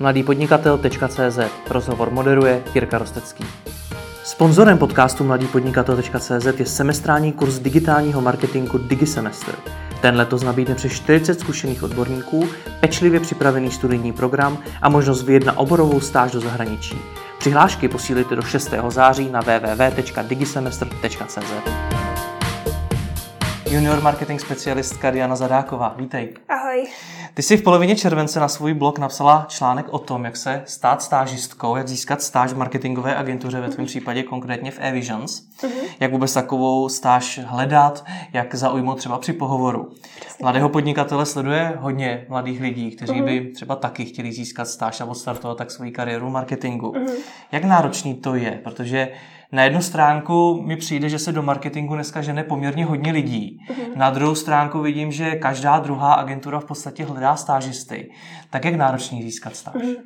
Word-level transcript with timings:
mladýpodnikatel.cz 0.00 1.38
Rozhovor 1.70 2.10
moderuje 2.10 2.62
Jirka 2.74 2.98
Rostecký. 2.98 3.44
Sponzorem 4.24 4.78
podcastu 4.78 5.24
mladýpodnikatel.cz 5.24 6.46
je 6.58 6.66
semestrální 6.66 7.32
kurz 7.32 7.58
digitálního 7.58 8.20
marketingu 8.20 8.78
DigiSemester. 8.78 9.54
Ten 10.00 10.16
letos 10.16 10.42
nabídne 10.42 10.74
přes 10.74 10.92
40 10.92 11.40
zkušených 11.40 11.82
odborníků, 11.82 12.48
pečlivě 12.80 13.20
připravený 13.20 13.70
studijní 13.70 14.12
program 14.12 14.58
a 14.82 14.88
možnost 14.88 15.22
vyjet 15.22 15.46
na 15.46 15.58
oborovou 15.58 16.00
stáž 16.00 16.32
do 16.32 16.40
zahraničí. 16.40 16.98
Přihlášky 17.38 17.88
posílíte 17.88 18.36
do 18.36 18.42
6. 18.42 18.74
září 18.88 19.30
na 19.30 19.40
www.digisemester.cz. 19.40 21.52
Junior 23.70 24.00
marketing 24.00 24.40
specialistka 24.40 25.10
Diana 25.10 25.36
Zadáková, 25.36 25.94
vítej. 25.98 26.34
Ahoj. 26.48 26.86
Ty 27.34 27.42
jsi 27.42 27.56
v 27.56 27.62
polovině 27.62 27.96
července 27.96 28.40
na 28.40 28.48
svůj 28.48 28.74
blog 28.74 28.98
napsala 28.98 29.46
článek 29.48 29.86
o 29.88 29.98
tom, 29.98 30.24
jak 30.24 30.36
se 30.36 30.62
stát 30.66 31.02
stážistkou, 31.02 31.76
jak 31.76 31.88
získat 31.88 32.22
stáž 32.22 32.52
v 32.52 32.56
marketingové 32.56 33.16
agentuře, 33.16 33.60
ve 33.60 33.68
tvém 33.68 33.86
případě 33.86 34.22
konkrétně 34.22 34.70
v 34.70 34.78
eVisions, 34.80 35.42
uh-huh. 35.62 35.68
jak 36.00 36.12
vůbec 36.12 36.34
takovou 36.34 36.88
stáž 36.88 37.40
hledat, 37.46 38.04
jak 38.32 38.54
zaujmout 38.54 38.98
třeba 38.98 39.18
při 39.18 39.32
pohovoru. 39.32 39.92
Mladého 40.42 40.68
podnikatele 40.68 41.26
sleduje 41.26 41.74
hodně 41.78 42.26
mladých 42.28 42.60
lidí, 42.60 42.90
kteří 42.90 43.12
uh-huh. 43.12 43.24
by 43.24 43.52
třeba 43.54 43.76
taky 43.76 44.04
chtěli 44.04 44.32
získat 44.32 44.68
stáž 44.68 45.00
a 45.00 45.04
odstartovat 45.04 45.58
tak 45.58 45.70
svoji 45.70 45.90
kariéru 45.90 46.26
v 46.26 46.32
marketingu. 46.32 46.92
Uh-huh. 46.92 47.14
Jak 47.52 47.64
náročný 47.64 48.14
to 48.14 48.34
je, 48.34 48.60
protože 48.64 49.08
na 49.52 49.64
jednu 49.64 49.82
stránku 49.82 50.62
mi 50.62 50.76
přijde, 50.76 51.08
že 51.08 51.18
se 51.18 51.32
do 51.32 51.42
marketingu 51.42 51.94
dneska 51.94 52.22
žene 52.22 52.44
poměrně 52.44 52.84
hodně 52.84 53.12
lidí. 53.12 53.58
Mm-hmm. 53.68 53.96
Na 53.96 54.10
druhou 54.10 54.34
stránku 54.34 54.80
vidím, 54.80 55.12
že 55.12 55.34
každá 55.34 55.78
druhá 55.78 56.14
agentura 56.14 56.60
v 56.60 56.64
podstatě 56.64 57.04
hledá 57.04 57.36
stážisty. 57.36 58.10
Tak 58.50 58.64
jak 58.64 58.74
náročný 58.74 59.22
získat 59.22 59.56
stáž? 59.56 59.74
Mm-hmm. 59.74 59.96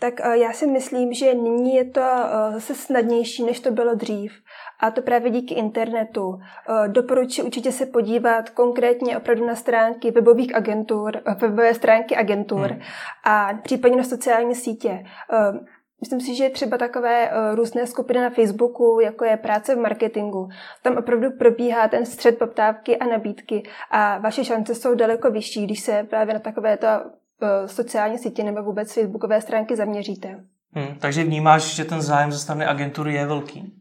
Tak 0.00 0.14
uh, 0.26 0.32
já 0.32 0.52
si 0.52 0.66
myslím, 0.66 1.12
že 1.12 1.34
nyní 1.34 1.74
je 1.74 1.84
to 1.84 2.00
uh, 2.00 2.54
zase 2.54 2.74
snadnější, 2.74 3.44
než 3.44 3.60
to 3.60 3.70
bylo 3.70 3.94
dřív. 3.94 4.32
A 4.80 4.90
to 4.90 5.02
právě 5.02 5.30
díky 5.30 5.54
internetu. 5.54 6.28
Uh, 6.28 6.38
doporučuji 6.88 7.42
určitě 7.42 7.72
se 7.72 7.86
podívat 7.86 8.50
konkrétně 8.50 9.16
opravdu 9.16 9.46
na 9.46 9.54
stránky 9.54 10.10
webových 10.10 10.54
agentur, 10.54 11.20
webové 11.40 11.74
stránky 11.74 12.16
agentur 12.16 12.70
hmm. 12.70 12.80
a 13.24 13.50
případně 13.62 13.96
na 13.96 14.04
sociální 14.04 14.54
sítě. 14.54 15.04
Myslím 16.00 16.20
si, 16.20 16.34
že 16.34 16.48
třeba 16.48 16.78
takové 16.78 17.30
uh, 17.30 17.56
různé 17.56 17.86
skupiny 17.86 18.20
na 18.20 18.30
Facebooku, 18.30 19.00
jako 19.02 19.24
je 19.24 19.36
práce 19.36 19.74
v 19.74 19.78
marketingu, 19.78 20.48
tam 20.82 20.96
opravdu 20.96 21.30
probíhá 21.30 21.88
ten 21.88 22.06
střed 22.06 22.38
poptávky 22.38 22.96
a 22.96 23.06
nabídky 23.06 23.62
a 23.90 24.18
vaše 24.18 24.44
šance 24.44 24.74
jsou 24.74 24.94
daleko 24.94 25.30
vyšší, 25.30 25.64
když 25.64 25.80
se 25.80 26.06
právě 26.10 26.34
na 26.34 26.40
takovéto 26.40 26.86
uh, 26.86 27.66
sociální 27.66 28.18
sítě 28.18 28.44
nebo 28.44 28.62
vůbec 28.62 28.92
Facebookové 28.92 29.40
stránky 29.40 29.76
zaměříte. 29.76 30.44
Hmm, 30.72 30.94
takže 30.98 31.24
vnímáš, 31.24 31.74
že 31.74 31.84
ten 31.84 32.02
zájem 32.02 32.32
ze 32.32 32.38
strany 32.38 32.66
agentury 32.66 33.14
je 33.14 33.26
velký? 33.26 33.79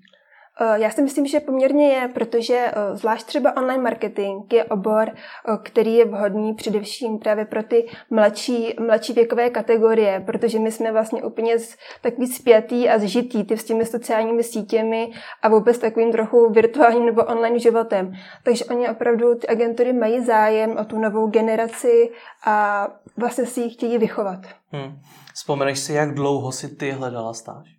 Eh, 0.61 0.79
já 0.79 0.89
si 0.89 1.01
myslím, 1.01 1.27
že 1.27 1.39
poměrně 1.39 1.87
je, 1.87 2.07
protože 2.07 2.71
eh, 2.73 2.97
zvlášť 2.97 3.25
třeba 3.25 3.57
online 3.57 3.83
marketing 3.83 4.53
je 4.53 4.63
obor, 4.63 5.09
eh, 5.09 5.57
který 5.63 5.95
je 5.95 6.05
vhodný 6.05 6.53
především 6.53 7.19
právě 7.19 7.45
pro 7.45 7.63
ty 7.63 7.89
mladší, 8.09 8.75
mladší 8.79 9.13
věkové 9.13 9.49
kategorie, 9.49 10.23
protože 10.25 10.59
my 10.59 10.71
jsme 10.71 10.91
vlastně 10.91 11.23
úplně 11.23 11.55
takový 12.01 12.27
spjatý 12.27 12.89
a 12.89 12.99
zžitý 12.99 13.43
ty 13.43 13.57
s 13.57 13.63
těmi 13.63 13.85
sociálními 13.85 14.43
sítěmi 14.43 15.11
a 15.41 15.49
vůbec 15.49 15.77
takovým 15.77 16.11
trochu 16.11 16.49
virtuálním 16.49 17.05
nebo 17.05 17.23
online 17.23 17.59
životem. 17.59 18.13
Takže 18.43 18.65
oni 18.65 18.89
opravdu, 18.89 19.35
ty 19.35 19.47
agentury 19.47 19.93
mají 19.93 20.25
zájem 20.25 20.77
o 20.77 20.85
tu 20.85 20.99
novou 20.99 21.27
generaci 21.27 22.09
a 22.45 22.87
vlastně 23.17 23.45
si 23.45 23.61
ji 23.61 23.69
chtějí 23.69 23.97
vychovat. 23.97 24.39
Hmm. 24.71 24.99
Vzpomeneš 25.33 25.79
si, 25.79 25.93
jak 25.93 26.13
dlouho 26.13 26.51
si 26.51 26.75
ty 26.75 26.91
hledala 26.91 27.33
stáž? 27.33 27.78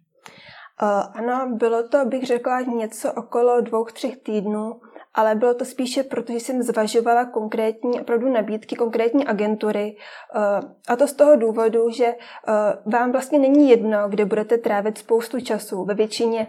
Uh, 0.83 0.89
ano, 1.15 1.57
bylo 1.57 1.89
to, 1.89 2.05
bych 2.05 2.27
řekla, 2.27 2.61
něco 2.61 3.13
okolo 3.13 3.61
dvou, 3.61 3.85
třech 3.85 4.17
týdnů, 4.17 4.81
ale 5.15 5.35
bylo 5.35 5.55
to 5.55 5.65
spíše 5.65 6.03
proto, 6.03 6.33
že 6.33 6.41
jsem 6.41 6.63
zvažovala 6.63 7.25
konkrétní 7.25 8.01
opravdu 8.01 8.29
nabídky, 8.29 8.77
konkrétní 8.77 9.27
agentury. 9.27 9.97
Uh, 10.35 10.71
a 10.89 10.97
to 10.97 11.07
z 11.07 11.13
toho 11.13 11.37
důvodu, 11.37 11.91
že 11.91 12.07
uh, 12.07 12.93
vám 12.93 13.13
vlastně 13.13 13.39
není 13.39 13.71
jedno, 13.71 14.09
kde 14.09 14.25
budete 14.25 14.59
trávit 14.59 14.99
spoustu 14.99 15.41
času. 15.41 15.85
Ve 15.85 15.95
většině 15.95 16.47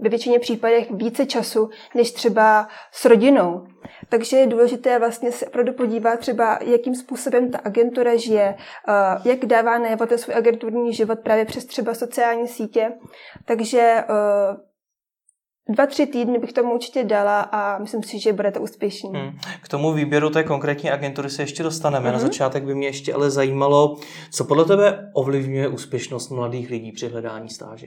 ve 0.00 0.08
většině 0.08 0.38
případech 0.38 0.90
více 0.90 1.26
času, 1.26 1.70
než 1.94 2.12
třeba 2.12 2.68
s 2.92 3.04
rodinou. 3.04 3.66
Takže 4.08 4.36
je 4.36 4.46
důležité 4.46 4.98
vlastně 4.98 5.32
se 5.32 5.46
opravdu 5.46 5.72
podívat 5.72 6.18
třeba, 6.18 6.58
jakým 6.64 6.94
způsobem 6.94 7.50
ta 7.50 7.58
agentura 7.58 8.16
žije, 8.16 8.56
eh, 8.88 9.28
jak 9.28 9.46
dává 9.46 9.78
najevo 9.78 10.06
ten 10.06 10.18
svůj 10.18 10.34
agenturní 10.34 10.94
život 10.94 11.18
právě 11.18 11.44
přes 11.44 11.64
třeba 11.64 11.94
sociální 11.94 12.48
sítě. 12.48 12.92
Takže 13.44 13.80
eh, 13.80 14.04
dva, 15.68 15.86
tři 15.86 16.06
týdny 16.06 16.38
bych 16.38 16.52
tomu 16.52 16.74
určitě 16.74 17.04
dala 17.04 17.40
a 17.40 17.78
myslím 17.78 18.02
si, 18.02 18.18
že 18.18 18.32
budete 18.32 18.58
úspěšní. 18.58 19.10
Hmm. 19.10 19.38
K 19.62 19.68
tomu 19.68 19.92
výběru 19.92 20.30
té 20.30 20.44
konkrétní 20.44 20.90
agentury 20.90 21.30
se 21.30 21.42
ještě 21.42 21.62
dostaneme. 21.62 22.04
Hmm. 22.04 22.12
Na 22.12 22.18
mhm. 22.18 22.26
začátek 22.26 22.64
by 22.64 22.74
mě 22.74 22.88
ještě 22.88 23.14
ale 23.14 23.30
zajímalo, 23.30 23.96
co 24.32 24.44
podle 24.44 24.64
tebe 24.64 25.10
ovlivňuje 25.14 25.68
úspěšnost 25.68 26.30
mladých 26.30 26.70
lidí 26.70 26.92
při 26.92 27.08
hledání 27.08 27.48
stáže? 27.48 27.86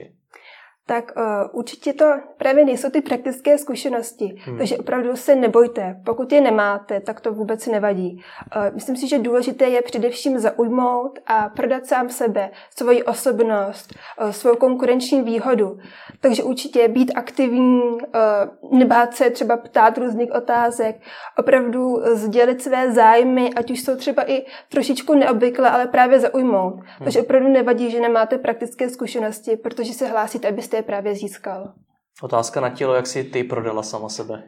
Tak 0.86 1.12
uh, 1.16 1.58
určitě 1.58 1.92
to 1.92 2.04
právě 2.36 2.64
nejsou 2.64 2.90
ty 2.90 3.00
praktické 3.00 3.58
zkušenosti. 3.58 4.36
Hmm. 4.44 4.58
Takže 4.58 4.76
opravdu 4.76 5.16
se 5.16 5.34
nebojte. 5.34 6.00
Pokud 6.04 6.32
je 6.32 6.40
nemáte, 6.40 7.00
tak 7.00 7.20
to 7.20 7.32
vůbec 7.32 7.66
nevadí. 7.66 8.22
Uh, 8.56 8.74
myslím 8.74 8.96
si, 8.96 9.08
že 9.08 9.18
důležité 9.18 9.68
je 9.68 9.82
především 9.82 10.38
zaujmout 10.38 11.18
a 11.26 11.48
prodat 11.48 11.86
sám 11.86 12.08
sebe, 12.08 12.50
svoji 12.78 13.02
osobnost, 13.02 13.94
uh, 14.20 14.30
svou 14.30 14.56
konkurenční 14.56 15.22
výhodu. 15.22 15.78
Takže 16.20 16.42
určitě 16.42 16.88
být 16.88 17.12
aktivní, 17.14 17.82
uh, 17.82 18.78
nebát 18.78 19.14
se 19.14 19.30
třeba 19.30 19.56
ptát 19.56 19.98
různých 19.98 20.32
otázek, 20.32 20.96
opravdu 21.38 22.02
sdělit 22.12 22.62
své 22.62 22.92
zájmy, 22.92 23.50
ať 23.56 23.70
už 23.70 23.82
jsou 23.82 23.96
třeba 23.96 24.30
i 24.30 24.46
trošičku 24.68 25.14
neobvyklé, 25.14 25.70
ale 25.70 25.86
právě 25.86 26.20
zaujmout. 26.20 26.74
Hmm. 26.74 26.84
Takže 27.04 27.22
opravdu 27.22 27.48
nevadí, 27.48 27.90
že 27.90 28.00
nemáte 28.00 28.38
praktické 28.38 28.88
zkušenosti, 28.88 29.56
protože 29.56 29.92
se 29.92 30.06
hlásíte, 30.06 30.48
abyste 30.48 30.73
jste 30.74 30.78
je 30.78 30.82
právě 30.82 31.14
získal. 31.14 31.72
Otázka 32.22 32.60
na 32.60 32.70
tělo, 32.70 32.94
jak 32.94 33.06
si 33.06 33.24
ty 33.24 33.44
prodala 33.44 33.82
sama 33.82 34.08
sebe? 34.08 34.42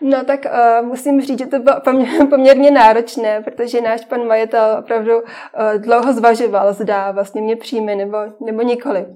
No 0.00 0.24
tak 0.24 0.40
uh, 0.44 0.86
musím 0.86 1.20
říct, 1.20 1.38
že 1.38 1.46
to 1.46 1.58
bylo 1.58 1.80
poměrně 2.30 2.70
náročné, 2.70 3.40
protože 3.40 3.80
náš 3.80 4.04
pan 4.04 4.26
majitel 4.26 4.76
opravdu 4.78 5.16
uh, 5.16 5.24
dlouho 5.78 6.12
zvažoval, 6.12 6.72
zda 6.72 7.10
vlastně 7.10 7.42
mě 7.42 7.56
přijme 7.56 7.96
nebo, 7.96 8.18
nebo 8.46 8.62
nikoli. 8.62 9.06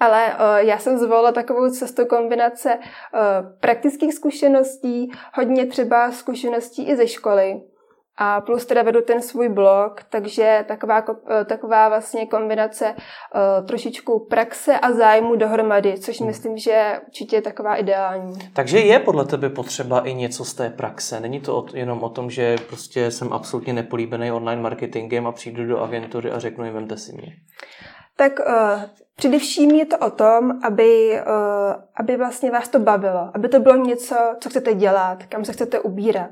Ale 0.00 0.26
uh, 0.26 0.68
já 0.68 0.78
jsem 0.78 0.98
zvolila 0.98 1.32
takovou 1.32 1.70
cestu 1.70 2.06
kombinace 2.06 2.74
uh, 2.74 2.80
praktických 3.60 4.14
zkušeností, 4.14 5.10
hodně 5.34 5.66
třeba 5.66 6.12
zkušeností 6.12 6.88
i 6.88 6.96
ze 6.96 7.08
školy, 7.08 7.60
a 8.16 8.40
plus 8.40 8.66
teda 8.66 8.82
vedu 8.82 9.00
ten 9.00 9.22
svůj 9.22 9.48
blog, 9.48 10.02
takže 10.10 10.64
taková, 10.68 11.04
eh, 11.30 11.44
taková 11.44 11.88
vlastně 11.88 12.26
kombinace 12.26 12.94
uh, 12.94 13.66
trošičku 13.66 14.26
praxe 14.30 14.78
a 14.78 14.92
zájmu 14.92 15.36
dohromady, 15.36 15.98
což 15.98 16.20
hmm. 16.20 16.26
myslím, 16.26 16.58
že 16.58 17.00
určitě 17.06 17.36
je 17.36 17.42
taková 17.42 17.76
ideální. 17.76 18.38
Takže 18.52 18.78
je 18.78 18.98
podle 18.98 19.24
tebe 19.24 19.50
potřeba 19.50 20.00
i 20.00 20.14
něco 20.14 20.44
z 20.44 20.54
té 20.54 20.70
praxe. 20.70 21.20
Není 21.20 21.40
to 21.40 21.58
o, 21.58 21.66
jenom 21.74 22.02
o 22.02 22.08
tom, 22.08 22.30
že 22.30 22.56
prostě 22.66 23.10
jsem 23.10 23.32
absolutně 23.32 23.72
nepolíbený 23.72 24.32
online 24.32 24.62
marketingem 24.62 25.26
a 25.26 25.32
přijdu 25.32 25.66
do 25.66 25.80
agentury 25.80 26.30
a 26.30 26.38
řeknu 26.38 26.64
jim, 26.64 26.74
vemte 26.74 26.96
si 26.96 27.12
mě. 27.12 27.32
Tak 28.16 28.32
uh, 28.38 28.82
především 29.16 29.70
je 29.70 29.86
to 29.86 29.98
o 29.98 30.10
tom, 30.10 30.52
aby, 30.64 31.20
uh, 31.26 31.82
aby 31.96 32.16
vlastně 32.16 32.50
vás 32.50 32.68
to 32.68 32.78
bavilo, 32.78 33.30
aby 33.34 33.48
to 33.48 33.60
bylo 33.60 33.76
něco, 33.76 34.16
co 34.40 34.48
chcete 34.48 34.74
dělat, 34.74 35.26
kam 35.28 35.44
se 35.44 35.52
chcete 35.52 35.80
ubírat. 35.80 36.30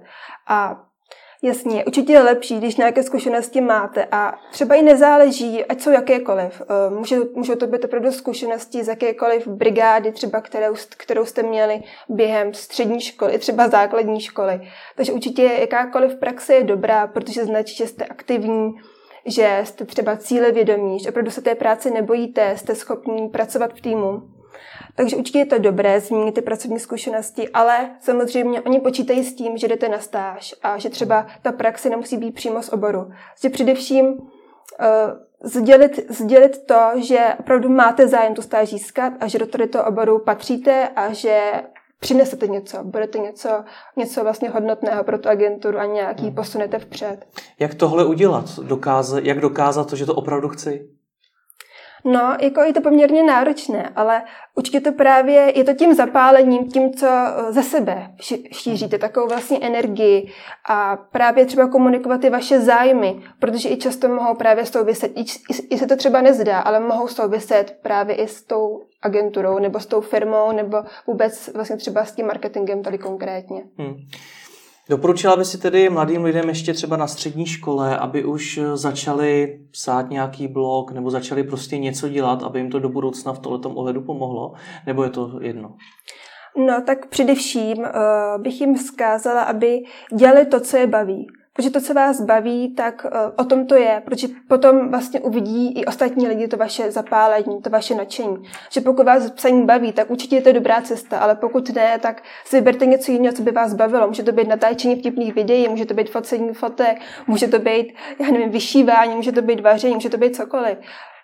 A 0.49 0.85
Jasně, 1.45 1.85
určitě 1.85 2.13
je 2.13 2.23
lepší, 2.23 2.59
když 2.59 2.77
nějaké 2.77 3.03
zkušenosti 3.03 3.61
máte 3.61 4.07
a 4.13 4.35
třeba 4.53 4.75
i 4.75 4.83
nezáleží, 4.83 5.65
ať 5.65 5.81
jsou 5.81 5.91
jakékoliv. 5.91 6.63
Eh, 6.63 6.91
může, 6.91 7.17
můžou 7.35 7.55
to 7.55 7.67
být 7.67 7.85
opravdu 7.85 8.13
zkušenosti 8.13 8.85
z 8.85 8.89
jakékoliv 8.89 9.47
brigády, 9.47 10.13
třeba 10.13 10.41
kterou, 10.41 10.75
kterou 10.97 11.25
jste 11.25 11.43
měli 11.43 11.83
během 12.09 12.55
střední 12.55 13.01
školy, 13.01 13.39
třeba 13.39 13.69
základní 13.69 14.21
školy. 14.21 14.61
Takže 14.97 15.13
určitě 15.13 15.43
jakákoliv 15.43 16.15
praxe 16.15 16.55
je 16.55 16.65
dobrá, 16.65 17.07
protože 17.07 17.45
značí, 17.45 17.77
že 17.77 17.87
jste 17.87 18.05
aktivní, 18.05 18.75
že 19.27 19.61
jste 19.65 19.85
třeba 19.85 20.17
cílevědomí, 20.17 21.01
že 21.01 21.09
opravdu 21.09 21.31
se 21.31 21.43
té 21.43 21.55
práce 21.55 21.91
nebojíte, 21.91 22.57
jste 22.57 22.75
schopní 22.75 23.29
pracovat 23.29 23.73
v 23.73 23.81
týmu. 23.81 24.23
Takže 24.95 25.17
určitě 25.17 25.39
je 25.39 25.47
to 25.47 25.59
dobré 25.59 26.01
zmínit 26.01 26.35
ty 26.35 26.43
pracovní 26.43 26.79
zkušenosti, 26.79 27.49
ale 27.49 27.91
samozřejmě 28.01 28.61
oni 28.61 28.81
počítají 28.81 29.25
s 29.25 29.35
tím, 29.35 29.57
že 29.57 29.69
jdete 29.69 29.89
na 29.89 29.99
stáž 29.99 30.55
a 30.63 30.79
že 30.79 30.91
třeba 30.91 31.27
ta 31.43 31.53
praxe 31.53 31.91
nemusí 31.91 32.17
být 32.17 32.35
přímo 32.35 32.63
z 32.63 32.69
oboru. 32.69 33.11
Že 33.43 33.49
především 33.49 34.07
uh, 34.07 34.17
sdělit, 35.43 36.07
sdělit 36.09 36.67
to, 36.67 36.81
že 36.97 37.19
opravdu 37.41 37.69
máte 37.69 38.09
zájem 38.09 38.35
tu 38.35 38.43
stáž 38.43 38.71
získat 38.71 39.13
a 39.21 39.29
že 39.29 39.39
do 39.39 39.47
tohoto 39.47 39.85
oboru 39.85 40.19
patříte 40.19 40.89
a 40.89 41.13
že 41.13 41.53
přinesete 42.01 42.47
něco, 42.47 42.85
budete 42.85 43.19
něco, 43.19 43.49
něco 43.97 44.23
vlastně 44.23 44.51
hodnotného 44.51 45.05
pro 45.05 45.19
tu 45.19 45.29
agenturu 45.29 45.79
a 45.79 45.85
nějaký 45.85 46.25
hmm. 46.25 46.35
posunete 46.35 46.79
vpřed. 46.79 47.27
Jak 47.59 47.75
tohle 47.75 48.05
udělat? 48.05 48.59
Dokáze, 48.63 49.21
jak 49.25 49.41
dokázat 49.41 49.91
to, 49.91 49.97
že 49.97 50.07
to 50.07 50.15
opravdu 50.15 50.49
chci? 50.49 50.89
No, 52.05 52.37
jako 52.41 52.61
je 52.61 52.73
to 52.73 52.81
poměrně 52.81 53.23
náročné, 53.23 53.93
ale 53.97 54.23
určitě 54.55 54.81
to 54.81 54.93
právě, 54.93 55.59
je 55.59 55.65
to 55.65 55.75
tím 55.75 55.95
zapálením, 55.95 56.69
tím, 56.69 56.95
co 56.95 57.07
eh, 57.07 57.53
ze 57.53 57.63
sebe 57.63 58.15
šíříte, 58.53 58.99
takovou 58.99 59.29
vlastně 59.29 59.59
energii 59.61 60.33
a 60.69 60.97
právě 60.97 61.47
třeba 61.47 61.69
komunikovat 61.69 62.21
ty 62.21 62.31
vaše 62.31 62.61
zájmy, 62.61 63.23
protože 63.39 63.69
i 63.69 63.77
často 63.77 64.09
mohou 64.09 64.35
právě 64.35 64.67
souviset, 64.67 65.13
i, 65.15 65.25
i 65.71 65.79
se 65.79 65.87
to 65.87 65.97
třeba 65.97 66.21
nezdá, 66.21 66.59
ale 66.59 66.81
mohou 66.81 67.09
souviset 67.09 67.79
právě 67.83 68.15
i 68.15 68.29
s 68.29 68.43
tou 68.43 68.83
agenturou 69.03 69.59
nebo 69.59 69.81
s 69.81 69.87
tou 69.87 70.01
firmou 70.01 70.53
nebo 70.53 70.85
vůbec 71.07 71.51
vlastně 71.55 71.77
třeba 71.77 72.05
s 72.05 72.13
tím 72.13 72.27
marketingem 72.27 72.83
tady 72.83 72.99
konkrétně. 72.99 73.63
Hmm. 73.79 73.95
Doporučila 74.89 75.37
by 75.37 75.45
si 75.45 75.59
tedy 75.59 75.91
mladým 75.91 76.25
lidem 76.25 76.49
ještě 76.49 76.75
třeba 76.75 76.97
na 76.97 77.07
střední 77.07 77.47
škole, 77.47 77.99
aby 77.99 78.25
už 78.25 78.61
začali 78.75 79.61
psát 79.71 80.11
nějaký 80.11 80.49
blog 80.49 80.93
nebo 80.93 81.11
začali 81.11 81.45
prostě 81.45 81.79
něco 81.79 82.09
dělat, 82.09 82.43
aby 82.43 82.59
jim 82.59 82.71
to 82.71 82.79
do 82.79 82.89
budoucna 82.89 83.33
v 83.33 83.39
tomto 83.39 83.71
ohledu 83.71 84.03
pomohlo? 84.03 84.53
Nebo 84.87 85.05
je 85.05 85.11
to 85.11 85.39
jedno? 85.41 85.75
No 86.57 86.83
tak 86.87 87.07
především 87.07 87.79
uh, 87.79 88.43
bych 88.43 88.61
jim 88.61 88.75
vzkázala, 88.75 89.43
aby 89.43 89.79
dělali 90.17 90.47
to, 90.47 90.61
co 90.61 90.77
je 90.77 90.87
baví. 90.87 91.27
Protože 91.57 91.71
to, 91.71 91.81
co 91.81 91.95
vás 91.95 92.21
baví, 92.21 92.75
tak 92.75 93.05
uh, 93.05 93.33
o 93.37 93.45
tom 93.45 93.67
to 93.67 93.75
je, 93.75 94.03
protože 94.05 94.29
potom 94.49 94.91
vlastně 94.91 95.21
uvidí 95.21 95.73
i 95.73 95.85
ostatní 95.85 96.29
lidi 96.29 96.49
to 96.49 96.57
vaše 96.57 96.91
zapálení, 96.91 97.63
to 97.63 97.71
vaše 97.71 97.95
nadšení. 97.95 98.37
Že 98.71 98.81
pokud 98.81 99.07
vás 99.07 99.31
psaní 99.31 99.67
baví, 99.67 99.93
tak 99.93 100.11
určitě 100.11 100.37
je 100.37 100.43
to 100.43 100.53
dobrá 100.53 100.83
cesta, 100.83 101.19
ale 101.19 101.35
pokud 101.35 101.71
ne, 101.71 101.99
tak 101.99 102.23
si 102.45 102.57
vyberte 102.57 102.87
něco 102.87 103.13
jiného, 103.13 103.37
co 103.37 103.43
by 103.43 103.51
vás 103.51 103.75
bavilo. 103.75 104.09
Může 104.09 104.23
to 104.23 104.33
být 104.33 104.49
natáčení 104.49 104.97
vtipných 104.97 105.35
videí, 105.35 105.69
může 105.69 105.87
to 105.87 105.95
být 105.95 106.11
focení 106.11 106.53
fotek, 106.55 107.01
může 107.27 107.49
to 107.49 107.59
být, 107.59 107.95
já 108.19 108.31
nevím, 108.31 108.51
vyšívání, 108.51 109.17
může 109.17 109.33
to 109.33 109.43
být 109.43 109.61
vaření, 109.61 109.95
může 109.95 110.11
to 110.11 110.19
být 110.19 110.37
cokoliv 110.37 110.79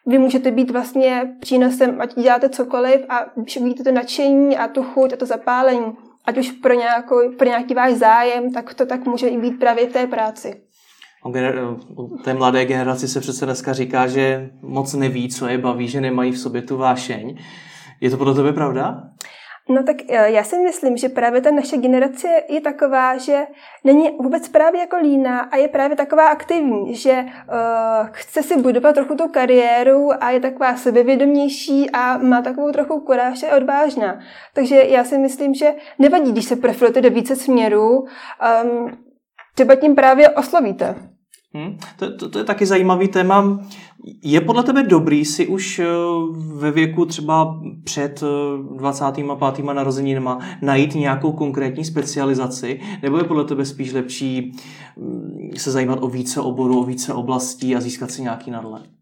vy 0.07 0.19
můžete 0.19 0.51
být 0.51 0.71
vlastně 0.71 1.37
přínosem, 1.41 2.01
ať 2.01 2.15
děláte 2.15 2.49
cokoliv 2.49 3.01
a 3.09 3.27
vidíte 3.37 3.85
to 3.85 3.93
nadšení 3.93 4.59
a 4.59 4.69
tu 4.69 4.83
chuť 4.83 5.13
a 5.13 5.17
to 5.17 5.27
zapálení 5.27 5.97
ať 6.29 6.39
už 6.39 6.51
pro, 6.51 6.75
nějakou, 6.75 7.33
pro 7.39 7.49
nějaký 7.49 7.75
váš 7.75 7.95
zájem, 7.95 8.53
tak 8.53 8.75
to 8.75 8.87
tak 8.87 9.07
může 9.07 9.29
i 9.29 9.39
být 9.39 9.59
právě 9.59 9.87
té 9.87 10.07
práci. 10.07 10.61
O 11.25 11.33
té 12.25 12.35
mladé 12.35 12.65
generaci 12.65 13.09
se 13.09 13.21
přece 13.21 13.45
dneska 13.45 13.73
říká, 13.73 14.07
že 14.07 14.51
moc 14.63 14.95
neví, 14.95 15.29
co 15.29 15.49
je 15.49 15.59
baví, 15.59 15.89
že 15.89 16.01
nemají 16.01 16.33
v 16.33 16.39
sobě 16.39 16.63
tu 16.63 16.77
vášeň. 16.77 17.39
Je 18.01 18.11
to 18.11 18.17
podle 18.17 18.35
tebe 18.35 18.53
pravda? 18.53 19.03
No 19.71 19.83
tak 19.83 19.97
eh, 20.09 20.31
já 20.31 20.45
si 20.45 20.59
myslím, 20.59 20.97
že 20.97 21.09
právě 21.09 21.41
ta 21.41 21.51
naše 21.51 21.77
generace 21.77 22.29
je 22.49 22.61
taková, 22.61 23.17
že 23.17 23.47
není 23.85 24.11
vůbec 24.21 24.49
právě 24.49 24.81
jako 24.81 24.97
líná 24.97 25.41
a 25.41 25.57
je 25.57 25.69
právě 25.69 25.97
taková 25.97 26.29
aktivní, 26.29 26.95
že 26.95 27.13
uh, 27.13 28.09
chce 28.11 28.43
si 28.43 28.57
budovat 28.57 28.95
trochu 28.95 29.15
tu 29.15 29.29
kariéru 29.29 30.11
a 30.21 30.31
je 30.31 30.41
taková 30.41 30.77
sebevědomější 30.77 31.91
a 31.91 32.19
má 32.19 32.43
takovou 32.43 32.73
trochu 32.73 33.01
kuráž 33.01 33.43
a 33.43 33.57
odvážná. 33.57 34.21
Takže 34.55 34.77
já 34.77 35.05
si 35.05 35.19
myslím, 35.19 35.55
že 35.55 35.75
nevadí, 35.99 36.33
když 36.33 36.45
se 36.45 36.57
profilujete 36.57 37.01
do 37.01 37.11
více 37.11 37.37
směrů, 37.37 38.07
um, 38.65 38.99
třeba 39.55 39.75
tím 39.75 39.95
právě 39.95 40.29
oslovíte. 40.29 40.95
Hmm, 41.55 41.79
to, 41.97 42.17
to, 42.17 42.29
to 42.29 42.39
je 42.39 42.45
taky 42.45 42.67
zajímavý 42.67 43.09
téma. 43.09 43.61
Je 44.23 44.41
podle 44.41 44.63
tebe 44.63 44.83
dobrý 44.83 45.25
si 45.25 45.47
už 45.47 45.79
eh, 45.79 45.87
ve 46.55 46.71
věku 46.71 47.07
třeba 47.07 47.61
před 47.85 48.23
25. 48.77 49.27
Eh, 49.59 49.75
narozeninama 49.75 50.39
najít 50.63 50.95
nějakou 50.95 51.33
konkrétní 51.33 51.85
specializaci, 51.85 52.81
nebo 53.03 53.19
je 53.19 53.25
podle 53.25 53.45
tebe 53.45 53.65
spíš 53.65 53.93
lepší 53.93 54.53
mm, 54.97 55.51
se 55.57 55.71
zajímat 55.71 55.99
o 56.03 56.09
více 56.09 56.41
oborů, 56.41 56.81
o 56.81 56.85
více 56.85 57.15
oblastí 57.15 57.77
a 57.77 57.81
získat 57.81 58.11
si 58.11 58.23
nějaký 58.23 58.51
nadhled? 58.51 58.98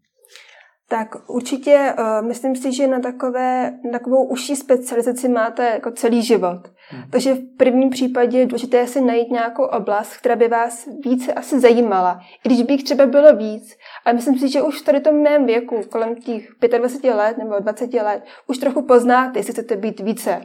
Tak 0.89 1.15
určitě 1.29 1.93
uh, 1.99 2.27
myslím 2.27 2.55
si, 2.55 2.73
že 2.73 2.87
na, 2.87 2.99
takové, 2.99 3.71
na 3.83 3.91
takovou 3.91 4.23
užší 4.23 4.55
specializaci 4.55 5.29
máte 5.29 5.65
jako 5.65 5.91
celý 5.91 6.21
život. 6.21 6.59
Hmm. 6.89 7.03
Takže 7.09 7.33
v 7.33 7.57
prvním 7.57 7.89
případě 7.89 8.39
je 8.39 8.45
důležité 8.45 8.87
si 8.87 9.01
najít 9.01 9.31
nějakou 9.31 9.63
oblast, 9.63 10.17
která 10.17 10.35
by 10.35 10.47
vás 10.47 10.87
více 11.05 11.33
asi 11.33 11.59
zajímala. 11.59 12.19
I 12.45 12.49
když 12.49 12.61
by 12.61 12.73
jich 12.73 12.83
třeba 12.83 13.05
bylo 13.05 13.35
víc. 13.35 13.77
Ale 14.05 14.13
myslím 14.13 14.39
si, 14.39 14.49
že 14.49 14.61
už 14.61 14.81
v 14.81 14.85
tady 14.85 14.99
tom 14.99 15.15
mém 15.15 15.45
věku, 15.45 15.81
kolem 15.89 16.15
těch 16.15 16.49
25 16.77 17.13
let 17.13 17.37
nebo 17.37 17.59
20 17.59 17.93
let, 17.93 18.23
už 18.47 18.57
trochu 18.57 18.81
poznáte, 18.81 19.39
jestli 19.39 19.53
chcete 19.53 19.75
být 19.75 19.99
více 19.99 20.41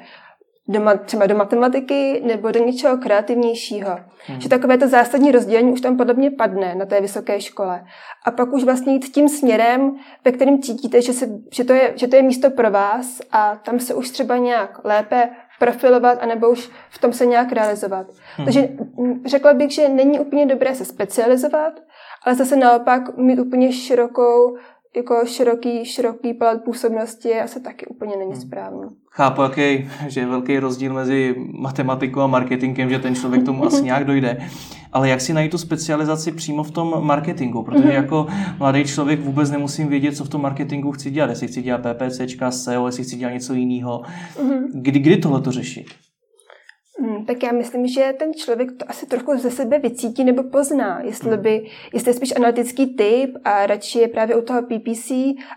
do, 0.68 0.80
třeba 1.04 1.26
do 1.26 1.36
matematiky 1.36 2.22
nebo 2.24 2.50
do 2.50 2.64
něčeho 2.64 2.96
kreativnějšího. 2.96 3.98
Hmm. 4.26 4.40
Že 4.40 4.48
takové 4.48 4.78
to 4.78 4.88
zásadní 4.88 5.32
rozdělení 5.32 5.72
už 5.72 5.80
tam 5.80 5.96
podobně 5.96 6.30
padne 6.30 6.74
na 6.74 6.86
té 6.86 7.00
vysoké 7.00 7.40
škole. 7.40 7.84
A 8.24 8.30
pak 8.30 8.52
už 8.52 8.64
vlastně 8.64 8.92
jít 8.92 9.08
tím 9.14 9.28
směrem, 9.28 9.96
ve 10.24 10.32
kterém 10.32 10.62
cítíte, 10.62 11.02
že, 11.02 11.12
se, 11.12 11.28
že, 11.52 11.64
to 11.64 11.72
je, 11.72 11.92
že 11.96 12.08
to 12.08 12.16
je 12.16 12.22
místo 12.22 12.50
pro 12.50 12.70
vás 12.70 13.20
a 13.32 13.56
tam 13.56 13.80
se 13.80 13.94
už 13.94 14.10
třeba 14.10 14.36
nějak 14.36 14.80
lépe 14.84 15.30
profilovat, 15.58 16.18
anebo 16.20 16.50
už 16.50 16.70
v 16.90 16.98
tom 16.98 17.12
se 17.12 17.26
nějak 17.26 17.52
realizovat. 17.52 18.06
Hmm. 18.36 18.44
Takže 18.44 18.68
řekla 19.26 19.54
bych, 19.54 19.70
že 19.70 19.88
není 19.88 20.20
úplně 20.20 20.46
dobré 20.46 20.74
se 20.74 20.84
specializovat, 20.84 21.72
ale 22.24 22.34
zase 22.34 22.56
naopak 22.56 23.16
mít 23.16 23.38
úplně 23.38 23.72
širokou 23.72 24.56
jako 24.96 25.26
široký, 25.26 25.84
široký 25.84 26.34
palet 26.34 26.64
působnosti 26.64 27.40
asi 27.40 27.60
taky 27.60 27.86
úplně 27.86 28.16
není 28.16 28.32
hmm. 28.32 28.40
správný. 28.40 28.88
Chápu, 29.10 29.42
jaký, 29.42 29.90
že 30.06 30.20
je 30.20 30.26
velký 30.26 30.58
rozdíl 30.58 30.92
mezi 30.92 31.34
matematikou 31.38 32.20
a 32.20 32.26
marketingem, 32.26 32.90
že 32.90 32.98
ten 32.98 33.14
člověk 33.14 33.44
tomu 33.44 33.64
asi 33.64 33.82
nějak 33.84 34.04
dojde. 34.04 34.48
Ale 34.92 35.08
jak 35.08 35.20
si 35.20 35.32
najít 35.32 35.50
tu 35.50 35.58
specializaci 35.58 36.32
přímo 36.32 36.62
v 36.62 36.70
tom 36.70 37.06
marketingu? 37.06 37.62
Protože 37.62 37.84
mm-hmm. 37.84 37.92
jako 37.92 38.26
mladý 38.58 38.84
člověk 38.84 39.20
vůbec 39.20 39.50
nemusím 39.50 39.88
vědět, 39.88 40.16
co 40.16 40.24
v 40.24 40.28
tom 40.28 40.42
marketingu 40.42 40.92
chci 40.92 41.10
dělat. 41.10 41.30
Jestli 41.30 41.48
chci 41.48 41.62
dělat 41.62 41.82
PPCčka, 41.82 42.50
SEO, 42.50 42.86
jestli 42.86 43.04
chci 43.04 43.16
dělat 43.16 43.32
něco 43.32 43.54
jiného. 43.54 44.02
Mm-hmm. 44.36 44.62
Kdy, 44.72 44.98
kdy 44.98 45.16
tohle 45.16 45.40
to 45.40 45.52
řešit? 45.52 45.86
Hmm, 47.02 47.24
tak 47.24 47.42
já 47.42 47.52
myslím, 47.52 47.86
že 47.86 48.14
ten 48.18 48.34
člověk 48.34 48.72
to 48.72 48.84
asi 48.88 49.06
trochu 49.06 49.38
ze 49.38 49.50
sebe 49.50 49.78
vycítí 49.78 50.24
nebo 50.24 50.42
pozná, 50.42 51.00
jestli, 51.00 51.30
hmm. 51.30 51.42
by, 51.42 51.66
jestli 51.94 52.10
je 52.10 52.14
spíš 52.14 52.36
analytický 52.36 52.86
typ 52.86 53.36
a 53.44 53.66
radši 53.66 53.98
je 53.98 54.08
právě 54.08 54.36
u 54.36 54.42
toho 54.42 54.62
PPC, 54.62 55.12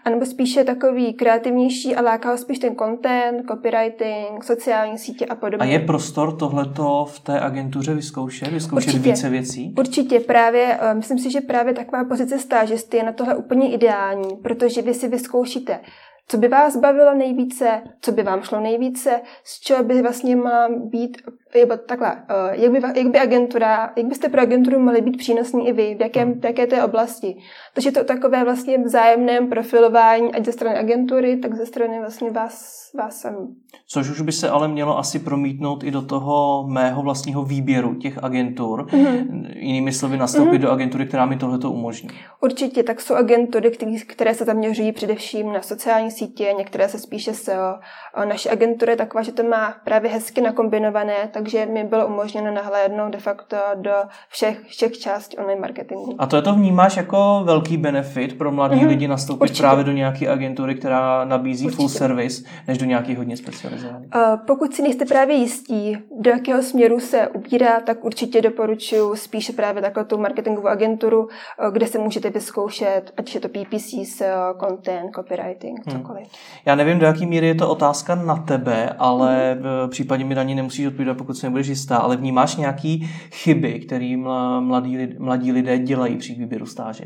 anebo 0.05 0.25
spíše 0.25 0.63
takový 0.63 1.13
kreativnější 1.13 1.95
a 1.95 2.01
láká 2.01 2.31
ho 2.31 2.37
spíš 2.37 2.59
ten 2.59 2.75
content, 2.75 3.47
copywriting, 3.47 4.43
sociální 4.43 4.97
sítě 4.97 5.25
a 5.25 5.35
podobně. 5.35 5.67
A 5.67 5.71
je 5.71 5.79
prostor 5.79 6.37
tohleto 6.37 7.05
v 7.09 7.19
té 7.19 7.39
agentuře 7.39 7.93
vyzkoušet, 7.93 8.47
vyzkoušet 8.47 8.87
Určitě. 8.87 9.09
více 9.09 9.29
věcí? 9.29 9.73
Určitě, 9.77 10.19
právě, 10.19 10.77
eh, 10.81 10.93
myslím 10.93 11.19
si, 11.19 11.31
že 11.31 11.41
právě 11.41 11.73
taková 11.73 12.03
pozice 12.03 12.39
stážisty 12.39 12.97
je 12.97 13.03
na 13.03 13.11
tohle 13.11 13.35
úplně 13.35 13.73
ideální, 13.73 14.35
protože 14.35 14.81
vy 14.81 14.93
si 14.93 15.07
vyzkoušíte 15.07 15.79
co 16.27 16.37
by 16.37 16.47
vás 16.47 16.77
bavilo 16.77 17.13
nejvíce, 17.13 17.83
co 18.01 18.11
by 18.11 18.23
vám 18.23 18.41
šlo 18.41 18.59
nejvíce, 18.59 19.21
z 19.43 19.59
čeho 19.59 19.83
by 19.83 20.01
vlastně 20.01 20.35
má 20.35 20.69
být, 20.69 21.21
nebo 21.59 21.77
takhle, 21.77 22.23
eh, 22.29 22.61
jak 22.61 22.71
by, 22.71 22.81
jak 22.95 23.07
by 23.07 23.19
agentura, 23.19 23.93
jak 23.95 24.05
byste 24.05 24.29
pro 24.29 24.41
agenturu 24.41 24.79
mohli 24.79 25.01
být 25.01 25.17
přínosní 25.17 25.67
i 25.67 25.73
vy, 25.73 25.95
v, 25.95 26.01
jakém, 26.01 26.41
v 26.41 26.45
jaké 26.45 26.67
té 26.67 26.83
oblasti. 26.83 27.37
Takže 27.73 27.91
to 27.91 28.03
takové 28.03 28.43
vlastně 28.43 28.77
vzájemném 28.77 29.47
profilování, 29.47 30.35
ať 30.35 30.45
ze 30.45 30.51
strany 30.51 30.77
agentury, 30.77 31.37
tak 31.37 31.55
ze 31.55 31.65
strany 31.65 31.99
vlastně 31.99 32.31
vás, 32.31 32.75
vás 32.97 33.21
sami. 33.21 33.47
Což 33.87 34.09
už 34.09 34.21
by 34.21 34.31
se 34.31 34.49
ale 34.49 34.67
mělo 34.67 34.97
asi 34.97 35.19
promítnout 35.19 35.83
i 35.83 35.91
do 35.91 36.01
toho 36.01 36.65
mého 36.67 37.01
vlastního 37.01 37.43
výběru 37.43 37.95
těch 37.95 38.23
agentur. 38.23 38.85
Mm-hmm. 38.85 39.49
Jinými 39.55 39.91
slovy, 39.91 40.17
nastoupit 40.17 40.57
mm-hmm. 40.57 40.61
do 40.61 40.71
agentury, 40.71 41.05
která 41.05 41.25
mi 41.25 41.37
tohleto 41.37 41.71
umožní. 41.71 42.09
Určitě, 42.41 42.83
tak 42.83 43.01
jsou 43.01 43.15
agentury, 43.15 43.71
které 44.07 44.33
se 44.33 44.45
zaměřují 44.45 44.91
především 44.91 45.53
na 45.53 45.61
sociální 45.61 46.11
sítě, 46.11 46.53
některé 46.57 46.89
se 46.89 46.99
spíše 46.99 47.33
SEO. 47.33 47.79
Naše 48.25 48.49
agentura 48.49 48.91
je 48.91 48.97
taková, 48.97 49.23
že 49.23 49.31
to 49.31 49.43
má 49.43 49.75
právě 49.83 50.11
hezky 50.11 50.41
nakombinované, 50.41 51.29
takže 51.45 51.65
mi 51.65 51.83
bylo 51.83 52.07
umožněno 52.07 52.53
nahlédnout 52.53 53.11
de 53.11 53.17
facto 53.17 53.57
do 53.75 53.91
všech, 54.29 54.59
všech 54.67 54.97
částí 54.97 55.37
online 55.37 55.61
marketingu. 55.61 56.15
A 56.19 56.25
to 56.25 56.35
je 56.35 56.41
to 56.41 56.53
vnímáš 56.53 56.97
jako 56.97 57.41
velký 57.45 57.77
benefit 57.77 58.37
pro 58.37 58.51
mladé 58.51 58.75
mm-hmm. 58.75 58.87
lidi 58.87 59.07
nastoupit 59.07 59.41
Určitě. 59.41 59.59
právě 59.59 59.83
do 59.83 59.91
nějaké 59.91 60.29
agentury, 60.29 60.75
která 60.75 61.25
nabízí 61.25 61.65
Určitě. 61.65 61.75
full 61.75 61.89
service, 61.89 62.43
než 62.67 62.77
do 62.77 62.85
nějaký 62.85 63.15
hodně 63.15 63.37
specializovaný? 63.37 64.05
Uh, 64.15 64.21
pokud 64.47 64.73
si 64.73 64.81
nejste 64.81 65.05
právě 65.05 65.35
jistí, 65.35 65.97
do 66.21 66.31
jakého 66.31 66.63
směru 66.63 66.99
se 66.99 67.27
ubírá, 67.27 67.79
tak 67.79 68.05
určitě 68.05 68.41
doporučuji 68.41 69.15
spíše 69.15 69.53
právě 69.53 69.81
takovou 69.81 70.05
tu 70.05 70.17
marketingovou 70.17 70.67
agenturu, 70.67 71.23
uh, 71.23 71.29
kde 71.71 71.87
se 71.87 71.99
můžete 71.99 72.29
vyzkoušet, 72.29 73.11
ať 73.17 73.35
je 73.35 73.41
to 73.41 73.49
PPC, 73.49 73.89
SEO, 74.03 74.55
content, 74.59 75.15
copywriting, 75.15 75.87
hmm. 75.87 75.97
cokoliv. 75.97 76.27
Já 76.65 76.75
nevím, 76.75 76.99
do 76.99 77.05
jaké 77.05 77.25
míry 77.25 77.47
je 77.47 77.55
to 77.55 77.69
otázka 77.69 78.15
na 78.15 78.35
tebe, 78.35 78.89
ale 78.99 79.53
hmm. 79.53 79.63
v 79.87 79.89
případě 79.89 80.23
mi 80.23 80.35
na 80.35 80.43
ní 80.43 80.55
nemusíš 80.55 80.87
odpovídat, 80.87 81.17
pokud 81.17 81.34
se 81.35 81.45
nebudeš 81.47 81.67
jistá, 81.67 81.97
ale 81.97 82.17
vnímáš 82.17 82.55
nějaký 82.55 83.09
chyby, 83.31 83.79
které 83.79 84.17
mladí, 84.59 85.07
mladí 85.19 85.51
lidé 85.51 85.79
dělají 85.79 86.17
při 86.17 86.33
výběru 86.33 86.65
stáže? 86.65 87.05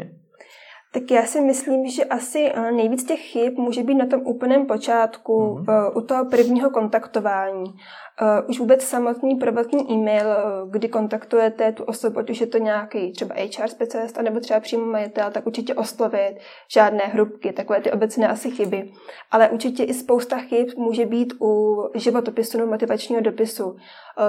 Tak 0.93 1.11
já 1.11 1.23
si 1.23 1.41
myslím, 1.41 1.87
že 1.87 2.05
asi 2.05 2.51
eh, 2.53 2.71
nejvíc 2.71 3.03
těch 3.03 3.19
chyb 3.19 3.53
může 3.57 3.83
být 3.83 3.95
na 3.95 4.05
tom 4.05 4.21
úplném 4.25 4.65
počátku, 4.65 5.31
mm-hmm. 5.31 5.91
u 5.97 6.01
toho 6.01 6.25
prvního 6.25 6.69
kontaktování. 6.69 7.63
Uh, 8.21 8.49
už 8.49 8.59
vůbec 8.59 8.83
samotný 8.83 9.35
prvotní 9.35 9.91
e-mail, 9.91 10.25
kdy 10.69 10.89
kontaktujete 10.89 11.71
tu 11.71 11.83
osobu, 11.83 12.19
ať 12.19 12.29
už 12.29 12.41
je 12.41 12.47
to 12.47 12.57
nějaký 12.57 13.11
třeba 13.11 13.35
HR 13.35 13.67
specialista 13.67 14.21
nebo 14.21 14.39
třeba 14.39 14.59
přímo 14.59 14.85
majitel, 14.85 15.31
tak 15.31 15.47
určitě 15.47 15.75
oslovit 15.75 16.37
žádné 16.73 17.03
hrubky, 17.03 17.53
takové 17.53 17.81
ty 17.81 17.91
obecné 17.91 18.27
asi 18.27 18.51
chyby. 18.51 18.91
Ale 19.31 19.49
určitě 19.49 19.83
i 19.83 19.93
spousta 19.93 20.37
chyb 20.37 20.67
může 20.77 21.05
být 21.05 21.33
u 21.41 21.83
životopisu 21.95 22.57
nebo 22.57 22.71
motivačního 22.71 23.21
dopisu. 23.21 23.75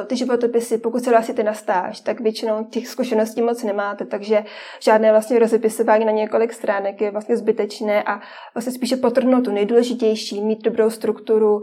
Ty 0.06 0.16
životopisy, 0.16 0.78
pokud 0.78 1.04
se 1.04 1.10
hlásíte 1.10 1.42
na 1.42 1.54
stáž, 1.54 2.00
tak 2.00 2.20
většinou 2.20 2.64
těch 2.64 2.88
zkušeností 2.88 3.42
moc 3.42 3.62
nemáte, 3.62 4.04
takže 4.04 4.44
žádné 4.80 5.10
vlastně 5.10 5.38
rozepisování 5.38 6.04
na 6.04 6.12
několik 6.12 6.52
stránek 6.52 7.00
je 7.00 7.10
vlastně 7.10 7.36
zbytečné 7.36 8.02
a 8.02 8.20
vlastně 8.54 8.72
spíše 8.72 8.96
potrhnout 8.96 9.44
tu 9.44 9.52
nejdůležitější, 9.52 10.40
mít 10.40 10.62
dobrou 10.62 10.90
strukturu, 10.90 11.62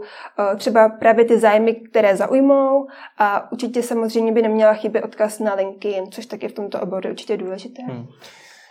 třeba 0.56 0.88
právě 0.88 1.24
ty 1.24 1.38
zájmy, 1.38 1.74
které 1.74 2.16
zaujmou 2.16 2.86
a 3.18 3.52
určitě 3.52 3.82
samozřejmě 3.82 4.32
by 4.32 4.42
neměla 4.42 4.74
chybět 4.74 5.04
odkaz 5.04 5.38
na 5.38 5.54
LinkedIn, 5.54 6.10
což 6.10 6.26
taky 6.26 6.48
v 6.48 6.52
tomto 6.52 6.80
oboru 6.80 7.10
určitě 7.10 7.36
důležité. 7.36 7.82
Hmm. 7.82 8.06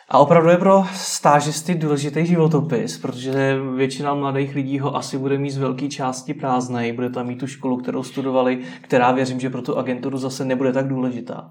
A 0.10 0.20
opravdu 0.20 0.50
je 0.50 0.58
pro 0.58 0.84
stážisty 0.94 1.76
důležitý 1.76 2.26
životopis, 2.26 2.98
protože 2.98 3.58
většina 3.76 4.14
mladých 4.14 4.56
lidí 4.56 4.80
ho 4.80 4.96
asi 4.96 5.18
bude 5.18 5.38
mít 5.38 5.50
z 5.50 5.58
velké 5.58 5.88
části 5.88 6.34
prázdnej, 6.34 6.94
bude 6.94 7.10
tam 7.10 7.28
mít 7.28 7.40
tu 7.40 7.48
školu, 7.48 7.78
kterou 7.78 8.04
studovali, 8.04 8.60
která 8.82 9.12
věřím, 9.12 9.40
že 9.40 9.50
pro 9.50 9.62
tu 9.62 9.78
agenturu 9.78 10.18
zase 10.18 10.46
nebude 10.46 10.74
tak 10.74 10.88
důležitá. 10.88 11.50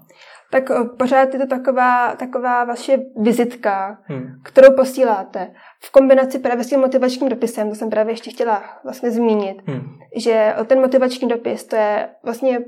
Tak 0.51 0.71
eh, 0.71 0.75
pořád 0.97 1.33
je 1.33 1.39
to 1.39 1.47
taková, 1.47 2.15
taková 2.15 2.63
vaše 2.63 2.97
vizitka, 3.21 3.97
hmm. 4.03 4.27
kterou 4.43 4.75
posíláte. 4.75 5.51
V 5.83 5.91
kombinaci 5.91 6.39
právě 6.39 6.63
s 6.63 6.69
tím 6.69 6.79
motivačním 6.79 7.29
dopisem, 7.29 7.69
to 7.69 7.75
jsem 7.75 7.89
právě 7.89 8.13
ještě 8.13 8.31
chtěla 8.31 8.63
vlastně 8.83 9.11
zmínit, 9.11 9.57
hmm. 9.65 9.81
že 10.15 10.53
ten 10.67 10.79
motivační 10.79 11.27
dopis, 11.27 11.63
to 11.63 11.75
je 11.75 12.09
vlastně 12.23 12.59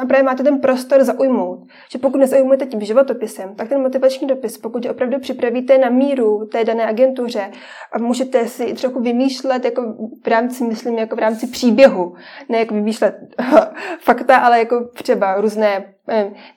a 0.00 0.06
právě 0.06 0.22
máte 0.22 0.42
ten 0.42 0.58
prostor 0.58 1.04
zaujmout. 1.04 1.68
Že 1.90 1.98
pokud 1.98 2.18
nezaujmujete 2.18 2.66
tím 2.66 2.80
životopisem, 2.80 3.54
tak 3.54 3.68
ten 3.68 3.80
motivační 3.80 4.26
dopis, 4.26 4.58
pokud 4.58 4.84
je 4.84 4.90
opravdu 4.90 5.18
připravíte 5.18 5.78
na 5.78 5.90
míru 5.90 6.46
té 6.46 6.64
dané 6.64 6.86
agentuře 6.86 7.50
a 7.92 7.98
můžete 7.98 8.48
si 8.48 8.74
trochu 8.74 9.00
vymýšlet 9.00 9.64
jako 9.64 9.82
v 10.24 10.26
rámci, 10.26 10.64
myslím, 10.64 10.98
jako 10.98 11.16
v 11.16 11.18
rámci 11.18 11.46
příběhu, 11.46 12.14
ne 12.48 12.58
jako 12.58 12.74
vymýšlet 12.74 13.14
fakta, 14.00 14.36
ale 14.36 14.58
jako 14.58 14.88
třeba 14.94 15.40
různé 15.40 15.93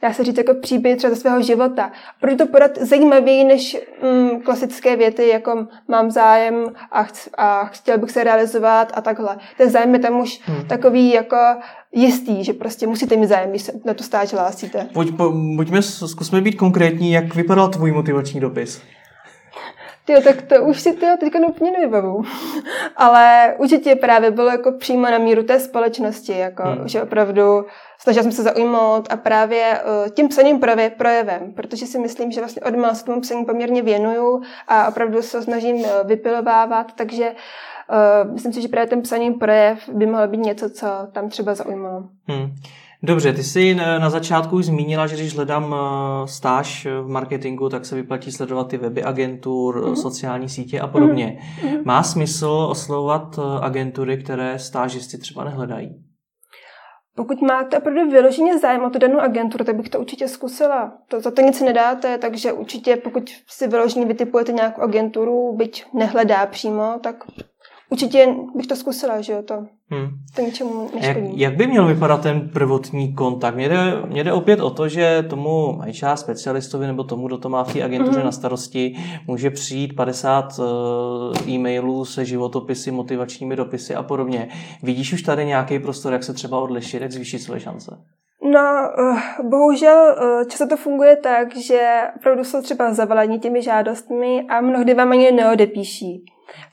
dá 0.01 0.13
se 0.13 0.23
říct 0.23 0.37
jako 0.37 0.53
příběh 0.53 0.97
třeba 0.97 1.13
ze 1.13 1.19
svého 1.19 1.41
života. 1.41 1.91
Proto 2.21 2.37
to 2.37 2.51
podat 2.51 2.77
zajímavěji 2.77 3.43
než 3.43 3.77
mm, 4.03 4.41
klasické 4.41 4.95
věty, 4.95 5.27
jako 5.27 5.67
mám 5.87 6.11
zájem 6.11 6.73
a, 6.91 7.03
chc- 7.03 7.29
a 7.37 7.65
chtěl 7.65 7.97
bych 7.97 8.11
se 8.11 8.23
realizovat 8.23 8.91
a 8.95 9.01
takhle. 9.01 9.37
Ten 9.57 9.69
zájem 9.69 9.93
je 9.93 9.99
tam 9.99 10.19
už 10.19 10.41
hmm. 10.43 10.67
takový 10.67 11.13
jako 11.13 11.37
jistý, 11.91 12.43
že 12.43 12.53
prostě 12.53 12.87
musíte 12.87 13.15
mít 13.15 13.27
zájem, 13.27 13.49
když 13.49 13.61
se 13.61 13.71
na 13.85 13.93
tu 13.93 14.03
stáž 14.03 14.33
hlásíte. 14.33 14.87
Pojď, 14.93 15.17
po, 15.17 15.33
pojďme, 15.55 15.81
zkusme 15.81 16.41
být 16.41 16.55
konkrétní, 16.55 17.11
jak 17.11 17.35
vypadal 17.35 17.69
tvůj 17.69 17.91
motivační 17.91 18.39
dopis. 18.39 18.81
Tyjo, 20.05 20.21
tak 20.21 20.41
to 20.41 20.63
už 20.63 20.81
si 20.81 20.93
tyjo, 20.93 21.17
teďka 21.19 21.39
úplně 21.47 21.71
nevybavu. 21.71 22.23
Ale 22.95 23.53
určitě 23.57 23.95
právě 23.95 24.31
bylo 24.31 24.49
jako 24.49 24.71
přímo 24.71 25.01
na 25.01 25.17
míru 25.17 25.43
té 25.43 25.59
společnosti, 25.59 26.37
jako, 26.37 26.63
hmm. 26.63 26.87
že 26.87 27.01
opravdu 27.01 27.65
snažila 27.99 28.23
jsem 28.23 28.31
se 28.31 28.43
zaujmout 28.43 29.07
a 29.09 29.17
právě 29.17 29.81
uh, 29.81 30.09
tím 30.09 30.27
psaním 30.27 30.59
projevem, 30.59 30.91
projevem, 30.97 31.53
protože 31.55 31.85
si 31.85 31.99
myslím, 31.99 32.31
že 32.31 32.41
vlastně 32.41 32.61
od 32.61 32.95
se 32.95 33.05
tomu 33.05 33.21
psaní 33.21 33.45
poměrně 33.45 33.81
věnuju 33.81 34.41
a 34.67 34.87
opravdu 34.87 35.21
se 35.21 35.41
snažím 35.41 35.75
uh, 35.75 35.87
vypilovávat, 36.05 36.91
takže 36.95 37.31
uh, 38.25 38.33
myslím 38.33 38.53
si, 38.53 38.61
že 38.61 38.67
právě 38.67 38.87
ten 38.87 39.01
psaním 39.01 39.33
projev 39.33 39.89
by 39.89 40.05
mohlo 40.05 40.27
být 40.27 40.37
něco, 40.37 40.69
co 40.69 40.87
tam 41.11 41.29
třeba 41.29 41.55
zaujmalo. 41.55 42.03
Hmm. 42.27 42.55
Dobře, 43.03 43.33
ty 43.33 43.43
jsi 43.43 43.75
na 43.75 44.09
začátku 44.09 44.55
už 44.55 44.65
zmínila, 44.65 45.07
že 45.07 45.15
když 45.15 45.35
hledám 45.35 45.75
stáž 46.25 46.87
v 47.01 47.07
marketingu, 47.07 47.69
tak 47.69 47.85
se 47.85 47.95
vyplatí 47.95 48.31
sledovat 48.31 48.67
ty 48.67 48.77
weby 48.77 49.03
agentur, 49.03 49.81
mm-hmm. 49.81 49.93
sociální 49.93 50.49
sítě 50.49 50.79
a 50.79 50.87
podobně. 50.87 51.39
Mm-hmm. 51.61 51.81
Má 51.85 52.03
smysl 52.03 52.67
oslovovat 52.69 53.39
agentury, 53.61 54.17
které 54.17 54.59
stážisty 54.59 55.17
třeba 55.17 55.43
nehledají? 55.43 56.06
Pokud 57.17 57.41
máte 57.41 57.77
opravdu 57.77 58.11
vyloženě 58.11 58.59
zájem 58.59 58.83
o 58.83 58.89
tu 58.89 58.99
danou 58.99 59.19
agenturu, 59.19 59.63
tak 59.63 59.75
bych 59.75 59.89
to 59.89 59.99
určitě 59.99 60.27
zkusila. 60.27 60.97
To, 61.07 61.19
za 61.19 61.31
to 61.31 61.41
nic 61.41 61.61
nedáte, 61.61 62.17
takže 62.17 62.53
určitě 62.53 62.95
pokud 62.95 63.29
si 63.47 63.67
vyloženě 63.67 64.05
vytipujete 64.05 64.51
nějakou 64.51 64.81
agenturu, 64.81 65.55
byť 65.55 65.85
nehledá 65.93 66.45
přímo, 66.45 66.99
tak 67.03 67.23
určitě 67.89 68.35
bych 68.55 68.67
to 68.67 68.75
zkusila, 68.75 69.21
že 69.21 69.33
jo, 69.33 69.43
to, 69.43 69.67
hmm. 69.89 70.09
to 70.35 70.41
ničemu 70.41 70.89
neškodí. 70.95 71.27
Jak, 71.29 71.37
jak 71.37 71.55
by 71.55 71.67
měl 71.67 71.87
vypadat 71.87 72.21
ten 72.21 72.49
prvotní 72.49 73.13
kontakt? 73.13 73.55
Mně 73.55 73.69
jde, 73.69 74.01
mě 74.07 74.23
jde 74.23 74.33
opět 74.33 74.59
o 74.59 74.69
to, 74.69 74.87
že 74.87 75.25
tomu 75.29 75.81
HR 75.81 76.15
specialistovi 76.15 76.87
nebo 76.87 77.03
tomu, 77.03 77.27
kdo 77.27 77.37
to 77.37 77.49
má 77.49 77.63
v 77.63 77.73
té 77.73 77.83
agentuře 77.83 78.17
hmm. 78.17 78.25
na 78.25 78.31
starosti, 78.31 78.95
může 79.27 79.49
přijít 79.49 79.95
50 79.95 80.59
uh, 80.59 80.65
eh, 81.37 81.49
e-mailů 81.49 82.05
se 82.05 82.25
životopisy, 82.25 82.91
motivačními 82.91 83.55
dopisy 83.55 83.95
a 83.95 84.03
podobně. 84.03 84.47
Vidíš 84.83 85.13
už 85.13 85.21
tady 85.21 85.45
nějaký 85.45 85.79
prostor, 85.79 86.13
jak 86.13 86.23
se 86.23 86.33
třeba 86.33 86.59
odlišit, 86.59 87.01
jak 87.01 87.11
zvýšit 87.11 87.39
své 87.39 87.59
šance? 87.59 87.97
No, 88.41 88.89
uh, 88.99 89.49
bohužel 89.49 90.15
uh, 90.21 90.47
často 90.47 90.67
to 90.67 90.77
funguje 90.77 91.15
tak, 91.15 91.57
že 91.57 92.01
opravdu 92.15 92.43
jsou 92.43 92.61
třeba 92.61 92.93
zavalení 92.93 93.39
těmi 93.39 93.61
žádostmi 93.61 94.45
a 94.49 94.61
mnohdy 94.61 94.93
vám 94.93 95.11
ani 95.11 95.31
neodepíší. 95.31 96.25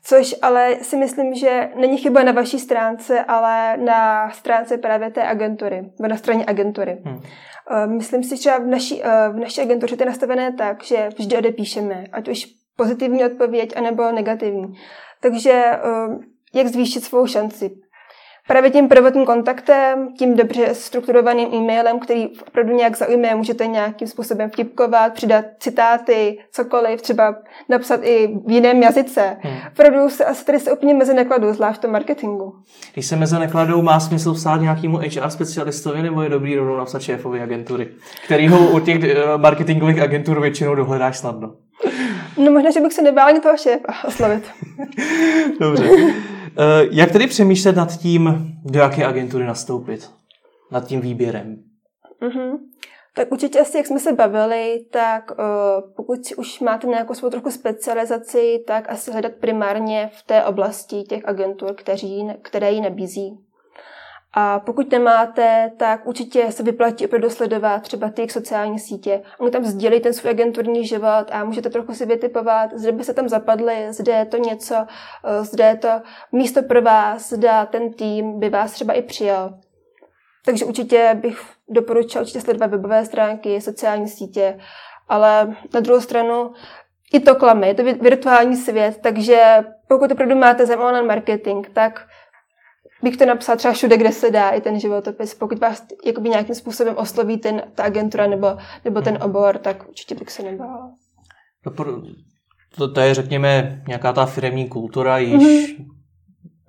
Což 0.04 0.34
ale 0.42 0.76
si 0.82 0.96
myslím, 0.96 1.34
že 1.34 1.70
není 1.76 1.98
chyba 1.98 2.22
na 2.22 2.32
vaší 2.32 2.58
stránce, 2.58 3.24
ale 3.24 3.76
na 3.76 4.30
stránce 4.30 4.78
právě 4.78 5.10
té 5.10 5.22
agentury, 5.22 5.90
na 6.08 6.16
straně 6.16 6.44
agentury. 6.46 6.98
Hmm. 7.04 7.20
Eh, 7.70 7.86
myslím 7.86 8.24
si, 8.24 8.36
že 8.36 8.58
v 8.58 8.66
naší, 8.66 9.02
eh, 9.04 9.28
v 9.28 9.36
naší 9.36 9.60
agentuře 9.60 9.96
to 9.96 10.02
je 10.02 10.06
nastavené 10.06 10.52
tak, 10.52 10.84
že 10.84 11.08
vždy 11.18 11.36
odepíšeme, 11.36 12.04
ať 12.12 12.28
už 12.28 12.46
pozitivní 12.76 13.24
odpověď, 13.24 13.76
anebo 13.76 14.12
negativní. 14.12 14.74
Takže 15.20 15.52
eh, 15.52 15.80
jak 16.54 16.66
zvýšit 16.66 17.04
svou 17.04 17.26
šanci? 17.26 17.70
Právě 18.48 18.70
tím 18.70 18.88
prvotním 18.88 19.26
kontaktem, 19.26 20.08
tím 20.18 20.36
dobře 20.36 20.74
strukturovaným 20.74 21.48
e-mailem, 21.54 21.98
který 21.98 22.28
opravdu 22.48 22.74
nějak 22.74 22.96
zaujme, 22.96 23.34
můžete 23.34 23.66
nějakým 23.66 24.08
způsobem 24.08 24.50
vtipkovat, 24.50 25.12
přidat 25.12 25.44
citáty, 25.58 26.38
cokoliv, 26.52 27.02
třeba 27.02 27.36
napsat 27.68 28.00
i 28.02 28.26
v 28.46 28.50
jiném 28.50 28.82
jazyce. 28.82 29.36
Hmm. 29.40 29.56
Opravdu 29.72 30.08
se 30.10 30.24
asi 30.24 30.44
tady 30.44 30.60
se 30.60 30.72
úplně 30.72 30.94
mezi 30.94 31.14
nekladou, 31.14 31.52
zvlášť 31.52 31.78
v 31.78 31.82
tom 31.82 31.90
marketingu. 31.90 32.54
Když 32.92 33.06
se 33.06 33.16
mezi 33.16 33.38
nekladou, 33.38 33.82
má 33.82 34.00
smysl 34.00 34.34
psát 34.34 34.60
nějakému 34.60 34.96
HR 34.96 35.30
specialistovi 35.30 36.02
nebo 36.02 36.22
je 36.22 36.28
dobrý 36.28 36.56
rovnou 36.56 36.76
napsat 36.76 37.02
šéfovi 37.02 37.42
agentury, 37.42 37.88
který 38.24 38.48
ho 38.48 38.70
u 38.70 38.80
těch 38.80 39.04
eh, 39.04 39.16
marketingových 39.36 40.02
agentur 40.02 40.40
většinou 40.40 40.74
dohledáš 40.74 41.18
snadno. 41.18 41.54
No 42.36 42.50
možná, 42.50 42.70
že 42.70 42.80
bych 42.80 42.92
se 42.92 43.02
nebál 43.02 43.26
ani 43.26 43.40
toho 43.40 43.56
šéfa 43.56 43.94
oslovit. 44.08 44.44
Dobře. 45.60 45.88
Eh, 46.58 46.88
jak 46.90 47.12
tedy 47.12 47.26
přemýšlet 47.26 47.76
nad 47.76 47.96
tím, 47.96 48.52
do 48.64 48.78
jaké 48.78 49.06
agentury 49.06 49.46
nastoupit? 49.46 50.10
Nad 50.70 50.86
tím 50.86 51.00
výběrem? 51.00 51.56
Mm-hmm. 52.22 52.58
Tak 53.16 53.32
určitě 53.32 53.60
asi, 53.60 53.76
jak 53.76 53.86
jsme 53.86 54.00
se 54.00 54.12
bavili, 54.12 54.84
tak 54.90 55.30
uh, 55.30 55.36
pokud 55.96 56.18
už 56.36 56.60
máte 56.60 56.86
nějakou 56.86 57.14
svou 57.14 57.30
trochu 57.30 57.50
specializaci, 57.50 58.64
tak 58.66 58.90
asi 58.90 59.10
hledat 59.10 59.32
primárně 59.40 60.10
v 60.12 60.22
té 60.22 60.44
oblasti 60.44 61.02
těch 61.02 61.28
agentur, 61.28 61.74
které 62.42 62.72
ji 62.72 62.80
nabízí. 62.80 63.38
A 64.36 64.60
pokud 64.60 64.92
nemáte, 64.92 65.72
tak 65.76 66.06
určitě 66.06 66.52
se 66.52 66.62
vyplatí 66.62 67.06
opravdu 67.06 67.30
sledovat 67.30 67.82
třeba 67.82 68.10
ty 68.10 68.28
sociální 68.28 68.78
sítě. 68.78 69.22
Oni 69.38 69.50
tam 69.50 69.64
sdělí 69.64 70.00
ten 70.00 70.12
svůj 70.12 70.30
agenturní 70.30 70.86
život 70.86 71.24
a 71.32 71.44
můžete 71.44 71.70
trochu 71.70 71.94
si 71.94 72.06
vytipovat, 72.06 72.70
zde 72.74 72.92
by 72.92 73.04
se 73.04 73.14
tam 73.14 73.28
zapadli, 73.28 73.86
zde 73.90 74.12
je 74.12 74.24
to 74.24 74.36
něco, 74.36 74.74
eh, 75.24 75.44
zde 75.44 75.64
je 75.64 75.76
to 75.76 75.88
místo 76.32 76.62
pro 76.62 76.82
vás, 76.82 77.32
zda 77.32 77.66
ten 77.66 77.92
tým 77.92 78.40
by 78.40 78.48
vás 78.48 78.72
třeba 78.72 78.92
i 78.92 79.02
přijal. 79.02 79.54
Takže 80.44 80.64
určitě 80.64 81.18
bych 81.20 81.40
doporučila 81.68 82.22
určitě 82.22 82.40
sledovat 82.40 82.70
webové 82.70 83.04
stránky, 83.04 83.60
sociální 83.60 84.08
sítě, 84.08 84.58
ale 85.08 85.56
na 85.74 85.80
druhou 85.80 86.00
stranu 86.00 86.52
i 87.12 87.20
to 87.20 87.34
klame, 87.34 87.66
je 87.66 87.74
to 87.74 87.82
virtuální 87.82 88.56
svět, 88.56 88.98
takže 89.02 89.64
pokud 89.88 90.12
opravdu 90.12 90.36
máte 90.36 90.66
zájem 90.66 91.06
marketing, 91.06 91.66
tak 91.72 92.06
bych 93.04 93.16
to 93.16 93.26
napsal 93.26 93.56
třeba 93.56 93.74
všude, 93.74 93.96
kde 93.96 94.12
se 94.12 94.30
dá, 94.30 94.50
i 94.50 94.60
ten 94.60 94.80
životopis. 94.80 95.34
Pokud 95.34 95.58
vás 95.58 95.86
jakoby 96.06 96.28
nějakým 96.28 96.54
způsobem 96.54 96.96
osloví 96.96 97.38
ten, 97.38 97.62
ta 97.74 97.82
agentura 97.82 98.26
nebo, 98.26 98.56
nebo 98.84 99.00
ten 99.00 99.18
obor, 99.22 99.58
tak 99.58 99.88
určitě 99.88 100.14
bych 100.14 100.30
se 100.30 100.42
nebál. 100.42 100.90
To, 101.64 101.84
to, 102.76 102.92
to 102.92 103.00
je, 103.00 103.14
řekněme, 103.14 103.82
nějaká 103.88 104.12
ta 104.12 104.26
firmní 104.26 104.68
kultura, 104.68 105.18
již 105.18 105.42
mm-hmm. 105.42 105.86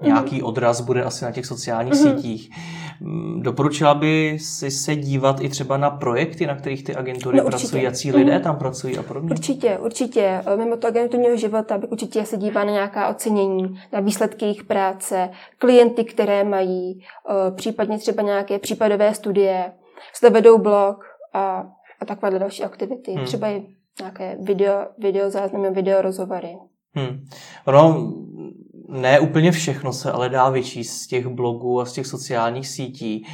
Nějaký 0.06 0.44
odraz 0.44 0.82
bude 0.82 1.04
asi 1.04 1.26
na 1.26 1.32
těch 1.32 1.46
sociálních 1.46 1.94
mm-hmm. 1.94 2.16
sítích. 2.16 2.50
Mm, 3.02 3.42
doporučila 3.42 3.94
by 3.94 4.38
si 4.40 4.72
se 4.72 4.96
dívat 4.96 5.42
i 5.42 5.50
třeba 5.50 5.78
na 5.78 5.90
projekty, 5.90 6.48
na 6.48 6.56
kterých 6.56 6.84
ty 6.84 6.96
agentury 6.96 7.38
no, 7.38 7.44
pracují, 7.44 7.84
jaký 7.84 8.12
lidé 8.12 8.38
mm. 8.38 8.44
tam 8.44 8.56
pracují 8.58 8.98
a 8.98 9.04
podobně? 9.04 9.30
Určitě, 9.32 9.78
určitě. 9.78 10.42
Mimo 10.56 10.78
to 10.78 10.88
agenturního 10.88 11.38
života 11.38 11.78
bych 11.78 11.92
určitě 11.92 12.26
se 12.26 12.38
dívá 12.38 12.64
na 12.64 12.72
nějaká 12.72 13.10
ocenění, 13.10 13.80
na 13.94 14.00
výsledky 14.00 14.46
jejich 14.46 14.64
práce, 14.64 15.30
klienty, 15.58 16.04
které 16.04 16.44
mají, 16.44 17.02
případně 17.56 17.98
třeba 17.98 18.24
nějaké 18.24 18.60
případové 18.60 19.14
studie, 19.14 19.72
zde 20.20 20.30
vedou 20.30 20.58
blog 20.58 21.06
a, 21.34 21.66
a 22.00 22.06
takové 22.06 22.40
další 22.40 22.64
aktivity. 22.64 23.12
Hmm. 23.12 23.26
Třeba 23.26 23.48
i 23.48 23.66
nějaké 24.00 24.38
video, 24.42 24.88
video 24.98 25.30
záznamy, 25.30 25.72
video 25.72 26.02
rozhovory. 26.02 26.58
Hmm. 26.94 27.26
Ono 27.66 28.14
ne 28.89 29.20
úplně 29.20 29.51
všechno 29.51 29.94
se 29.94 30.12
ale 30.12 30.30
dá 30.30 30.50
vyčíst 30.50 31.01
z 31.01 31.08
těch 31.08 31.27
blogů 31.27 31.82
a 31.82 31.86
z 31.86 31.94
těch 31.94 32.08
sociálních 32.08 32.68
sítí. 32.68 33.27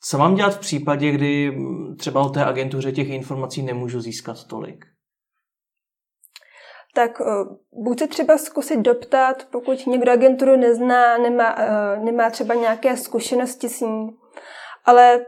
Co 0.00 0.18
mám 0.18 0.34
dělat 0.34 0.54
v 0.54 0.58
případě, 0.58 1.10
kdy 1.10 1.58
třeba 1.98 2.20
o 2.20 2.28
té 2.28 2.44
agentuře 2.44 2.92
těch 2.92 3.08
informací 3.08 3.62
nemůžu 3.62 4.00
získat 4.00 4.44
tolik? 4.44 4.84
Tak 6.94 7.20
uh, 7.20 7.26
buď 7.84 7.98
se 7.98 8.06
třeba 8.06 8.38
zkusit 8.38 8.80
doptat, 8.80 9.46
pokud 9.52 9.86
někdo 9.86 10.12
agenturu 10.12 10.56
nezná, 10.56 11.18
nemá, 11.18 11.56
uh, 11.56 12.04
nemá 12.04 12.30
třeba 12.30 12.54
nějaké 12.54 12.96
zkušenosti 12.96 13.68
s 13.68 13.80
ní, 13.80 14.08
ale 14.84 15.26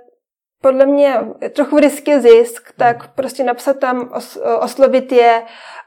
podle 0.63 0.87
mě 0.87 1.21
trochu 1.55 1.79
risky 1.79 2.21
zisk, 2.21 2.73
tak 2.77 3.15
prostě 3.15 3.45
napsat 3.45 3.79
tam, 3.79 4.11
os, 4.13 4.39
oslovit 4.61 5.13
je 5.13 5.43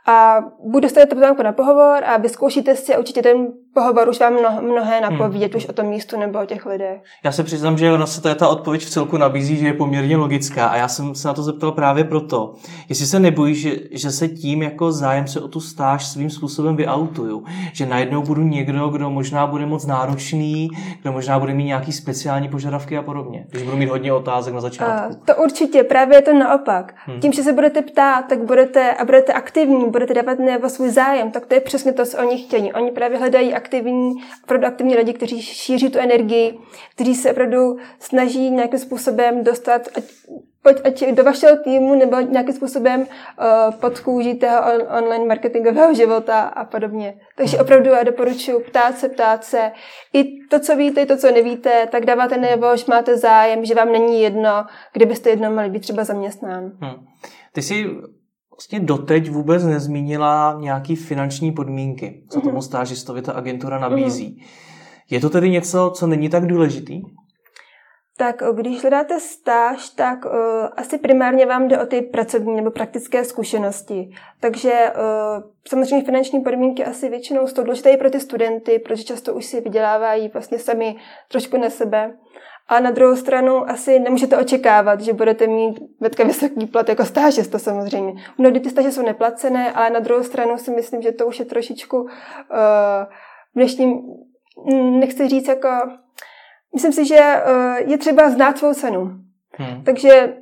a 0.08 0.40
buď 0.64 0.84
dostanete 0.84 1.16
pozvánku 1.16 1.44
na 1.44 1.52
pohovor 1.54 2.04
a 2.04 2.18
vyzkoušíte 2.18 2.76
si 2.76 2.96
a 2.96 3.00
určitě 3.00 3.22
ten 3.22 3.48
pohovor 3.74 4.10
už 4.10 4.20
vám 4.20 4.34
mnoho, 4.34 4.62
mnohé 4.62 5.02
napoví, 5.02 5.40
hmm. 5.40 5.50
už 5.56 5.66
o 5.66 5.74
tom 5.74 5.86
místu 5.86 6.20
nebo 6.20 6.42
o 6.42 6.46
těch 6.46 6.66
lidech. 6.66 7.02
Já 7.24 7.32
se 7.32 7.44
přiznám, 7.44 7.78
že 7.78 7.92
ona 7.92 8.06
se 8.06 8.36
ta 8.36 8.48
odpověď 8.48 8.86
v 8.86 8.90
celku 8.90 9.18
nabízí, 9.18 9.58
že 9.58 9.68
je 9.68 9.74
poměrně 9.74 10.18
logická 10.18 10.68
a 10.68 10.78
já 10.78 10.88
jsem 10.88 11.16
se 11.16 11.28
na 11.28 11.34
to 11.34 11.44
zeptal 11.44 11.72
právě 11.72 12.04
proto, 12.04 12.54
jestli 12.90 13.06
se 13.06 13.20
nebojíš, 13.20 13.62
že, 13.62 13.72
že 13.92 14.12
se 14.12 14.28
tím 14.28 14.62
jako 14.62 14.92
zájemce 14.92 15.42
o 15.42 15.48
tu 15.48 15.62
stáž 15.62 16.08
svým 16.08 16.30
způsobem 16.30 16.76
vyautuju, 16.76 17.44
že 17.74 17.86
najednou 17.86 18.22
budu 18.22 18.44
někdo, 18.44 18.88
kdo 18.88 19.10
možná 19.10 19.48
bude 19.48 19.66
moc 19.66 19.86
náročný, 19.86 20.70
kdo 21.02 21.12
možná 21.12 21.40
bude 21.40 21.54
mít 21.54 21.64
nějaký 21.64 21.92
speciální 21.92 22.50
požadavky 22.50 22.98
a 22.98 23.02
podobně, 23.02 23.46
když 23.50 23.64
budu 23.64 23.78
mít 23.78 23.90
hodně 23.90 24.14
otázek 24.14 24.54
na 24.54 24.62
začátku. 24.62 25.16
Uh, 25.16 25.26
to 25.26 25.36
určitě, 25.44 25.84
právě 25.84 26.18
je 26.18 26.22
to 26.22 26.34
naopak. 26.34 26.94
Hmm. 26.96 27.20
Tím, 27.20 27.34
že 27.34 27.44
se 27.44 27.54
budete 27.54 27.82
ptát, 27.82 28.26
tak 28.30 28.44
budete 28.44 28.94
a 28.94 29.06
budete 29.06 29.34
aktivní, 29.34 29.90
budete 29.90 30.14
dávat 30.14 30.40
nebo 30.40 30.70
svůj 30.70 30.90
zájem, 30.90 31.32
tak 31.32 31.46
to 31.46 31.54
je 31.54 31.60
přesně 31.60 31.94
to, 31.94 32.06
co 32.06 32.18
oni 32.18 32.38
chtějí. 32.38 32.74
Oni 32.74 32.92
právě 32.92 33.18
hledají 33.18 33.54
aktivní, 33.60 34.14
opravdu 34.44 34.68
aktivní 34.68 34.96
lidi, 34.96 35.14
kteří 35.14 35.42
šíří 35.42 35.90
tu 35.90 36.00
energii, 36.00 36.60
kteří 36.96 37.16
se 37.16 37.32
opravdu 37.32 37.78
snaží 38.00 38.52
nějakým 38.52 38.80
způsobem 38.80 39.44
dostat 39.44 39.88
ať, 40.64 40.76
ať 40.86 41.16
do 41.16 41.24
vašeho 41.24 41.58
týmu 41.64 41.96
nebo 41.96 42.20
nějakým 42.20 42.56
způsobem 42.56 43.02
uh, 43.02 43.76
pod 43.80 44.00
kůži 44.00 44.36
toho 44.36 44.58
on, 44.74 44.98
online 44.98 45.26
marketingového 45.26 45.94
života 45.94 46.42
a 46.42 46.66
podobně. 46.66 47.14
Takže 47.36 47.58
hmm. 47.58 47.66
opravdu 47.66 47.90
já 47.90 48.04
doporučuji 48.04 48.60
ptát 48.60 48.98
se, 48.98 49.10
ptát 49.10 49.44
se. 49.44 49.72
I 50.14 50.24
to, 50.50 50.60
co 50.60 50.76
víte, 50.76 51.02
i 51.02 51.06
to, 51.06 51.18
co 51.18 51.32
nevíte, 51.32 51.88
tak 51.92 52.06
dáváte 52.06 52.38
nebo 52.38 52.78
že 52.78 52.86
máte 52.88 53.18
zájem, 53.18 53.66
že 53.66 53.76
vám 53.76 53.92
není 53.92 54.22
jedno, 54.22 54.66
kdybyste 54.94 55.30
jednou 55.30 55.52
měli 55.52 55.70
být 55.70 55.80
třeba 55.80 56.04
zaměstnán. 56.04 56.72
Hmm. 56.82 57.06
Ty 57.54 57.62
jsi 57.62 57.86
vlastně 58.60 58.80
doteď 58.80 59.30
vůbec 59.30 59.64
nezmínila 59.64 60.58
nějaký 60.60 60.96
finanční 60.96 61.52
podmínky, 61.52 62.24
co 62.30 62.42
tomu 62.42 62.52
mhm. 62.52 62.62
stážistovi 62.62 63.22
ta 63.22 63.34
agentura 63.34 63.80
nabízí. 63.80 64.36
Mhm. 64.38 64.48
Je 65.10 65.20
to 65.20 65.30
tedy 65.30 65.50
něco, 65.50 65.92
co 65.96 66.08
není 66.08 66.30
tak 66.30 66.46
důležitý? 66.46 67.02
Tak 68.18 68.42
eh, 68.42 68.54
když 68.56 68.82
hledáte 68.82 69.20
stáž, 69.20 69.90
tak 69.90 70.26
uh, 70.26 70.32
asi 70.78 70.98
primárně 70.98 71.46
vám 71.46 71.68
jde 71.68 71.82
o 71.82 71.86
ty 71.86 72.02
pracovní 72.02 72.56
nebo 72.56 72.72
praktické 72.72 73.26
zkušenosti. 73.26 74.10
Takže 74.40 74.72
uh, 74.72 75.44
samozřejmě 75.68 76.06
finanční 76.06 76.40
podmínky 76.40 76.86
asi 76.86 77.10
většinou 77.10 77.48
jsou 77.48 77.64
důležité 77.64 77.90
i 77.92 77.98
pro 77.98 78.10
ty 78.10 78.20
studenty, 78.20 78.80
protože 78.80 79.04
často 79.04 79.34
už 79.34 79.46
si 79.46 79.62
vydělávají 79.62 80.28
vlastně 80.28 80.60
sami 80.60 80.96
trošku 81.32 81.58
na 81.58 81.70
sebe. 81.70 82.14
A 82.70 82.80
na 82.80 82.92
druhou 82.92 83.16
stranu 83.16 83.70
asi 83.70 84.00
nemůžete 84.00 84.38
očekávat, 84.38 85.02
že 85.02 85.14
budete 85.14 85.48
mít 85.48 85.80
vetka 86.00 86.24
vysoký 86.24 86.66
plat 86.66 86.90
jako 86.90 87.06
stážista 87.06 87.60
samozřejmě. 87.60 88.14
Mnohdy 88.38 88.60
ty 88.60 88.70
stáže 88.70 88.92
jsou 88.92 89.02
neplacené, 89.02 89.72
ale 89.72 89.90
na 89.90 90.00
druhou 90.00 90.24
stranu 90.24 90.58
si 90.58 90.72
myslím, 90.72 91.02
že 91.02 91.12
to 91.12 91.28
už 91.28 91.40
je 91.40 91.46
trošičku 91.46 92.02
uh, 92.02 92.10
v 93.54 93.56
dnešním, 93.56 93.90
mm, 94.66 95.00
nechci 95.00 95.28
říct 95.28 95.48
jako, 95.48 95.70
myslím 96.74 96.94
si, 96.94 97.06
že 97.06 97.42
uh, 97.46 97.92
je 97.92 97.98
třeba 97.98 98.30
znát 98.30 98.58
svou 98.58 98.74
cenu. 98.74 99.02
Hmm. 99.52 99.84
Takže 99.84 100.34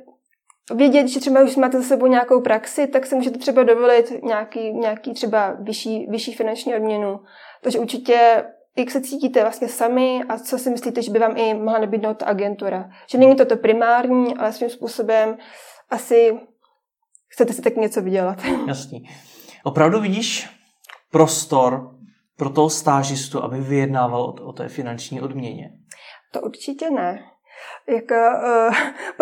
vědět, 0.74 1.08
že 1.08 1.20
třeba 1.20 1.42
už 1.42 1.56
máte 1.56 1.80
za 1.80 1.84
sebou 1.88 2.06
nějakou 2.06 2.40
praxi, 2.40 2.86
tak 2.86 3.06
si 3.06 3.14
můžete 3.14 3.38
třeba 3.38 3.62
dovolit 3.62 4.22
nějaký, 4.22 4.72
nějaký 4.72 5.14
třeba 5.14 5.56
vyšší, 5.60 6.06
vyšší 6.10 6.34
finanční 6.34 6.74
odměnu. 6.74 7.20
Takže 7.62 7.78
určitě 7.78 8.44
jak 8.78 8.90
se 8.90 9.00
cítíte 9.00 9.42
vlastně 9.42 9.68
sami 9.68 10.22
a 10.28 10.38
co 10.38 10.58
si 10.58 10.70
myslíte, 10.70 11.02
že 11.02 11.10
by 11.10 11.18
vám 11.18 11.36
i 11.36 11.54
mohla 11.54 11.78
nabídnout 11.78 12.18
ta 12.18 12.26
agentura. 12.26 12.90
Že 13.10 13.18
není 13.18 13.36
to 13.36 13.44
to 13.44 13.56
primární, 13.56 14.36
ale 14.36 14.52
svým 14.52 14.70
způsobem 14.70 15.36
asi 15.90 16.40
chcete 17.28 17.52
si 17.52 17.62
tak 17.62 17.76
něco 17.76 18.02
vydělat. 18.02 18.38
Jasný. 18.68 19.08
Opravdu 19.64 20.00
vidíš 20.00 20.48
prostor 21.10 21.94
pro 22.36 22.50
toho 22.50 22.70
stážistu, 22.70 23.42
aby 23.42 23.60
vyjednával 23.60 24.22
o, 24.22 24.32
o 24.32 24.52
té 24.52 24.68
finanční 24.68 25.20
odměně? 25.20 25.70
To 26.32 26.40
určitě 26.40 26.90
ne. 26.90 27.24
Jako, 27.88 28.14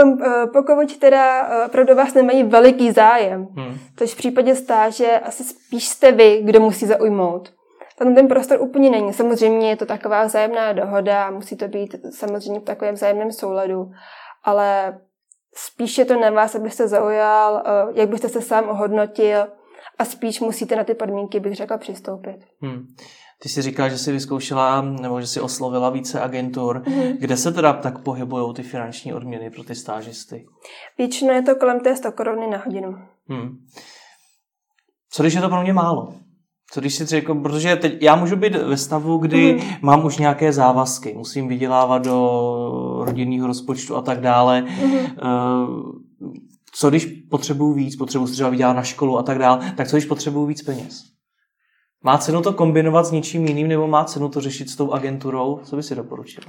uh, 0.03 0.53
pokud 0.53 0.97
teda 0.97 1.49
uh, 1.65 1.71
pro 1.71 1.95
vás 1.95 2.15
nemají 2.15 2.43
veliký 2.43 2.93
zájem, 2.93 3.47
hmm. 3.57 3.79
takže 3.95 4.15
v 4.15 4.19
případě 4.19 4.55
stáže 4.55 5.19
asi 5.19 5.45
spíš 5.45 5.89
jste 5.89 6.13
vy, 6.13 6.43
kdo 6.45 6.61
musí 6.61 6.87
zaujmout 6.87 7.56
tam 7.99 8.15
ten 8.15 8.29
prostor 8.29 8.61
úplně 8.61 8.91
není. 8.91 9.13
Samozřejmě 9.13 9.69
je 9.69 9.77
to 9.77 9.87
taková 9.87 10.25
vzájemná 10.25 10.73
dohoda, 10.73 11.31
musí 11.31 11.57
to 11.57 11.69
být 11.69 11.97
samozřejmě 12.11 12.61
v 12.61 12.65
takovém 12.65 12.95
vzájemném 12.95 13.33
souladu, 13.33 13.91
ale 14.45 14.99
spíš 15.55 15.99
je 15.99 16.05
to 16.05 16.21
na 16.21 16.31
vás, 16.31 16.55
abyste 16.55 16.89
zaujal, 16.89 17.63
eh, 17.67 18.01
jak 18.01 18.09
byste 18.09 18.29
se 18.29 18.43
sám 18.43 18.69
ohodnotil 18.69 19.47
a 19.99 20.05
spíš 20.05 20.41
musíte 20.41 20.77
na 20.77 20.85
ty 20.85 20.95
podmínky, 20.95 21.41
bych 21.41 21.57
řekla, 21.57 21.79
přistoupit. 21.79 22.37
Hmm. 22.61 22.87
Ty 23.43 23.49
jsi 23.49 23.63
říkala, 23.63 23.89
že 23.89 23.99
jsi 23.99 24.13
vyzkoušela 24.13 24.83
nebo 24.83 25.21
že 25.21 25.27
jsi 25.27 25.41
oslovila 25.41 25.91
více 25.91 26.21
agentur. 26.21 26.83
Mm-hmm. 26.83 27.17
Kde 27.19 27.37
se 27.37 27.53
teda 27.53 27.73
tak 27.73 28.03
pohybují 28.03 28.55
ty 28.55 28.63
finanční 28.63 29.15
odměny 29.15 29.51
pro 29.51 29.65
ty 29.65 29.75
stážisty? 29.75 30.47
Většinou 30.99 31.33
je 31.33 31.43
to 31.43 31.57
kolem 31.57 31.81
té 31.81 31.97
100 31.97 32.13
koruny 32.13 32.47
na 32.47 32.59
hodinu. 32.59 32.99
Hmm. 33.29 33.59
Co 35.11 35.23
když 35.23 35.35
je 35.35 35.41
to 35.41 35.49
pro 35.49 35.63
mě 35.63 35.73
málo? 35.73 36.15
Co 36.73 36.81
když 36.81 36.95
si 36.95 37.07
řekl, 37.07 37.35
protože 37.35 37.77
teď 37.77 38.03
já 38.03 38.17
můžu 38.17 38.37
být 38.37 38.55
ve 38.55 38.77
stavu, 38.77 39.19
kdy 39.19 39.53
mm. 39.55 39.61
mám 39.83 40.05
už 40.05 40.19
nějaké 40.19 40.53
závazky, 40.53 41.15
musím 41.17 41.49
vydělávat 41.49 42.05
do 42.05 43.03
rodinného 43.05 43.47
rozpočtu 43.47 43.97
a 43.97 44.03
tak 44.03 44.21
dále. 44.21 44.63
Mm. 44.63 45.07
Co 46.73 46.91
když 46.91 47.07
potřebuju 47.31 47.73
víc, 47.73 47.97
potřebuji 47.97 48.27
třeba 48.27 48.51
vydělat 48.51 48.73
na 48.73 48.83
školu 48.83 49.19
a 49.19 49.23
tak 49.23 49.39
dále, 49.39 49.73
tak 49.77 49.89
co 49.89 49.97
když 49.97 50.07
potřebuju 50.07 50.47
víc 50.47 50.63
peněz? 50.63 51.03
Má 52.05 52.19
cenu 52.19 52.43
to 52.43 52.53
kombinovat 52.53 53.07
s 53.07 53.11
něčím 53.11 53.47
jiným 53.47 53.69
nebo 53.69 53.87
má 53.87 54.05
cenu 54.05 54.29
to 54.29 54.41
řešit 54.41 54.71
s 54.71 54.77
tou 54.77 54.93
agenturou? 54.93 55.61
Co 55.65 55.77
by 55.77 55.83
si 55.83 55.95
doporučil? 55.95 56.45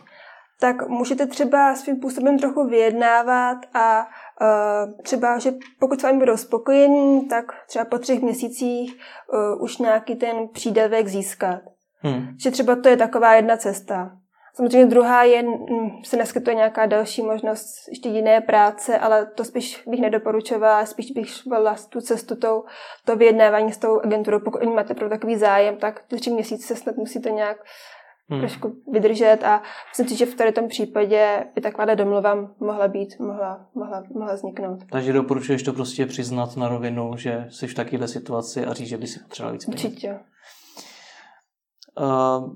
Tak 0.59 0.87
můžete 0.87 1.27
třeba 1.27 1.75
svým 1.75 1.95
způsobem 1.95 2.39
trochu 2.39 2.67
vyjednávat 2.67 3.57
a 3.73 4.07
uh, 4.41 5.01
třeba, 5.03 5.39
že 5.39 5.53
pokud 5.79 5.99
s 5.99 6.03
vámi 6.03 6.19
budou 6.19 6.37
spokojení, 6.37 7.27
tak 7.27 7.45
třeba 7.67 7.85
po 7.85 7.97
třech 7.97 8.21
měsících 8.21 8.95
uh, 9.33 9.63
už 9.63 9.77
nějaký 9.77 10.15
ten 10.15 10.47
přídavek 10.47 11.07
získat. 11.07 11.59
Hmm. 11.99 12.27
Že 12.39 12.51
třeba 12.51 12.75
to 12.75 12.89
je 12.89 12.97
taková 12.97 13.33
jedna 13.33 13.57
cesta. 13.57 14.11
Samozřejmě 14.57 14.85
druhá 14.85 15.23
je, 15.23 15.43
se 16.03 16.17
neskytuje 16.17 16.55
nějaká 16.55 16.85
další 16.85 17.21
možnost 17.21 17.65
ještě 17.89 18.09
jiné 18.09 18.41
práce, 18.41 18.99
ale 18.99 19.25
to 19.25 19.43
spíš 19.43 19.83
bych 19.87 19.99
nedoporučovala, 19.99 20.85
spíš 20.85 21.11
bych 21.11 21.29
šla 21.29 21.75
tu 21.89 22.01
cestu 22.01 22.35
tou, 22.35 22.63
to 23.05 23.15
vyjednávání 23.15 23.71
s 23.71 23.77
tou 23.77 23.99
agenturou. 23.99 24.39
Pokud 24.39 24.63
máte 24.63 24.93
pro 24.93 25.09
takový 25.09 25.35
zájem, 25.35 25.77
tak 25.77 26.03
ty 26.07 26.15
tři 26.15 26.31
měsíce 26.31 26.75
snad 26.75 26.95
musíte 26.95 27.31
nějak 27.31 27.57
hmm. 28.29 28.39
trošku 28.39 28.75
vydržet 28.91 29.43
a 29.43 29.61
myslím 29.89 30.07
si, 30.07 30.17
že 30.17 30.25
v 30.25 30.35
tady 30.35 30.51
tom 30.51 30.67
případě 30.67 31.45
by 31.55 31.61
taková 31.61 31.95
domluva 31.95 32.35
mohla 32.59 32.87
být, 32.87 33.19
mohla, 33.19 33.65
mohla, 33.75 34.03
mohla 34.13 34.33
vzniknout. 34.33 34.79
Takže 34.91 35.13
doporučuješ 35.13 35.63
to 35.63 35.73
prostě 35.73 36.05
přiznat 36.05 36.57
na 36.57 36.67
rovinu, 36.67 37.17
že 37.17 37.45
jsi 37.49 37.67
v 37.67 37.73
takovéhle 37.73 38.07
situaci 38.07 38.65
a 38.65 38.73
říct, 38.73 38.87
že 38.87 38.97
by 38.97 39.07
si 39.07 39.19
potřeboval 39.19 39.53
víc 39.53 39.65
peněz. 39.65 39.83
Určitě. 39.83 40.19
Uh, 41.99 42.53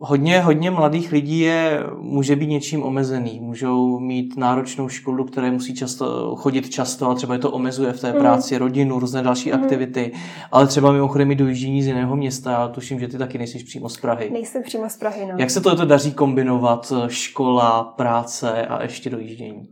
Hodně, 0.00 0.40
hodně 0.40 0.70
mladých 0.70 1.12
lidí 1.12 1.38
je, 1.38 1.84
může 1.96 2.36
být 2.36 2.46
něčím 2.46 2.82
omezený. 2.82 3.40
Můžou 3.40 3.98
mít 3.98 4.36
náročnou 4.36 4.88
školu, 4.88 5.24
které 5.24 5.50
musí 5.50 5.74
často 5.74 6.36
chodit 6.36 6.70
často 6.70 7.10
a 7.10 7.14
třeba 7.14 7.34
je 7.34 7.40
to 7.40 7.50
omezuje 7.50 7.92
v 7.92 8.00
té 8.00 8.12
mm. 8.12 8.18
práci, 8.18 8.58
rodinu, 8.58 8.98
různé 8.98 9.22
další 9.22 9.52
mm. 9.52 9.62
aktivity. 9.62 10.12
Ale 10.52 10.66
třeba 10.66 10.92
mimochodem 10.92 11.30
i 11.30 11.34
dojíždění 11.34 11.82
z 11.82 11.86
jiného 11.86 12.16
města. 12.16 12.50
Já 12.50 12.68
tuším, 12.68 13.00
že 13.00 13.08
ty 13.08 13.18
taky 13.18 13.38
nejsi 13.38 13.64
přímo 13.64 13.88
z 13.88 13.96
Prahy. 13.96 14.30
Nejsem 14.30 14.62
přímo 14.62 14.90
z 14.90 14.96
Prahy, 14.96 15.26
no. 15.26 15.34
Jak 15.38 15.50
se 15.50 15.60
to 15.60 15.84
daří 15.84 16.12
kombinovat? 16.12 16.92
Škola, 17.08 17.84
práce 17.84 18.66
a 18.66 18.82
ještě 18.82 19.10
dojíždění? 19.10 19.68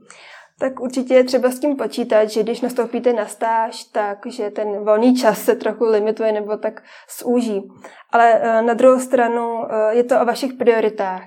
Tak 0.59 0.81
určitě 0.81 1.15
je 1.15 1.25
třeba 1.25 1.51
s 1.51 1.59
tím 1.59 1.77
počítat, 1.77 2.25
že 2.25 2.43
když 2.43 2.61
nastoupíte 2.61 3.13
na 3.13 3.27
stáž, 3.27 3.85
tak 3.85 4.19
že 4.27 4.51
ten 4.51 4.85
volný 4.85 5.17
čas 5.17 5.43
se 5.43 5.55
trochu 5.55 5.85
limituje 5.85 6.33
nebo 6.33 6.57
tak 6.57 6.83
zúží. 7.19 7.69
Ale 8.11 8.41
eh, 8.43 8.63
na 8.63 8.75
druhou 8.75 9.01
stranu 9.01 9.65
eh, 9.65 9.95
je 9.95 10.05
to 10.05 10.21
o 10.21 10.25
vašich 10.25 10.53
prioritách. 10.53 11.23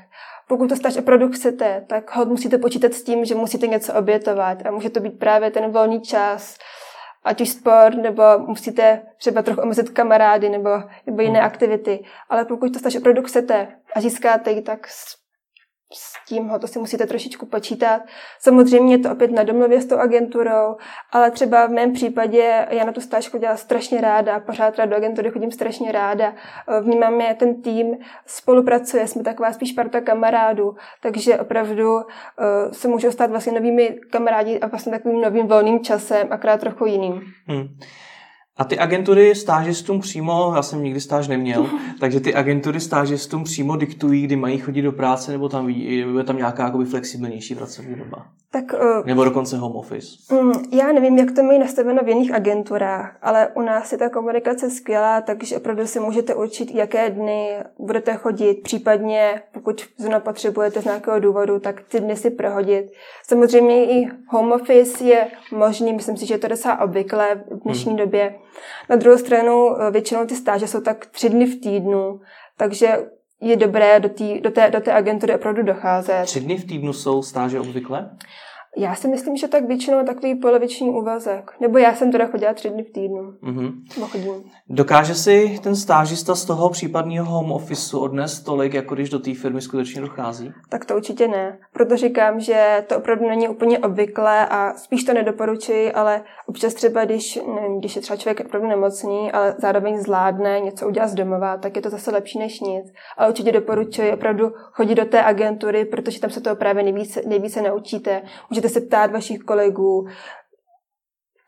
Pokud 0.48 0.70
to 0.70 0.76
stáž 0.76 0.98
opravdu 0.98 1.30
chcete, 1.30 1.86
tak 1.88 2.16
hod 2.16 2.30
musíte 2.30 2.58
počítat 2.58 2.94
s 2.94 3.04
tím, 3.04 3.26
že 3.26 3.36
musíte 3.36 3.68
něco 3.68 3.94
obětovat 3.94 4.66
a 4.66 4.72
může 4.72 4.90
to 4.90 5.00
být 5.00 5.20
právě 5.20 5.52
ten 5.52 5.72
volný 5.72 6.02
čas, 6.02 6.58
ať 7.24 7.42
už 7.42 7.50
sport, 7.50 7.96
nebo 7.96 8.24
musíte 8.38 9.02
třeba 9.18 9.42
trochu 9.42 9.62
omezit 9.62 9.90
kamarády 9.90 10.50
nebo, 10.50 10.70
nebo 11.06 11.22
jiné 11.22 11.40
hmm. 11.40 11.48
aktivity. 11.48 12.04
Ale 12.30 12.46
pokud 12.46 12.74
to 12.74 12.80
stáž 12.80 12.96
opravdu 12.96 13.24
chcete 13.24 13.68
a 13.96 14.02
získáte 14.02 14.52
ji, 14.52 14.62
tak 14.62 14.88
s 15.94 16.26
tím 16.28 16.52
to 16.60 16.68
si 16.68 16.80
musíte 16.80 17.06
trošičku 17.06 17.46
počítat. 17.46 18.02
Samozřejmě 18.40 18.94
je 18.94 19.00
to 19.00 19.12
opět 19.12 19.32
na 19.32 19.44
domluvě 19.44 19.82
s 19.82 19.86
tou 19.86 19.98
agenturou, 19.98 20.76
ale 21.12 21.32
třeba 21.32 21.68
v 21.68 21.72
mém 21.72 21.94
případě 21.94 22.68
já 22.70 22.86
na 22.86 22.92
tu 22.92 23.02
stáž 23.02 23.30
chodila 23.30 23.58
strašně 23.58 24.02
ráda, 24.02 24.40
pořád 24.40 24.78
do 24.78 24.96
agentury 24.96 25.30
chodím 25.32 25.52
strašně 25.52 25.92
ráda. 25.92 26.34
Vnímám 26.82 27.22
je 27.22 27.34
ten 27.34 27.62
tým, 27.62 27.98
spolupracuje, 28.26 29.08
jsme 29.08 29.24
taková 29.24 29.54
spíš 29.54 29.72
parta 29.72 30.02
kamarádů, 30.02 30.76
takže 31.02 31.40
opravdu 31.40 31.96
uh, 31.96 32.02
se 32.72 32.88
můžou 32.88 33.12
stát 33.12 33.30
vlastně 33.30 33.54
novými 33.54 34.00
kamarádi 34.10 34.60
a 34.60 34.68
vlastně 34.68 34.92
takovým 34.92 35.22
novým 35.22 35.48
volným 35.48 35.80
časem, 35.80 36.28
akorát 36.32 36.60
trochu 36.60 36.86
jiným. 36.86 37.22
Hmm. 37.48 37.68
A 38.60 38.64
ty 38.64 38.80
agentury 38.80 39.36
stážistům 39.36 40.00
přímo, 40.00 40.54
já 40.56 40.62
jsem 40.62 40.84
nikdy 40.84 41.02
stáž 41.02 41.28
neměl, 41.28 41.70
takže 42.00 42.20
ty 42.20 42.36
agentury 42.36 42.80
stážistům 42.80 43.44
přímo 43.44 43.76
diktují, 43.76 44.24
kdy 44.24 44.36
mají 44.36 44.58
chodit 44.58 44.82
do 44.82 44.92
práce, 44.92 45.32
nebo 45.32 45.50
tam 45.50 45.70
je 45.70 46.24
tam 46.24 46.38
nějaká 46.38 46.64
jakoby 46.64 46.86
flexibilnější 46.86 47.56
pracovní 47.56 47.96
doba? 47.96 48.26
Tak, 48.52 48.74
uh, 48.74 49.06
nebo 49.06 49.24
dokonce 49.24 49.58
home 49.58 49.76
office? 49.76 50.08
Um, 50.32 50.52
já 50.72 50.92
nevím, 50.92 51.18
jak 51.18 51.32
to 51.32 51.44
mají 51.44 51.60
nastaveno 51.60 52.04
v 52.04 52.10
jiných 52.10 52.34
agenturách, 52.34 53.18
ale 53.22 53.48
u 53.56 53.62
nás 53.62 53.92
je 53.92 53.98
ta 53.98 54.10
komunikace 54.10 54.70
skvělá, 54.70 55.22
takže 55.22 55.58
opravdu 55.58 55.88
si 55.88 56.00
můžete 56.00 56.36
určit, 56.36 56.72
jaké 56.72 57.10
dny 57.10 57.58
budete 57.80 58.16
chodit, 58.16 58.64
případně 58.64 59.42
pokud 59.52 59.82
zrovna 59.98 60.20
potřebujete 60.20 60.82
z 60.82 60.86
nějakého 60.86 61.20
důvodu, 61.20 61.60
tak 61.60 61.82
ty 61.82 62.00
dny 62.00 62.16
si 62.16 62.30
prohodit. 62.30 62.92
Samozřejmě 63.28 63.86
i 63.86 64.08
home 64.28 64.52
office 64.52 65.04
je 65.04 65.28
možný, 65.52 65.94
myslím 65.94 66.18
si, 66.18 66.26
že 66.26 66.34
je 66.34 66.38
to 66.38 66.48
docela 66.48 66.82
obvyklé 66.82 67.44
v 67.52 67.64
dnešní 67.64 67.92
hmm. 67.92 68.00
době. 68.00 68.36
Na 68.90 68.96
druhou 68.96 69.18
stranu 69.18 69.82
eh, 69.82 69.92
většinou 69.92 70.26
ty 70.26 70.36
stáže 70.36 70.68
jsou 70.68 70.82
tak 70.82 71.06
tři 71.06 71.30
dny 71.30 71.46
v 71.46 71.62
týdnu, 71.62 72.22
takže 72.58 73.10
je 73.42 73.56
dobré 73.56 74.00
do, 74.00 74.10
tý, 74.10 74.42
do, 74.42 74.52
té, 74.52 74.72
do 74.72 74.80
té 74.80 74.94
agentury 74.94 75.36
opravdu 75.36 75.64
docházet. 75.64 76.24
Tři 76.24 76.42
dny 76.42 76.58
v 76.58 76.66
týdnu 76.66 76.94
jsou 76.94 77.24
stáže 77.24 77.60
obvykle? 77.60 78.10
Já 78.78 78.96
si 78.96 79.08
myslím, 79.08 79.38
že 79.38 79.48
tak 79.48 79.68
většinou 79.68 80.06
takový 80.06 80.36
poloviční 80.36 80.90
úvazek. 80.90 81.52
Nebo 81.62 81.78
já 81.78 81.96
jsem 81.96 82.12
teda 82.12 82.28
chodila 82.28 82.54
tři 82.54 82.70
dny 82.70 82.84
v 82.84 82.92
týdnu. 82.92 83.22
Mm-hmm. 83.44 84.04
chodím. 84.08 84.34
Dokáže 84.70 85.16
si 85.16 85.60
ten 85.64 85.76
stážista 85.76 86.36
z 86.36 86.46
toho 86.46 86.70
případného 86.70 87.26
home 87.26 87.52
officeu 87.52 88.00
odnést 88.00 88.40
tolik, 88.40 88.74
jako 88.74 88.96
když 88.96 89.10
do 89.10 89.20
té 89.20 89.34
firmy 89.34 89.62
skutečně 89.62 90.02
dochází? 90.02 90.52
Tak 90.70 90.86
to 90.86 90.96
určitě 90.96 91.28
ne. 91.28 91.58
Proto 91.74 91.98
říkám, 91.98 92.40
že 92.40 92.86
to 92.88 92.98
opravdu 92.98 93.28
není 93.28 93.50
úplně 93.50 93.80
obvyklé 93.80 94.48
a 94.48 94.74
spíš 94.74 95.04
to 95.04 95.14
nedoporučuji, 95.14 95.92
ale 95.92 96.22
občas 96.48 96.74
třeba, 96.74 97.06
když, 97.06 97.40
nevím, 97.56 97.80
když 97.80 97.96
je 97.96 98.02
třeba 98.02 98.18
člověk 98.18 98.40
opravdu 98.46 98.68
nemocný, 98.68 99.32
ale 99.32 99.56
zároveň 99.58 99.98
zvládne 99.98 100.60
něco 100.60 100.88
udělat 100.88 101.08
z 101.08 101.16
domova, 101.16 101.58
tak 101.58 101.76
je 101.76 101.82
to 101.82 101.90
zase 101.90 102.12
lepší 102.12 102.40
než 102.40 102.60
nic. 102.60 102.94
Ale 103.18 103.30
určitě 103.30 103.52
doporučuji 103.52 104.14
opravdu 104.14 104.52
chodit 104.72 104.96
do 104.96 105.06
té 105.06 105.24
agentury, 105.24 105.86
protože 105.86 106.20
tam 106.20 106.30
se 106.30 106.42
to 106.42 106.56
právě 106.56 106.84
nejvíce, 106.84 107.22
nejvíce 107.26 107.62
naučíte. 107.62 108.22
Můžete 108.50 108.59
můžete 108.60 108.80
se 108.80 108.86
ptát 108.86 109.12
vašich 109.12 109.40
kolegů, 109.40 110.08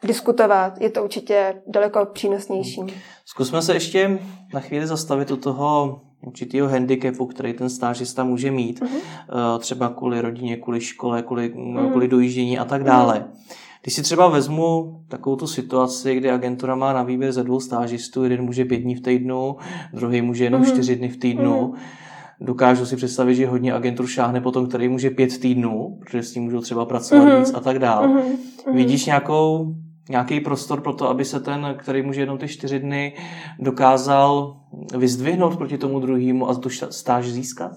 diskutovat. 0.03 0.81
Je 0.81 0.89
to 0.89 1.03
určitě 1.03 1.61
daleko 1.67 2.05
přínosnější. 2.05 2.81
Zkusme 3.25 3.61
se 3.61 3.73
ještě 3.73 4.19
na 4.53 4.59
chvíli 4.59 4.87
zastavit 4.87 5.31
u 5.31 5.37
toho 5.37 6.01
určitého 6.25 6.69
handicapu, 6.69 7.25
který 7.25 7.53
ten 7.53 7.69
stážista 7.69 8.23
může 8.23 8.51
mít, 8.51 8.81
uh-huh. 8.81 9.59
třeba 9.59 9.89
kvůli 9.89 10.21
rodině, 10.21 10.57
kvůli 10.57 10.81
škole, 10.81 11.21
kvůli, 11.21 11.53
uh-huh. 11.53 11.89
kvůli 11.89 12.07
dojíždění 12.07 12.59
a 12.59 12.65
tak 12.65 12.83
dále. 12.83 13.15
Uh-huh. 13.15 13.55
Když 13.81 13.93
si 13.93 14.03
třeba 14.03 14.27
vezmu 14.27 15.01
takovou 15.09 15.35
tu 15.35 15.47
situaci, 15.47 16.15
kdy 16.15 16.31
agentura 16.31 16.75
má 16.75 16.93
na 16.93 17.03
výběr 17.03 17.31
ze 17.31 17.43
dvou 17.43 17.59
stážistů, 17.59 18.23
jeden 18.23 18.45
může 18.45 18.65
pět 18.65 18.77
dní 18.77 18.95
v 18.95 19.01
týdnu, 19.01 19.55
druhý 19.93 20.21
může 20.21 20.43
jenom 20.43 20.61
uh-huh. 20.61 20.71
čtyři 20.73 20.95
dny 20.95 21.09
v 21.09 21.17
týdnu, 21.17 21.67
uh-huh 21.67 22.00
dokážu 22.41 22.85
si 22.85 22.95
představit, 22.95 23.35
že 23.35 23.47
hodně 23.47 23.73
agentur 23.73 24.07
šáhne 24.07 24.41
potom, 24.41 24.67
který 24.67 24.89
může 24.89 25.09
pět 25.09 25.39
týdnů, 25.39 25.99
protože 25.99 26.23
s 26.23 26.33
tím 26.33 26.43
můžou 26.43 26.61
třeba 26.61 26.85
pracovat 26.85 27.25
mm-hmm. 27.25 27.39
víc 27.39 27.53
a 27.53 27.59
tak 27.59 27.79
dál. 27.79 28.07
Mm-hmm. 28.07 28.73
Vidíš 28.73 29.05
nějakou, 29.05 29.75
nějaký 30.09 30.39
prostor 30.39 30.81
pro 30.81 30.93
to, 30.93 31.09
aby 31.09 31.25
se 31.25 31.39
ten, 31.39 31.75
který 31.77 32.01
může 32.01 32.21
jenom 32.21 32.37
ty 32.37 32.47
čtyři 32.47 32.79
dny, 32.79 33.13
dokázal 33.59 34.57
vyzdvihnout 34.97 35.57
proti 35.57 35.77
tomu 35.77 35.99
druhému 35.99 36.49
a 36.49 36.55
tu 36.55 36.69
stáž 36.69 37.31
získat? 37.31 37.71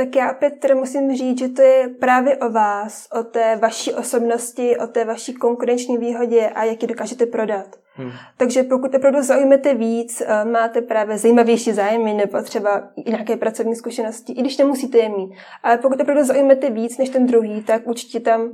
Tak 0.00 0.16
já 0.16 0.32
opět 0.32 0.50
teda 0.50 0.74
musím 0.74 1.16
říct, 1.16 1.38
že 1.38 1.48
to 1.48 1.62
je 1.62 1.88
právě 1.88 2.36
o 2.36 2.50
vás, 2.50 3.08
o 3.20 3.22
té 3.22 3.56
vaší 3.56 3.94
osobnosti, 3.94 4.76
o 4.78 4.86
té 4.86 5.04
vaší 5.04 5.34
konkurenční 5.34 5.98
výhodě 5.98 6.48
a 6.48 6.64
jak 6.64 6.82
ji 6.82 6.88
dokážete 6.88 7.26
prodat. 7.26 7.66
Hmm. 7.94 8.10
Takže 8.36 8.62
pokud 8.62 8.94
opravdu 8.94 9.22
zaujmete 9.22 9.74
víc, 9.74 10.20
eh, 10.26 10.44
máte 10.44 10.80
právě 10.80 11.18
zajímavější 11.18 11.72
zájmy 11.72 12.14
nebo 12.14 12.42
třeba 12.42 12.88
nějaké 13.06 13.36
pracovní 13.36 13.76
zkušenosti, 13.76 14.32
i 14.32 14.40
když 14.40 14.58
nemusíte 14.58 14.98
je 14.98 15.08
mít. 15.08 15.30
Ale 15.62 15.78
pokud 15.78 16.00
opravdu 16.00 16.24
zaujmete 16.24 16.70
víc 16.70 16.98
než 16.98 17.08
ten 17.08 17.26
druhý, 17.26 17.62
tak 17.62 17.86
určitě 17.86 18.20
tam 18.20 18.50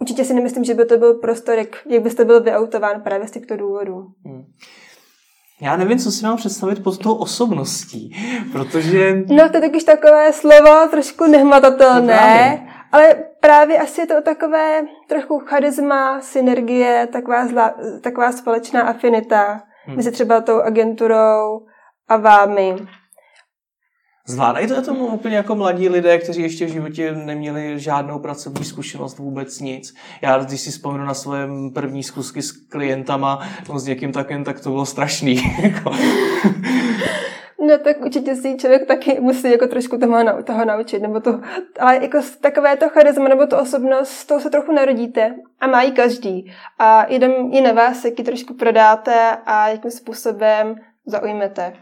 Určitě 0.00 0.24
si 0.24 0.34
nemyslím, 0.34 0.64
že 0.64 0.74
by 0.74 0.84
to 0.84 0.98
byl 0.98 1.14
prostor, 1.14 1.58
jak, 1.58 1.86
jak 1.86 2.02
byste 2.02 2.24
byl 2.24 2.42
vyautován 2.42 3.02
právě 3.02 3.28
z 3.28 3.30
těchto 3.30 3.56
důvodů. 3.56 4.06
Hmm. 4.24 4.44
Já 5.60 5.76
nevím, 5.76 5.98
co 5.98 6.10
si 6.10 6.24
mám 6.24 6.36
představit 6.36 6.82
pod 6.82 6.98
tou 6.98 7.14
osobností, 7.14 8.16
protože... 8.52 9.14
No, 9.28 9.48
to 9.48 9.56
je 9.56 9.60
takyž 9.60 9.84
takové 9.84 10.32
slovo, 10.32 10.88
trošku 10.90 11.26
nehmatatelné, 11.26 12.62
no 12.66 12.74
ale 12.94 13.14
právě 13.40 13.78
asi 13.78 14.00
je 14.00 14.06
to 14.06 14.22
takové 14.22 14.82
trochu 15.08 15.38
charisma, 15.38 16.20
synergie, 16.20 17.08
taková, 17.12 17.46
zla, 17.46 17.74
taková 18.00 18.32
společná 18.32 18.82
afinita 18.82 19.62
hmm. 19.84 19.96
mezi 19.96 20.12
třeba 20.12 20.40
tou 20.40 20.60
agenturou 20.60 21.66
a 22.08 22.16
vámi. 22.16 22.76
Zvládají 24.26 24.66
to 24.66 24.82
tomu 24.82 25.06
úplně 25.06 25.36
jako 25.36 25.54
mladí 25.54 25.88
lidé, 25.88 26.18
kteří 26.18 26.42
ještě 26.42 26.66
v 26.66 26.72
životě 26.72 27.12
neměli 27.12 27.80
žádnou 27.80 28.18
pracovní 28.18 28.64
zkušenost, 28.64 29.18
vůbec 29.18 29.60
nic. 29.60 29.94
Já, 30.22 30.38
když 30.38 30.60
si 30.60 30.70
vzpomenu 30.70 31.04
na 31.04 31.14
své 31.14 31.48
první 31.74 32.02
zkusky 32.02 32.42
s 32.42 32.52
klientama, 32.52 33.48
no 33.68 33.78
s 33.78 33.86
někým 33.86 34.12
takým, 34.12 34.44
tak 34.44 34.60
to 34.60 34.70
bylo 34.70 34.86
strašný. 34.86 35.36
Jako. 35.62 35.90
No 37.66 37.78
tak 37.78 38.00
určitě 38.00 38.36
si 38.36 38.56
člověk 38.56 38.86
taky 38.86 39.20
musí 39.20 39.50
jako 39.50 39.66
trošku 39.66 39.98
toho, 39.98 40.42
toho 40.42 40.64
naučit, 40.64 41.02
nebo 41.02 41.20
to, 41.20 41.40
ale 41.80 41.96
jako 42.02 42.18
takové 42.40 42.76
to 42.76 42.88
charisma 42.88 43.28
nebo 43.28 43.46
to 43.46 43.60
osobnost, 43.60 44.10
s 44.10 44.26
tou 44.26 44.40
se 44.40 44.50
trochu 44.50 44.72
narodíte 44.72 45.34
a 45.60 45.66
má 45.66 45.82
ji 45.82 45.92
každý. 45.92 46.52
A 46.78 47.12
jenom 47.12 47.32
i 47.52 47.60
na 47.60 47.72
vás, 47.72 48.04
jak 48.04 48.18
ji 48.18 48.24
trošku 48.24 48.54
prodáte 48.54 49.36
a 49.46 49.68
jakým 49.68 49.90
způsobem 49.90 50.76
zaujmete. 51.06 51.72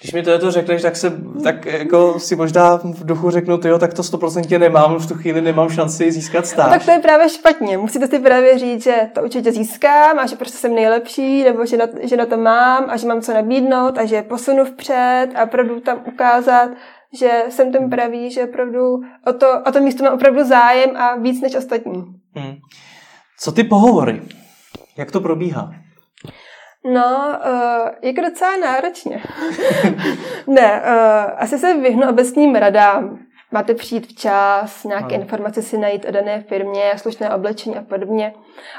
Když 0.00 0.12
mi 0.12 0.22
to, 0.22 0.38
to 0.38 0.50
řekneš, 0.50 0.82
tak, 0.82 0.96
se, 0.96 1.12
tak 1.44 1.66
jako 1.66 2.20
si 2.20 2.36
možná 2.36 2.76
v 2.76 3.04
duchu 3.04 3.30
řeknu, 3.30 3.58
tyjo, 3.58 3.78
tak 3.78 3.94
to 3.94 4.02
100% 4.02 4.58
nemám, 4.58 4.98
v 4.98 5.08
tu 5.08 5.14
chvíli 5.14 5.40
nemám 5.40 5.68
šanci 5.68 6.12
získat 6.12 6.46
stáž. 6.46 6.66
No, 6.66 6.72
tak 6.72 6.84
to 6.84 6.90
je 6.90 6.98
právě 6.98 7.28
špatně. 7.28 7.78
Musíte 7.78 8.06
si 8.06 8.18
právě 8.18 8.58
říct, 8.58 8.82
že 8.82 9.10
to 9.14 9.22
určitě 9.22 9.52
získám 9.52 10.18
a 10.18 10.26
že 10.26 10.36
prostě 10.36 10.58
jsem 10.58 10.74
nejlepší, 10.74 11.44
nebo 11.44 11.66
že 11.66 11.76
na, 11.76 11.86
že 12.02 12.16
na 12.16 12.26
to 12.26 12.36
mám 12.36 12.90
a 12.90 12.96
že 12.96 13.08
mám 13.08 13.20
co 13.20 13.34
nabídnout 13.34 13.98
a 13.98 14.04
že 14.04 14.22
posunu 14.22 14.64
vpřed 14.64 15.28
a 15.34 15.44
opravdu 15.44 15.80
tam 15.80 16.02
ukázat, 16.12 16.70
že 17.18 17.42
jsem 17.48 17.72
ten 17.72 17.90
pravý, 17.90 18.30
že 18.30 18.44
opravdu 18.44 19.00
o 19.26 19.32
to, 19.32 19.46
o 19.66 19.72
to 19.72 19.80
místo 19.80 20.04
mám 20.04 20.14
opravdu 20.14 20.44
zájem 20.44 20.96
a 20.96 21.16
víc 21.16 21.40
než 21.40 21.54
ostatní. 21.54 22.04
Hmm. 22.34 22.56
Co 23.40 23.52
ty 23.52 23.64
pohovory? 23.64 24.22
Jak 24.96 25.10
to 25.10 25.20
probíhá? 25.20 25.72
No, 26.84 27.38
uh, 27.46 27.88
jako 28.02 28.20
docela 28.20 28.56
náročně. 28.56 29.22
ne, 30.46 30.82
uh, 30.82 31.32
asi 31.36 31.58
se 31.58 31.74
vyhnu 31.74 32.08
obecním 32.08 32.54
radám. 32.54 33.18
Máte 33.52 33.74
přijít 33.74 34.06
včas, 34.06 34.84
nějaké 34.84 35.14
ano. 35.14 35.22
informace 35.22 35.62
si 35.62 35.78
najít 35.78 36.04
o 36.08 36.10
dané 36.10 36.40
firmě, 36.40 36.92
slušné 36.96 37.34
oblečení 37.34 37.76
a 37.76 37.82
podobně. 37.82 38.34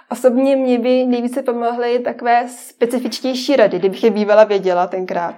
Osobně 0.09 0.55
mě 0.55 0.79
by 0.79 1.05
nejvíce 1.05 1.43
pomohly 1.43 1.99
takové 1.99 2.47
specifičtější 2.47 3.55
rady, 3.55 3.79
kdybych 3.79 4.03
je 4.03 4.09
bývala 4.09 4.43
věděla 4.43 4.87
tenkrát. 4.87 5.35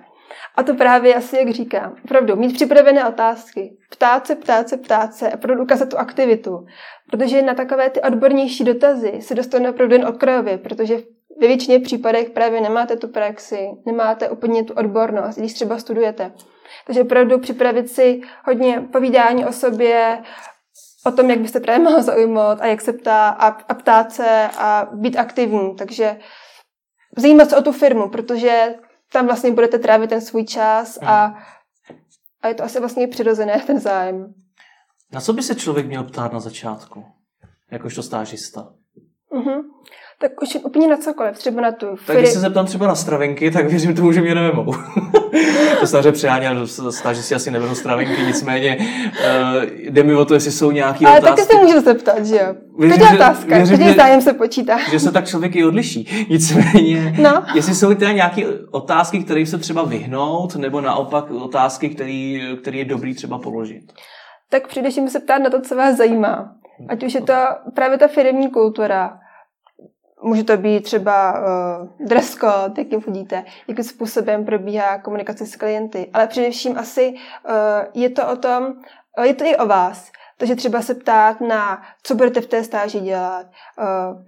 A 0.56 0.64
to 0.64 0.74
právě 0.74 1.16
asi, 1.16 1.38
jak 1.38 1.50
říkám, 1.50 1.96
opravdu, 2.06 2.36
mít 2.36 2.54
připravené 2.54 3.08
otázky, 3.08 3.78
ptát 3.92 4.28
se, 4.28 4.36
ptát 4.36 4.70
se, 4.70 4.78
ptát 4.78 5.14
se 5.14 5.32
a 5.32 5.36
opravdu 5.36 5.64
ukázat 5.64 5.90
tu 5.90 5.98
aktivitu. 5.98 6.66
Protože 7.12 7.42
na 7.42 7.54
takové 7.54 7.90
ty 7.90 8.02
odbornější 8.02 8.64
dotazy 8.64 9.22
se 9.22 9.36
dostane 9.36 9.70
opravdu 9.70 9.96
jen 9.96 10.08
okrajově, 10.08 10.58
protože 10.58 10.98
ve 11.42 11.48
většině 11.48 11.80
případech 11.80 12.30
právě 12.30 12.62
nemáte 12.62 12.96
tu 12.96 13.08
praxi, 13.08 13.70
nemáte 13.86 14.30
úplně 14.30 14.64
tu 14.64 14.74
odbornost, 14.74 15.38
když 15.38 15.54
třeba 15.54 15.80
studujete. 15.80 16.32
Takže 16.88 17.02
opravdu 17.02 17.40
připravit 17.40 17.90
si 17.90 18.22
hodně 18.46 18.82
povídání 18.92 19.46
o 19.46 19.52
sobě, 19.52 20.24
o 21.06 21.12
tom, 21.12 21.30
jak 21.30 21.40
byste 21.40 21.60
právě 21.60 21.84
mohla 21.84 22.02
zaujmout 22.02 22.62
a 22.62 22.66
jak 22.66 22.82
se 22.82 22.94
ptá 22.94 23.30
a, 23.30 23.48
a 23.48 23.74
ptát 23.74 24.12
se 24.12 24.50
a 24.58 24.90
být 24.94 25.18
aktivní. 25.18 25.76
Takže 25.76 26.20
zajímat 27.18 27.50
se 27.50 27.58
o 27.58 27.62
tu 27.62 27.72
firmu, 27.72 28.10
protože 28.10 28.76
tam 29.12 29.26
vlastně 29.26 29.52
budete 29.52 29.80
trávit 29.80 30.10
ten 30.10 30.22
svůj 30.22 30.44
čas 30.44 31.00
a, 31.02 31.36
a 32.42 32.48
je 32.48 32.54
to 32.54 32.64
asi 32.64 32.80
vlastně 32.80 33.08
přirozené, 33.08 33.64
ten 33.68 33.80
zájem. 33.80 34.34
Na 35.12 35.22
co 35.22 35.34
by 35.34 35.44
se 35.44 35.56
člověk 35.56 35.86
měl 35.86 36.04
ptát 36.04 36.34
na 36.34 36.40
začátku, 36.40 37.06
jakožto 37.72 38.04
stážista? 38.04 38.74
Uh-huh 39.32 39.64
tak 40.24 40.42
už 40.42 40.58
úplně 40.64 40.88
na 40.88 40.98
cokoliv, 40.98 41.38
třeba 41.38 41.62
na 41.62 41.72
tu 41.72 41.86
Tak 42.08 42.18
když 42.18 42.30
se 42.30 42.40
zeptám 42.40 42.66
třeba 42.66 42.88
na 42.88 42.96
stravenky, 42.96 43.52
tak 43.52 43.70
věřím 43.70 43.96
tomu, 43.96 44.12
že 44.12 44.22
mě 44.22 44.36
nevemou. 44.36 44.74
to 45.80 45.88
samozřejmě 45.88 46.12
přeháněl, 46.12 46.68
stáže 46.68 47.22
si 47.22 47.36
asi 47.36 47.52
neberou 47.52 47.76
stravenky, 47.76 48.22
nicméně 48.26 48.78
uh, 48.80 49.64
jde 49.74 50.04
mi 50.04 50.16
o 50.16 50.26
to, 50.26 50.34
jestli 50.34 50.52
jsou 50.52 50.72
nějaké 50.72 51.06
otázky. 51.06 51.28
Ale 51.28 51.36
taky 51.36 51.42
se 51.42 51.58
můžu 51.58 51.82
zeptat, 51.82 52.26
že 52.26 52.36
jo? 52.36 52.56
Věřím, 52.80 53.00
Každá 53.00 53.16
otázka, 53.16 53.56
věřím, 53.56 53.78
každý 53.78 53.94
zájem 53.94 54.22
se 54.22 54.34
počítá. 54.34 54.78
Že 54.92 55.00
se 55.00 55.12
tak 55.12 55.28
člověk 55.28 55.56
i 55.56 55.66
odliší. 55.66 56.28
Nicméně, 56.30 57.16
no. 57.22 57.44
jestli 57.56 57.76
jsou 57.76 57.96
teda 57.96 58.12
nějaké 58.12 58.42
otázky, 58.72 59.24
které 59.24 59.46
se 59.46 59.58
třeba 59.58 59.84
vyhnout, 59.84 60.56
nebo 60.56 60.82
naopak 60.82 61.32
otázky, 61.32 61.90
které 62.62 62.78
je 62.78 62.86
dobrý 62.86 63.16
třeba 63.16 63.40
položit. 63.40 63.84
Tak 64.50 64.68
především 64.68 65.10
se 65.10 65.20
ptát 65.20 65.40
na 65.40 65.50
to, 65.50 65.62
co 65.62 65.76
vás 65.76 65.98
zajímá. 65.98 66.56
Ať 66.90 67.04
už 67.04 67.14
je 67.14 67.22
to 67.22 67.34
právě 67.74 67.98
ta 67.98 68.08
firmní 68.08 68.50
kultura, 68.50 69.20
Může 70.24 70.44
to 70.44 70.58
být 70.58 70.84
třeba 70.84 71.34
uh, 71.40 72.08
dress 72.08 72.36
code, 72.36 72.74
jakým 72.78 73.02
chodíte, 73.02 73.44
jakým 73.68 73.84
způsobem 73.84 74.46
probíhá 74.46 74.98
komunikace 74.98 75.46
s 75.46 75.56
klienty, 75.56 76.10
ale 76.14 76.28
především 76.28 76.78
asi 76.78 77.14
uh, 77.14 77.56
je 77.94 78.10
to 78.10 78.28
o 78.28 78.36
tom, 78.36 78.64
uh, 79.18 79.24
je 79.24 79.34
to 79.34 79.46
i 79.46 79.58
o 79.58 79.66
vás. 79.66 80.12
Takže 80.38 80.56
třeba 80.56 80.82
se 80.82 80.96
ptát 80.96 81.42
na, 81.42 81.82
co 82.04 82.16
budete 82.16 82.42
v 82.42 82.48
té 82.48 82.64
stáži 82.64 83.00
dělat, 83.00 83.46
uh, 83.46 84.26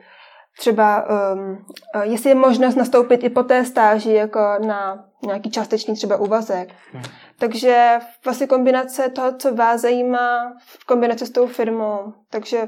třeba 0.60 1.06
um, 1.34 1.66
uh, 1.96 2.02
jestli 2.02 2.30
je 2.30 2.36
možnost 2.36 2.76
nastoupit 2.76 3.24
i 3.24 3.30
po 3.30 3.44
té 3.44 3.66
stáži 3.66 4.14
jako 4.14 4.40
na 4.66 5.06
nějaký 5.26 5.52
částečný 5.52 5.96
třeba 5.96 6.18
úvazek. 6.18 6.74
Hmm. 6.94 7.04
Takže 7.40 8.00
vlastně 8.26 8.48
kombinace 8.48 9.10
toho, 9.10 9.38
co 9.38 9.56
vás 9.56 9.82
zajímá, 9.82 10.54
v 10.66 10.86
kombinaci 10.86 11.26
s 11.26 11.30
tou 11.30 11.48
firmou. 11.48 12.14
Takže 12.30 12.68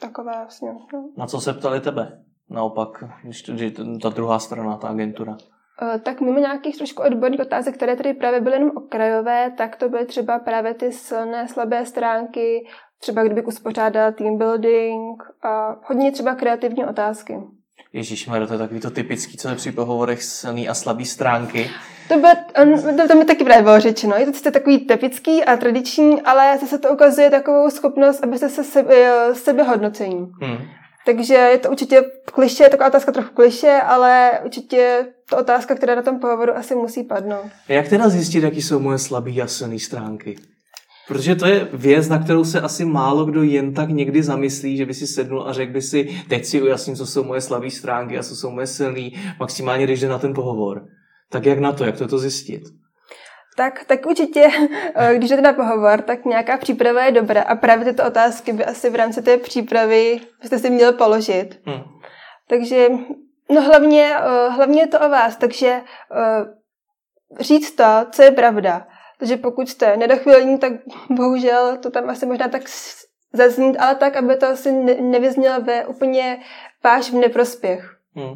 takové 0.00 0.32
vlastně. 0.32 0.72
No. 0.92 1.08
Na 1.16 1.26
co 1.26 1.40
se 1.40 1.52
ptali 1.52 1.80
tebe? 1.80 2.27
Naopak, 2.50 3.04
když 3.22 3.42
to, 3.42 3.52
když 3.52 3.72
ta 4.02 4.08
druhá 4.08 4.38
strana, 4.38 4.76
ta 4.76 4.88
agentura? 4.88 5.36
Eh, 5.82 5.98
tak 5.98 6.20
mimo 6.20 6.38
nějakých 6.38 6.76
trošku 6.76 7.02
odborných 7.02 7.40
otázek, 7.40 7.74
které 7.74 7.96
tady 7.96 8.14
právě 8.14 8.40
byly 8.40 8.54
jenom 8.54 8.70
okrajové, 8.76 9.52
tak 9.56 9.76
to 9.76 9.88
byly 9.88 10.06
třeba 10.06 10.38
právě 10.38 10.74
ty 10.74 10.92
silné, 10.92 11.48
slabé 11.48 11.86
stránky, 11.86 12.66
třeba 12.98 13.22
kdybych 13.22 13.46
uspořádala 13.46 14.12
team 14.12 14.38
building 14.38 15.22
a 15.42 15.76
hodně 15.84 16.12
třeba 16.12 16.34
kreativní 16.34 16.84
otázky. 16.84 17.36
Ježíš 17.92 18.24
to 18.24 18.52
je 18.52 18.58
takový 18.58 18.80
to 18.80 18.90
typický, 18.90 19.36
co 19.36 19.48
je 19.48 19.54
při 19.54 19.72
pohovorech 19.72 20.22
silný 20.22 20.68
a 20.68 20.74
slabý 20.74 21.04
stránky. 21.04 21.70
To, 22.08 22.18
by, 22.18 22.28
to, 22.96 23.08
to 23.08 23.14
mi 23.14 23.24
taky 23.24 23.44
právě 23.44 23.62
bylo 23.62 23.80
řečeno. 23.80 24.16
Je 24.16 24.26
to 24.26 24.32
sice 24.32 24.50
takový 24.50 24.78
typický 24.78 25.44
a 25.44 25.56
tradiční, 25.56 26.22
ale 26.22 26.58
zase 26.58 26.78
to 26.78 26.88
ukazuje 26.88 27.30
takovou 27.30 27.70
schopnost, 27.70 28.24
abyste 28.24 28.48
se 28.48 28.64
sebe, 28.64 28.94
eh, 28.94 29.34
sebehodnocení. 29.34 30.32
Hmm. 30.42 30.58
Takže 31.08 31.34
je 31.34 31.58
to 31.58 31.70
určitě 31.70 32.04
kliše, 32.24 32.68
taková 32.68 32.88
otázka 32.88 33.12
trochu 33.12 33.34
kliše, 33.34 33.80
ale 33.86 34.30
určitě 34.44 35.06
to 35.30 35.36
otázka, 35.36 35.74
která 35.74 35.94
na 35.94 36.02
tom 36.02 36.18
pohovoru 36.18 36.56
asi 36.56 36.74
musí 36.74 37.04
padnout. 37.04 37.46
Jak 37.68 37.88
teda 37.88 38.08
zjistit, 38.08 38.44
jaký 38.44 38.62
jsou 38.62 38.78
moje 38.78 38.98
slabé 38.98 39.30
a 39.42 39.46
silné 39.46 39.78
stránky? 39.78 40.36
Protože 41.08 41.34
to 41.34 41.46
je 41.46 41.68
věc, 41.72 42.08
na 42.08 42.18
kterou 42.18 42.44
se 42.44 42.60
asi 42.60 42.84
málo 42.84 43.24
kdo 43.24 43.42
jen 43.42 43.74
tak 43.74 43.88
někdy 43.88 44.22
zamyslí, 44.22 44.76
že 44.76 44.86
by 44.86 44.94
si 44.94 45.06
sednul 45.06 45.48
a 45.48 45.52
řekl 45.52 45.72
by 45.72 45.82
si, 45.82 46.08
teď 46.28 46.44
si 46.44 46.62
ujasním, 46.62 46.96
co 46.96 47.06
jsou 47.06 47.24
moje 47.24 47.40
slabé 47.40 47.70
stránky 47.70 48.18
a 48.18 48.22
co 48.22 48.36
jsou 48.36 48.50
moje 48.50 48.66
silné, 48.66 49.10
maximálně 49.40 49.84
když 49.84 50.00
jde 50.00 50.08
na 50.08 50.18
ten 50.18 50.34
pohovor. 50.34 50.86
Tak 51.30 51.46
jak 51.46 51.58
na 51.58 51.72
to, 51.72 51.84
jak 51.84 51.98
to, 51.98 52.08
to 52.08 52.18
zjistit? 52.18 52.62
Tak, 53.58 53.84
tak 53.84 54.06
určitě, 54.06 54.48
eh, 54.94 55.14
když 55.14 55.30
jdete 55.30 55.42
na 55.42 55.52
pohovor, 55.52 56.02
tak 56.02 56.24
nějaká 56.24 56.56
příprava 56.56 57.04
je 57.04 57.12
dobrá 57.12 57.42
a 57.42 57.54
právě 57.54 57.84
tyto 57.84 58.06
otázky 58.06 58.52
by 58.52 58.64
asi 58.64 58.90
v 58.90 58.94
rámci 58.94 59.22
té 59.22 59.36
přípravy 59.36 60.20
byste 60.40 60.58
si 60.58 60.70
měl 60.70 60.92
položit. 60.92 61.60
Hmm. 61.66 61.82
Takže 62.48 62.88
no 63.50 63.62
hlavně, 63.62 64.14
eh, 64.16 64.48
hlavně 64.48 64.80
je 64.80 64.86
to 64.86 65.00
o 65.00 65.08
vás, 65.08 65.36
takže 65.36 65.68
eh, 65.68 66.44
říct 67.40 67.70
to, 67.70 67.84
co 68.10 68.22
je 68.22 68.30
pravda. 68.30 68.86
Takže 69.18 69.36
pokud 69.36 69.68
jste 69.68 69.96
nedochvilní, 69.96 70.58
tak 70.58 70.72
bohužel 71.10 71.76
to 71.76 71.90
tam 71.90 72.10
asi 72.10 72.26
možná 72.26 72.48
tak 72.48 72.62
zaznít, 73.32 73.76
ale 73.80 73.94
tak, 73.94 74.16
aby 74.16 74.36
to 74.36 74.46
asi 74.46 74.72
nevyznělo 75.02 75.60
ve 75.60 75.86
úplně 75.86 76.40
váš 76.84 77.10
v 77.10 77.14
neprospěch. 77.14 77.96
Hmm. 78.14 78.34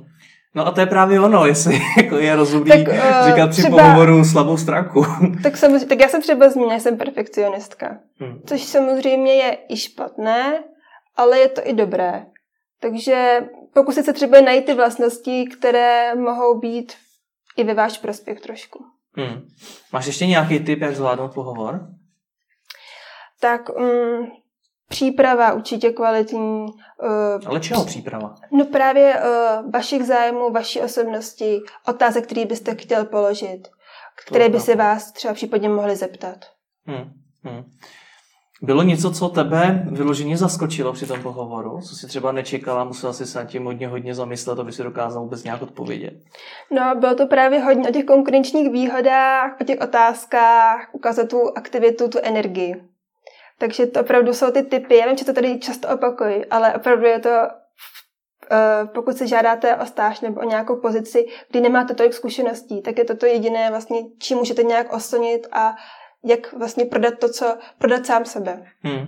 No 0.54 0.66
a 0.66 0.70
to 0.70 0.80
je 0.80 0.86
právě 0.86 1.20
ono, 1.20 1.46
jestli 1.46 1.80
jako 1.96 2.16
je 2.16 2.36
rozumný 2.36 2.70
tak, 2.70 2.88
uh, 2.88 3.30
říkat 3.30 3.50
při 3.50 3.62
třeba, 3.62 3.78
pohovoru 3.78 4.24
slabou 4.24 4.56
stránku. 4.56 5.04
Tak, 5.42 5.56
samozřejmě, 5.56 5.86
tak 5.86 6.00
já 6.00 6.08
jsem 6.08 6.22
třeba 6.22 6.50
zmínila, 6.50 6.80
jsem 6.80 6.98
perfekcionistka. 6.98 7.98
Hmm. 8.18 8.40
Což 8.46 8.62
samozřejmě 8.62 9.34
je 9.34 9.58
i 9.68 9.76
špatné, 9.76 10.64
ale 11.16 11.38
je 11.38 11.48
to 11.48 11.60
i 11.64 11.72
dobré. 11.72 12.26
Takže 12.80 13.40
pokusit 13.74 14.04
se 14.04 14.12
třeba 14.12 14.40
najít 14.40 14.66
ty 14.66 14.74
vlastnosti, 14.74 15.46
které 15.46 16.14
mohou 16.14 16.58
být 16.58 16.92
i 17.56 17.64
ve 17.64 17.74
váš 17.74 17.98
prospěch 17.98 18.40
trošku. 18.40 18.84
Hmm. 19.16 19.42
Máš 19.92 20.06
ještě 20.06 20.26
nějaký 20.26 20.60
tip, 20.60 20.80
jak 20.80 20.96
zvládnout 20.96 21.34
pohovor? 21.34 21.80
Tak 23.40 23.68
um, 23.68 24.30
Příprava 24.92 25.52
určitě 25.52 25.90
kvalitní. 25.90 26.66
Uh, 26.66 27.46
Ale 27.46 27.60
čeho 27.60 27.84
příprava? 27.84 28.34
No 28.52 28.64
právě 28.64 29.14
uh, 29.14 29.70
vašich 29.70 30.04
zájmů, 30.04 30.50
vaší 30.50 30.80
osobnosti, 30.80 31.60
otázek, 31.88 32.24
které 32.24 32.44
byste 32.44 32.74
chtěl 32.74 33.04
položit, 33.04 33.68
které 34.26 34.48
by 34.48 34.60
se 34.60 34.76
vás 34.76 35.12
třeba 35.12 35.34
případně 35.34 35.68
mohli 35.68 35.96
zeptat. 35.96 36.36
Hmm, 36.86 37.12
hmm. 37.44 37.64
Bylo 38.62 38.82
něco, 38.82 39.10
co 39.10 39.28
tebe 39.28 39.86
vyloženě 39.90 40.36
zaskočilo 40.36 40.92
při 40.92 41.06
tom 41.06 41.22
pohovoru? 41.22 41.80
Co 41.80 41.96
si 41.96 42.06
třeba 42.06 42.32
nečekala, 42.32 42.84
musela 42.84 43.12
si 43.12 43.26
se 43.26 43.38
nad 43.38 43.44
tím 43.44 43.64
hodně, 43.64 43.88
hodně 43.88 44.14
zamyslet, 44.14 44.58
aby 44.58 44.72
si 44.72 44.82
dokázal 44.82 45.22
vůbec 45.22 45.44
nějak 45.44 45.62
odpovědět? 45.62 46.12
No, 46.70 46.94
bylo 47.00 47.14
to 47.14 47.26
právě 47.26 47.60
hodně 47.60 47.88
o 47.88 47.92
těch 47.92 48.04
konkurenčních 48.04 48.72
výhodách, 48.72 49.56
o 49.60 49.64
těch 49.64 49.80
otázkách, 49.80 50.88
ukázat 50.92 51.28
tu 51.28 51.38
aktivitu, 51.56 52.08
tu 52.08 52.18
energii. 52.22 52.91
Takže 53.62 53.86
to 53.86 54.00
opravdu 54.00 54.34
jsou 54.34 54.50
ty 54.50 54.62
typy. 54.62 54.96
Já 54.96 55.06
vím, 55.06 55.16
že 55.16 55.24
to 55.24 55.32
tady 55.32 55.58
často 55.58 55.88
opakuji, 55.88 56.44
ale 56.50 56.74
opravdu 56.74 57.06
je 57.06 57.18
to, 57.18 57.28
eh, 57.28 58.86
pokud 58.94 59.16
se 59.16 59.26
žádáte 59.26 59.76
o 59.76 59.86
stáž 59.86 60.20
nebo 60.20 60.40
o 60.40 60.44
nějakou 60.44 60.76
pozici, 60.76 61.26
kdy 61.50 61.60
nemáte 61.60 61.94
tolik 61.94 62.14
zkušeností, 62.14 62.82
tak 62.82 62.98
je 62.98 63.04
to 63.04 63.16
to 63.16 63.26
jediné, 63.26 63.70
vlastně, 63.70 64.00
čím 64.18 64.38
můžete 64.38 64.62
nějak 64.62 64.92
oslnit 64.92 65.46
a 65.52 65.74
jak 66.24 66.52
vlastně 66.52 66.84
prodat 66.84 67.14
to, 67.18 67.28
co 67.28 67.56
prodat 67.78 68.06
sám 68.06 68.24
sebe. 68.24 68.64
Hmm. 68.80 69.06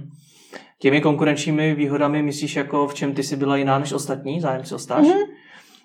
Těmi 0.78 1.00
konkurenčními 1.00 1.74
výhodami 1.74 2.22
myslíš, 2.22 2.56
jako 2.56 2.86
v 2.86 2.94
čem 2.94 3.14
ty 3.14 3.22
jsi 3.22 3.36
byla 3.36 3.56
jiná 3.56 3.78
než 3.78 3.92
ostatní 3.92 4.40
zájemci 4.40 4.74
o 4.74 4.78
stáž? 4.78 5.06
Mm-hmm. 5.06 5.26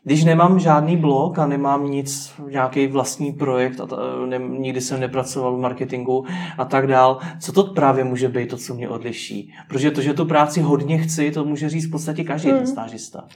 Když 0.03 0.23
nemám 0.23 0.59
žádný 0.59 0.97
blog 0.97 1.39
a 1.39 1.47
nemám 1.47 1.91
nic, 1.91 2.33
nějaký 2.49 2.87
vlastní 2.87 3.33
projekt, 3.33 3.79
a 3.79 3.85
ta, 3.85 3.95
ne, 4.25 4.37
nikdy 4.37 4.81
jsem 4.81 4.99
nepracoval 4.99 5.55
v 5.55 5.59
marketingu 5.59 6.25
a 6.57 6.65
tak 6.65 6.87
dál, 6.87 7.19
co 7.41 7.51
to 7.51 7.63
právě 7.63 8.03
může 8.03 8.29
být 8.29 8.49
to, 8.49 8.57
co 8.57 8.73
mě 8.73 8.89
odliší? 8.89 9.53
Protože 9.67 9.91
to, 9.91 10.01
že 10.01 10.13
tu 10.13 10.25
práci 10.25 10.61
hodně 10.61 10.97
chci, 10.97 11.31
to 11.31 11.45
může 11.45 11.69
říct 11.69 11.87
v 11.87 11.91
podstatě 11.91 12.23
každý 12.23 12.49
hmm. 12.49 12.57
ten 12.57 12.67
stážista. 12.67 13.27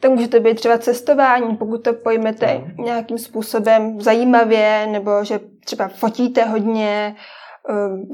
Tak 0.00 0.10
může 0.10 0.28
to 0.28 0.40
být 0.40 0.54
třeba 0.54 0.78
cestování, 0.78 1.56
pokud 1.56 1.82
to 1.82 1.92
pojmete 1.92 2.46
hmm. 2.46 2.84
nějakým 2.84 3.18
způsobem 3.18 4.00
zajímavě, 4.00 4.88
nebo 4.92 5.24
že 5.24 5.40
třeba 5.64 5.88
fotíte 5.88 6.44
hodně, 6.44 7.14
Ehm, 7.14 7.16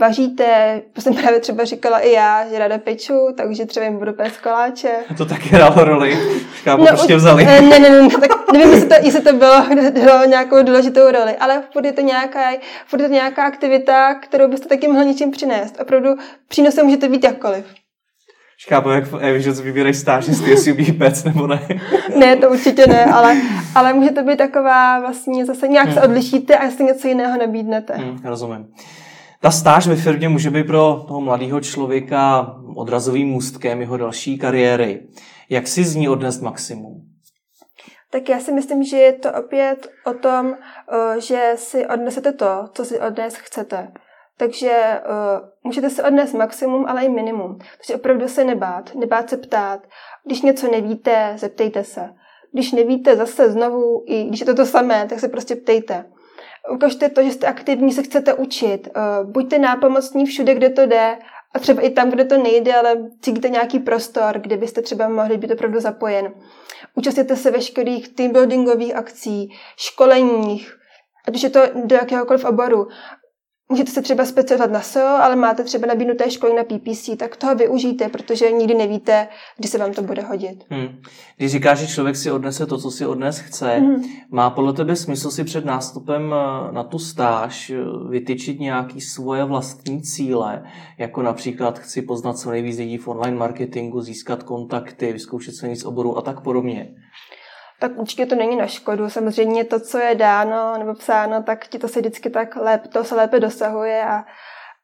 vaříte, 0.00 0.82
to 0.92 1.00
jsem 1.00 1.14
právě 1.14 1.40
třeba 1.40 1.64
říkala 1.64 1.98
i 1.98 2.12
já, 2.12 2.48
že 2.48 2.58
ráda 2.58 2.78
peču, 2.78 3.14
takže 3.36 3.66
třeba 3.66 3.86
jim 3.86 3.98
budu 3.98 4.12
péct 4.12 4.40
koláče. 4.40 4.90
To 5.18 5.26
taky 5.26 5.48
hrálo 5.48 5.84
roli, 5.84 6.18
chápu, 6.64 6.82
no, 6.82 6.88
prostě 6.88 7.16
vzali. 7.16 7.44
Ne, 7.44 7.60
ne, 7.60 7.78
ne, 7.78 8.02
ne, 8.02 8.08
tak 8.08 8.52
nevím, 8.52 8.70
jestli 8.70 8.88
to, 8.88 8.94
jestli 9.02 9.20
to 9.20 9.32
bylo, 9.32 9.66
bylo 9.92 10.24
nějakou 10.24 10.62
důležitou 10.62 11.10
roli, 11.10 11.36
ale 11.40 11.62
furt 11.72 11.84
je 11.84 11.92
to 11.92 12.00
nějaká, 12.00 12.40
furt 12.86 13.00
je 13.00 13.08
to 13.08 13.14
nějaká 13.14 13.44
aktivita, 13.44 14.14
kterou 14.14 14.48
byste 14.48 14.68
taky 14.68 14.88
mohli 14.88 15.06
něčím 15.06 15.30
přinést. 15.30 15.80
Opravdu 15.80 16.08
přínosem 16.48 16.86
může 16.86 16.96
to 16.96 17.08
být 17.08 17.24
jakkoliv. 17.24 17.64
Chápu, 18.68 18.88
jak 18.88 19.06
v 19.06 19.16
Evisions 19.16 19.60
vybírají 19.60 19.94
stážisty, 19.94 20.50
jestli 20.50 20.72
umí 20.72 20.92
pec 20.92 21.24
nebo 21.24 21.46
ne. 21.46 21.68
ne, 22.16 22.36
to 22.36 22.50
určitě 22.50 22.86
ne, 22.86 23.04
ale, 23.04 23.36
ale 23.74 23.92
může 23.92 24.10
to 24.10 24.22
být 24.22 24.36
taková 24.36 25.00
vlastně 25.00 25.46
zase 25.46 25.68
nějak 25.68 25.92
se 25.92 26.00
hmm. 26.00 26.10
odlišíte 26.10 26.56
a 26.56 26.64
jestli 26.64 26.84
něco 26.84 27.08
jiného 27.08 27.38
nabídnete. 27.38 27.94
Hmm, 27.94 28.20
rozumím. 28.24 28.66
Ta 29.46 29.50
stáž 29.50 29.86
ve 29.86 29.96
firmě 29.96 30.28
může 30.28 30.50
být 30.50 30.66
pro 30.66 31.04
toho 31.08 31.20
mladého 31.20 31.60
člověka 31.60 32.54
odrazovým 32.76 33.28
můstkem 33.28 33.80
jeho 33.80 33.96
další 33.96 34.38
kariéry. 34.38 35.06
Jak 35.50 35.66
si 35.66 35.84
z 35.84 35.94
ní 35.94 36.08
odnést 36.08 36.40
maximum? 36.40 37.02
Tak 38.10 38.28
já 38.28 38.40
si 38.40 38.52
myslím, 38.52 38.84
že 38.84 38.96
je 38.96 39.12
to 39.12 39.32
opět 39.32 39.88
o 40.06 40.12
tom, 40.12 40.54
eh, 40.54 41.20
že 41.20 41.52
si 41.56 41.86
odnesete 41.86 42.32
to, 42.32 42.68
co 42.72 42.84
si 42.84 43.00
odnes 43.00 43.36
chcete. 43.36 43.88
Takže 44.38 45.00
uh, 45.08 45.48
můžete 45.64 45.90
si 45.90 46.02
odnést 46.02 46.32
maximum, 46.32 46.84
ale 46.88 47.04
i 47.04 47.08
minimum. 47.08 47.58
Takže 47.58 47.94
opravdu 47.94 48.28
se 48.28 48.44
nebát, 48.44 48.94
nebát 48.94 49.30
se 49.30 49.36
ptát. 49.36 49.80
Když 50.24 50.42
něco 50.42 50.70
nevíte, 50.70 51.32
zeptejte 51.36 51.84
se. 51.84 52.08
Když 52.52 52.72
nevíte 52.72 53.16
zase 53.16 53.50
znovu, 53.50 54.04
i 54.06 54.24
když 54.24 54.40
je 54.40 54.46
to 54.46 54.54
to 54.54 54.66
samé, 54.66 55.06
tak 55.08 55.20
se 55.20 55.28
prostě 55.28 55.56
ptejte. 55.56 56.04
Ukažte 56.70 57.08
to, 57.08 57.22
že 57.22 57.30
jste 57.30 57.46
aktivní, 57.46 57.92
se 57.92 58.02
chcete 58.02 58.34
učit. 58.34 58.88
Uh, 58.96 59.30
buďte 59.30 59.58
nápomocní 59.58 60.26
všude, 60.26 60.54
kde 60.54 60.70
to 60.70 60.86
jde 60.86 61.18
a 61.54 61.58
třeba 61.58 61.82
i 61.82 61.90
tam, 61.90 62.10
kde 62.10 62.24
to 62.24 62.42
nejde, 62.42 62.74
ale 62.74 62.96
cítíte 63.20 63.48
nějaký 63.48 63.78
prostor, 63.78 64.38
kde 64.38 64.56
byste 64.56 64.82
třeba 64.82 65.08
mohli 65.08 65.36
být 65.36 65.50
opravdu 65.50 65.80
zapojen. 65.80 66.34
Účastněte 66.94 67.36
se 67.36 67.50
veškerých 67.50 68.08
teambuildingových 68.08 68.96
akcí, 68.96 69.48
školeních, 69.76 70.76
ať 71.28 71.34
už 71.34 71.42
je 71.42 71.50
to 71.50 71.60
do 71.74 71.96
jakéhokoliv 71.96 72.44
oboru. 72.44 72.88
Můžete 73.68 73.90
se 73.90 74.02
třeba 74.02 74.24
specializovat 74.24 74.70
na 74.70 74.80
SEO, 74.80 75.06
ale 75.06 75.36
máte 75.36 75.64
třeba 75.64 75.86
nabídnuté 75.86 76.30
školy 76.30 76.54
na 76.54 76.64
PPC, 76.64 77.10
tak 77.18 77.36
toho 77.36 77.54
využijte, 77.54 78.08
protože 78.08 78.52
nikdy 78.52 78.74
nevíte, 78.74 79.28
kdy 79.56 79.68
se 79.68 79.78
vám 79.78 79.92
to 79.92 80.02
bude 80.02 80.22
hodit. 80.22 80.64
Hmm. 80.70 81.02
Když 81.36 81.52
říkáš, 81.52 81.78
že 81.78 81.86
člověk 81.86 82.16
si 82.16 82.30
odnese 82.30 82.66
to, 82.66 82.78
co 82.78 82.90
si 82.90 83.06
odnes 83.06 83.38
chce, 83.38 83.66
hmm. 83.66 84.04
má 84.30 84.50
podle 84.50 84.72
tebe 84.72 84.96
smysl 84.96 85.30
si 85.30 85.44
před 85.44 85.64
nástupem 85.64 86.34
eh, 86.34 86.72
na 86.72 86.84
tu 86.84 86.98
stáž 86.98 87.70
eh, 87.70 87.76
vytyčit 88.10 88.60
nějaký 88.60 89.00
svoje 89.00 89.44
vlastní 89.44 90.02
cíle, 90.02 90.62
jako 90.98 91.22
například 91.22 91.78
chci 91.78 92.02
poznat 92.02 92.38
co 92.38 92.50
nejvíc 92.50 92.78
lidí 92.78 92.98
v 92.98 93.08
online 93.08 93.36
marketingu, 93.36 94.00
získat 94.00 94.42
kontakty, 94.42 95.12
vyzkoušet 95.12 95.54
se 95.54 95.68
nic 95.68 95.84
oboru 95.84 96.18
a 96.18 96.22
tak 96.22 96.40
podobně 96.40 96.94
tak 97.80 97.98
určitě 97.98 98.26
to 98.26 98.34
není 98.34 98.56
na 98.56 98.66
škodu. 98.66 99.10
Samozřejmě 99.10 99.64
to, 99.64 99.80
co 99.80 99.98
je 99.98 100.14
dáno 100.14 100.78
nebo 100.78 100.94
psáno, 100.94 101.42
tak 101.42 101.66
ti 101.66 101.78
to 101.78 101.88
se 101.88 102.00
vždycky 102.00 102.30
tak 102.30 102.56
lépe, 102.56 102.88
to 102.88 103.04
se 103.04 103.14
lépe 103.14 103.40
dosahuje 103.40 104.04
a 104.04 104.24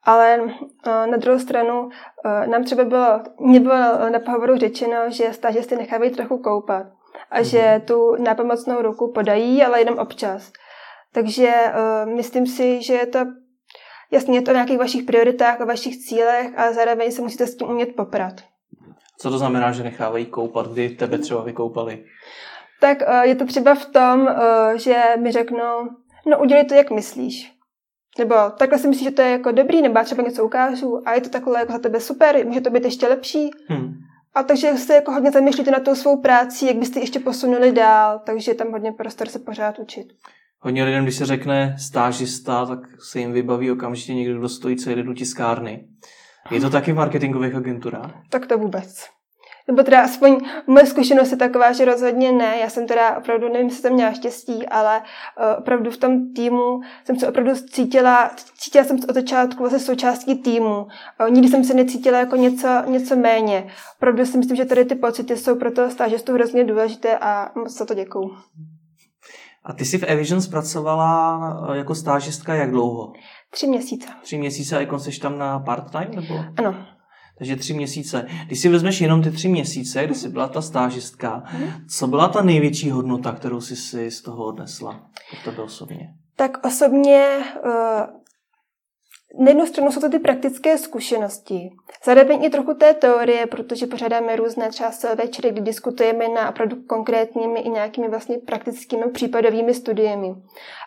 ale 0.05 0.41
uh, 0.41 0.51
na 0.87 1.17
druhou 1.17 1.39
stranu 1.39 1.83
uh, 1.85 1.91
nám 2.47 2.65
třeba 2.65 2.85
bylo, 2.85 3.21
mě 3.41 3.61
bylo 3.61 4.11
na 4.11 4.19
pohovoru 4.19 4.57
řečeno, 4.57 4.97
že 5.09 5.33
stážisty 5.33 5.77
nechávají 5.77 6.11
trochu 6.11 6.39
koupat 6.39 6.87
a 7.31 7.39
mm. 7.39 7.45
že 7.45 7.83
tu 7.87 8.17
nápomocnou 8.23 8.83
ruku 8.83 9.13
podají, 9.13 9.63
ale 9.63 9.81
jenom 9.81 9.99
občas. 9.99 10.53
Takže 11.13 11.53
uh, 11.53 12.15
myslím 12.15 12.47
si, 12.47 12.83
že 12.83 12.95
je 12.95 13.07
to 13.07 13.19
jasně 14.11 14.39
je 14.39 14.43
to 14.43 14.51
o 14.51 14.55
nějakých 14.55 14.79
vašich 14.79 15.03
prioritách, 15.03 15.61
o 15.61 15.67
vašich 15.67 15.97
cílech 15.97 16.59
a 16.59 16.73
zároveň 16.73 17.13
se 17.13 17.23
musíte 17.23 17.47
s 17.47 17.57
tím 17.57 17.69
umět 17.69 17.97
poprat. 17.97 18.35
Co 19.19 19.31
to 19.31 19.39
znamená, 19.39 19.73
že 19.73 19.83
nechávají 19.83 20.27
koupat, 20.27 20.73
kdy 20.73 20.89
tebe 20.89 21.19
třeba 21.19 21.43
vykoupali? 21.43 22.05
Tak 22.83 22.99
uh, 23.09 23.21
je 23.21 23.35
to 23.35 23.47
třeba 23.47 23.75
v 23.75 23.87
tom, 23.87 24.21
uh, 24.21 24.77
že 24.77 25.03
mi 25.23 25.33
řeknou, 25.33 25.89
no 26.27 26.39
udělej 26.39 26.65
to, 26.65 26.75
jak 26.75 26.91
myslíš. 26.91 27.53
Nebo 28.19 28.35
takhle 28.59 28.79
si 28.79 28.89
myslíš, 28.89 29.09
že 29.09 29.15
to 29.15 29.23
je 29.23 29.31
jako 29.31 29.53
dobrý, 29.53 29.83
nebo 29.83 29.99
já 29.99 30.05
třeba 30.05 30.23
něco 30.23 30.45
ukážu 30.45 31.01
a 31.05 31.15
je 31.15 31.21
to 31.21 31.29
takhle 31.29 31.59
jako 31.59 31.73
za 31.73 31.79
tebe 31.79 32.01
super, 32.01 32.47
může 32.47 32.61
to 32.61 32.71
být 32.71 32.85
ještě 32.85 33.07
lepší. 33.09 33.51
Hmm. 33.69 33.93
A 34.35 34.43
takže 34.43 34.77
se 34.77 34.95
jako 34.95 35.13
hodně 35.13 35.31
zamýšlíte 35.31 35.71
na 35.71 35.81
tou 35.81 35.95
svou 35.95 36.21
práci, 36.21 36.67
jak 36.67 36.77
byste 36.77 37.01
ještě 37.01 37.21
posunuli 37.21 37.73
dál, 37.73 38.21
takže 38.27 38.51
je 38.51 38.55
tam 38.55 38.73
hodně 38.73 38.93
prostor 38.93 39.29
se 39.29 39.39
pořád 39.39 39.79
učit. 39.79 40.07
Hodně 40.59 40.85
lidem, 40.85 41.03
když 41.03 41.17
se 41.17 41.27
řekne 41.27 41.77
stážista, 41.79 42.67
tak 42.67 42.79
se 43.11 43.19
jim 43.19 43.33
vybaví 43.33 43.71
okamžitě 43.71 44.15
někdo, 44.15 44.39
kdo 44.39 44.49
stojí 44.49 44.77
celý 44.77 45.03
do 45.03 45.15
tiskárny. 45.15 45.89
Je 46.51 46.61
to 46.61 46.71
taky 46.71 46.93
v 46.93 46.97
marketingových 46.97 47.55
agenturách? 47.55 48.15
Tak 48.31 48.47
to 48.47 48.59
vůbec. 48.59 49.07
Nebo 49.73 49.83
teda 49.83 50.03
aspoň 50.03 50.39
moje 50.67 50.87
zkušenost 50.87 51.31
je 51.31 51.37
taková, 51.37 51.73
že 51.73 51.85
rozhodně 51.85 52.33
ne. 52.33 52.59
Já 52.59 52.71
jsem 52.71 52.87
teda 52.87 53.19
opravdu, 53.19 53.49
nevím, 53.49 53.67
jestli 53.67 53.83
jsem 53.83 53.93
měla 53.93 54.13
štěstí, 54.13 54.67
ale 54.67 54.99
uh, 55.01 55.59
opravdu 55.59 55.91
v 55.91 55.97
tom 55.97 56.35
týmu 56.35 56.81
jsem 57.05 57.19
se 57.19 57.29
opravdu 57.29 57.51
cítila, 57.71 58.31
cítila 58.59 58.85
jsem 58.85 58.99
se 58.99 59.07
od 59.07 59.15
začátku 59.15 59.63
vlastně 59.63 59.79
součástí 59.79 60.35
týmu. 60.35 60.87
Uh, 61.21 61.31
nikdy 61.31 61.49
jsem 61.49 61.65
se 61.65 61.75
necítila 61.75 62.19
jako 62.19 62.37
něco, 62.37 62.69
něco 62.87 63.17
méně. 63.17 63.67
Opravdu 63.97 64.27
si 64.27 64.39
myslím, 64.39 64.57
že 64.57 64.65
tady 64.65 64.85
ty 64.85 64.95
pocity 64.95 65.37
jsou 65.37 65.57
pro 65.57 65.71
to 65.71 65.91
stážistu 65.91 66.33
hrozně 66.33 66.65
důležité 66.65 67.19
a 67.19 67.51
moc 67.55 67.79
za 67.79 67.85
to 67.85 67.95
děkuju. 67.95 68.37
A 69.65 69.73
ty 69.73 69.85
jsi 69.85 69.99
v 69.99 70.03
Evision 70.03 70.43
zpracovala 70.43 71.41
eh, 71.73 71.77
jako 71.77 71.95
stážistka 71.95 72.55
jak 72.55 72.71
dlouho? 72.71 73.13
Tři 73.51 73.67
měsíce. 73.67 74.09
Tři 74.23 74.39
měsíce 74.39 74.77
a 74.77 74.81
jako 74.81 74.99
jsi 74.99 75.21
tam 75.21 75.39
na 75.39 75.59
part-time? 75.59 76.15
Nebo? 76.15 76.35
Ano 76.57 76.92
takže 77.43 77.57
tři 77.57 77.75
měsíce. 77.75 78.27
Když 78.47 78.61
si 78.61 78.69
vezmeš 78.69 79.01
jenom 79.01 79.23
ty 79.23 79.31
tři 79.31 79.49
měsíce, 79.49 80.05
kdy 80.05 80.15
jsi 80.15 80.29
byla 80.29 80.49
ta 80.49 80.63
stážistka, 80.63 81.43
co 81.89 82.07
byla 82.07 82.29
ta 82.29 82.43
největší 82.43 82.91
hodnota, 82.91 83.33
kterou 83.33 83.61
jsi 83.61 83.77
si 83.77 84.11
z 84.11 84.23
toho 84.23 84.45
odnesla 84.45 85.01
od 85.33 85.45
tebe 85.45 85.63
osobně? 85.63 86.15
Tak 86.37 86.67
osobně 86.67 87.39
uh, 87.65 87.73
na 89.39 89.49
jednu 89.49 89.67
stranu 89.67 89.93
jsou 89.93 90.01
to 90.01 90.09
ty 90.09 90.19
praktické 90.19 90.79
zkušenosti. 90.79 91.71
Zároveň 92.05 92.45
i 92.45 92.51
trochu 92.51 92.75
té 92.75 92.95
teorie, 92.95 93.47
protože 93.47 93.87
pořádáme 93.87 94.37
různé 94.37 94.69
třeba 94.69 94.91
večery, 95.15 95.51
kdy 95.51 95.61
diskutujeme 95.61 96.29
na 96.29 96.51
opravdu 96.51 96.77
konkrétními 96.87 97.61
i 97.61 97.69
nějakými 97.69 98.09
vlastně 98.09 98.39
praktickými 98.39 99.11
případovými 99.11 99.75
studiemi. 99.75 100.35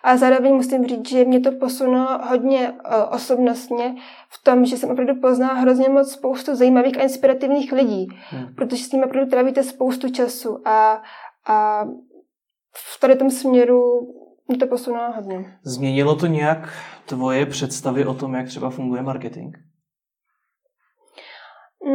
A 0.04 0.18
zároveň 0.18 0.54
musím 0.54 0.86
říct, 0.86 1.10
že 1.10 1.26
mě 1.26 1.40
to 1.40 1.52
posunulo 1.52 2.20
hodně 2.30 2.72
uh, 2.72 3.16
osobnostně 3.16 3.96
v 4.30 4.44
tom, 4.44 4.66
že 4.66 4.78
jsem 4.78 4.90
opravdu 4.92 5.16
poznala 5.22 5.54
hrozně 5.54 5.90
moc 5.90 6.12
spoustu 6.12 6.56
zajímavých 6.56 6.98
a 6.98 7.04
inspirativních 7.04 7.72
lidí, 7.72 8.08
hmm. 8.30 8.56
protože 8.56 8.84
s 8.84 8.92
nimi 8.92 9.06
opravdu 9.06 9.30
trávíte 9.30 9.64
spoustu 9.64 10.10
času 10.10 10.68
a, 10.68 11.02
a 11.48 11.86
v 12.74 13.00
tady 13.00 13.16
tom 13.16 13.30
směru 13.30 14.08
mě 14.48 14.58
to 14.58 14.68
posunulo 14.68 15.12
hodně. 15.12 15.58
Změnilo 15.64 16.16
to 16.16 16.28
nějak 16.28 16.70
tvoje 17.06 17.46
představy 17.46 18.06
o 18.06 18.14
tom, 18.14 18.34
jak 18.34 18.48
třeba 18.48 18.70
funguje 18.70 19.02
marketing? 19.02 19.56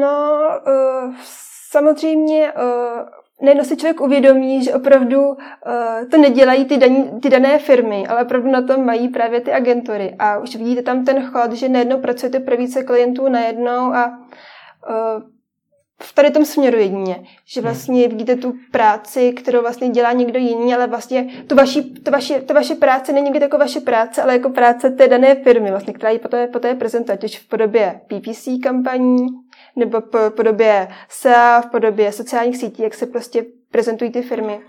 No, 0.00 0.40
uh, 0.66 1.14
samozřejmě 1.70 2.52
uh, 2.52 3.08
nejedno 3.42 3.64
si 3.64 3.76
člověk 3.76 4.00
uvědomí, 4.00 4.64
že 4.64 4.74
opravdu 4.74 5.28
uh, 5.28 5.36
to 6.10 6.16
nedělají 6.16 6.64
ty, 6.64 6.76
daní, 6.78 7.20
ty 7.20 7.30
dané 7.30 7.58
firmy, 7.58 8.06
ale 8.06 8.24
opravdu 8.24 8.50
na 8.50 8.62
tom 8.62 8.84
mají 8.84 9.08
právě 9.08 9.40
ty 9.40 9.52
agentury. 9.52 10.16
A 10.18 10.38
už 10.38 10.56
vidíte 10.56 10.82
tam 10.82 11.04
ten 11.04 11.30
chod, 11.30 11.52
že 11.52 11.68
najednou 11.68 12.00
pracujete 12.00 12.40
pro 12.40 12.56
více 12.56 12.82
klientů 12.82 13.28
najednou 13.28 13.94
a 13.94 14.08
uh, 14.08 15.22
v 16.02 16.12
tady 16.12 16.30
tom 16.30 16.44
směru 16.44 16.78
jedině, 16.78 17.24
že 17.46 17.60
hmm. 17.60 17.70
vlastně 17.70 18.08
vidíte 18.08 18.36
tu 18.36 18.54
práci, 18.70 19.32
kterou 19.32 19.60
vlastně 19.60 19.88
dělá 19.88 20.12
někdo 20.12 20.38
jiný, 20.38 20.74
ale 20.74 20.86
vlastně 20.86 21.44
tu 21.46 21.54
vaši, 21.54 21.82
to, 21.82 22.10
vaši, 22.10 22.40
to 22.40 22.54
vaše 22.54 22.74
práce 22.74 23.12
není 23.12 23.30
jako 23.40 23.58
vaše 23.58 23.80
práce, 23.80 24.22
ale 24.22 24.32
jako 24.32 24.50
práce 24.50 24.90
té 24.90 25.08
dané 25.08 25.34
firmy, 25.34 25.70
vlastně, 25.70 25.92
která 25.92 26.10
ji 26.10 26.18
poté, 26.18 26.46
poté 26.46 26.74
prezentuje, 26.74 27.18
ať 27.22 27.38
v 27.38 27.48
podobě 27.48 28.00
PPC 28.06 28.48
kampaní, 28.62 29.26
nebo 29.76 30.00
po 30.00 30.18
podobě 30.36 30.88
SEA, 31.08 31.60
v 31.60 31.70
podobě 31.70 32.12
sociálních 32.12 32.56
sítí, 32.56 32.82
jak 32.82 32.94
se 32.94 33.06
prostě 33.06 33.44
prezentují 33.70 34.10
ty 34.10 34.22
firmy. 34.22 34.60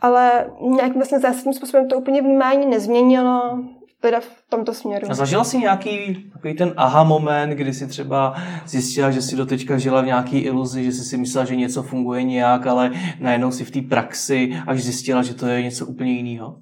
Ale 0.00 0.50
nějakým 0.60 0.94
vlastně 0.94 1.18
zásadním 1.18 1.54
způsobem 1.54 1.88
to 1.88 1.96
úplně 1.96 2.22
vnímání 2.22 2.66
nezměnilo 2.66 3.58
teda 4.02 4.20
v 4.20 4.30
tomto 4.48 4.74
směru. 4.74 5.06
A 5.10 5.14
zažila 5.14 5.44
jsi 5.44 5.58
nějaký 5.58 6.24
takový 6.32 6.54
ten 6.54 6.74
aha 6.76 7.04
moment, 7.04 7.50
kdy 7.50 7.74
jsi 7.74 7.86
třeba 7.86 8.34
zjistila, 8.66 9.10
že 9.10 9.22
jsi 9.22 9.36
doteďka 9.36 9.78
žila 9.78 10.00
v 10.00 10.06
nějaký 10.06 10.38
iluzi, 10.38 10.84
že 10.84 10.92
jsi 10.92 11.04
si 11.04 11.16
myslela, 11.16 11.44
že 11.44 11.56
něco 11.56 11.82
funguje 11.82 12.22
nějak, 12.22 12.66
ale 12.66 12.90
najednou 13.20 13.50
si 13.50 13.64
v 13.64 13.70
té 13.70 13.80
praxi 13.80 14.62
až 14.66 14.82
zjistila, 14.82 15.22
že 15.22 15.34
to 15.34 15.46
je 15.46 15.62
něco 15.62 15.86
úplně 15.86 16.12
jiného? 16.12 16.56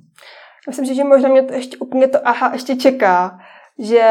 Myslím 0.68 0.86
si, 0.86 0.94
že 0.94 1.04
možná 1.04 1.28
mě 1.28 1.42
to 1.42 1.54
ještě 1.54 1.76
úplně 1.76 2.08
to 2.08 2.28
aha 2.28 2.50
ještě 2.52 2.76
čeká, 2.76 3.38
že 3.78 4.02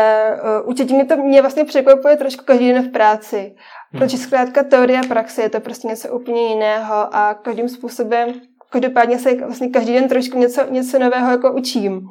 uh, 0.61 0.69
určitě 0.69 0.93
mě 0.93 1.05
to 1.05 1.17
mě 1.17 1.41
vlastně 1.41 1.65
překvapuje 1.65 2.17
trošku 2.17 2.45
každý 2.45 2.73
den 2.73 2.83
v 2.83 2.91
práci. 2.91 3.55
Hmm. 3.91 3.99
Protože 3.99 4.17
zkrátka 4.17 4.63
teorie 4.63 4.99
a 4.99 5.07
praxe 5.07 5.41
je 5.41 5.49
to 5.49 5.59
prostě 5.59 5.87
něco 5.87 6.09
úplně 6.09 6.41
jiného 6.41 7.15
a 7.15 7.33
každým 7.33 7.69
způsobem 7.69 8.33
každopádně 8.69 9.19
se 9.19 9.35
vlastně 9.35 9.67
každý 9.67 9.93
den 9.93 10.07
trošku 10.07 10.37
něco, 10.37 10.61
něco 10.71 10.99
nového 10.99 11.31
jako 11.31 11.53
učím. 11.53 12.09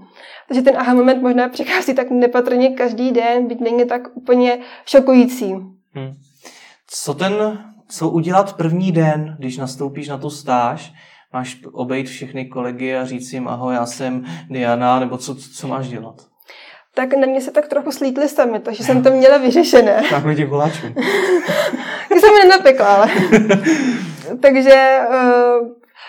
Takže 0.49 0.63
ten 0.63 0.77
aha 0.77 0.95
moment 0.95 1.23
možná 1.23 1.49
přichází 1.49 1.95
tak 1.95 2.11
nepatrně 2.11 2.71
každý 2.71 3.13
den, 3.13 3.47
byť 3.47 3.61
není 3.61 3.87
tak 3.87 4.03
úplně 4.15 4.59
šokující. 4.87 5.53
Hmm. 5.93 6.13
Co 6.87 7.15
ten, 7.15 7.65
co 7.89 8.09
udělat 8.09 8.57
první 8.57 8.93
den, 8.93 9.37
když 9.39 9.57
nastoupíš 9.57 10.09
na 10.09 10.19
tu 10.19 10.31
stáž, 10.31 10.93
máš 11.33 11.61
obejít 11.73 12.07
všechny 12.07 12.45
kolegy 12.45 12.97
a 12.97 13.05
říct 13.05 13.33
jim 13.33 13.49
ahoj, 13.49 13.75
já 13.75 13.87
jsem 13.87 14.25
Diana, 14.51 15.01
nebo 15.01 15.19
co, 15.19 15.35
co 15.35 15.69
máš 15.69 15.89
dělat? 15.89 16.29
tak 16.99 17.17
na 17.17 17.27
mě 17.27 17.41
se 17.41 17.51
tak 17.51 17.69
trochu 17.69 17.93
slítly 17.93 18.29
sami, 18.29 18.61
takže 18.61 18.85
jsem 18.85 19.03
to 19.03 19.11
měla 19.11 19.37
vyřešené. 19.37 20.03
Tak 20.11 20.25
mi 20.25 20.47
koláčů. 20.47 20.87
Jsem 22.09 22.35
je 22.35 22.49
nenapekla, 22.49 22.87
ale. 22.87 23.09
takže 24.41 24.99
uh, 25.09 25.69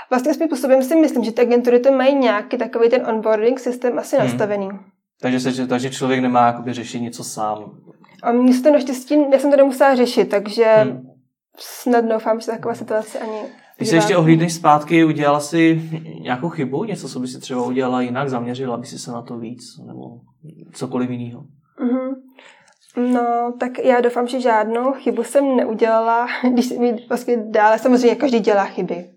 vlastně 0.10 0.34
svým 0.34 0.48
způsobem 0.48 0.84
si 0.84 0.96
myslím, 0.96 1.24
že 1.24 1.32
ty 1.32 1.42
agentury 1.42 1.80
to 1.80 1.92
mají 1.92 2.16
nějaký 2.16 2.58
takový 2.58 2.90
ten 2.90 3.08
onboarding 3.08 3.60
systém 3.60 4.00
asi 4.00 4.16
hmm. 4.16 4.26
nastavený. 4.26 4.70
Takže, 5.22 5.40
se, 5.40 5.68
takže 5.68 5.90
člověk 5.90 6.22
nemá 6.22 6.48
jakoby 6.48 6.74
řešit 6.74 7.00
něco 7.00 7.24
sám. 7.24 7.72
A 8.24 8.32
mě 8.32 8.54
se 8.54 8.64
to 8.64 8.72
naštěstí, 8.72 9.16
já 9.32 9.40
jsem 9.40 9.52
to 9.52 9.58
nemusela 9.58 9.96
řešit, 9.96 10.26
takže 10.26 10.66
hmm. 10.66 11.10
snad 11.58 12.06
doufám, 12.06 12.40
že 12.40 12.48
taková 12.48 12.76
situace 12.76 13.20
ani 13.20 13.42
když 13.80 13.90
se 13.90 13.96
ještě 13.96 14.18
ohlídneš 14.18 14.54
zpátky, 14.54 15.04
udělala 15.04 15.40
si 15.40 15.90
nějakou 16.22 16.50
chybu, 16.50 16.84
něco, 16.84 17.10
co 17.10 17.20
by 17.20 17.28
si 17.28 17.40
třeba 17.40 17.64
udělala 17.64 18.02
jinak, 18.02 18.30
zaměřila 18.30 18.78
by 18.78 18.86
si 18.86 19.00
se 19.00 19.12
na 19.12 19.22
to 19.22 19.38
víc, 19.38 19.62
nebo 19.88 20.20
cokoliv 20.74 21.10
jiného? 21.10 21.44
Mm-hmm. 21.80 22.16
No, 23.14 23.54
tak 23.60 23.80
já 23.80 24.02
doufám, 24.02 24.28
že 24.28 24.42
žádnou 24.42 24.92
chybu 24.92 25.24
jsem 25.24 25.56
neudělala, 25.56 26.28
když 26.54 26.70
mi 26.70 27.06
vlastně 27.10 27.38
dále, 27.38 27.80
samozřejmě 27.80 28.16
každý 28.16 28.40
dělá 28.40 28.66
chyby, 28.66 29.10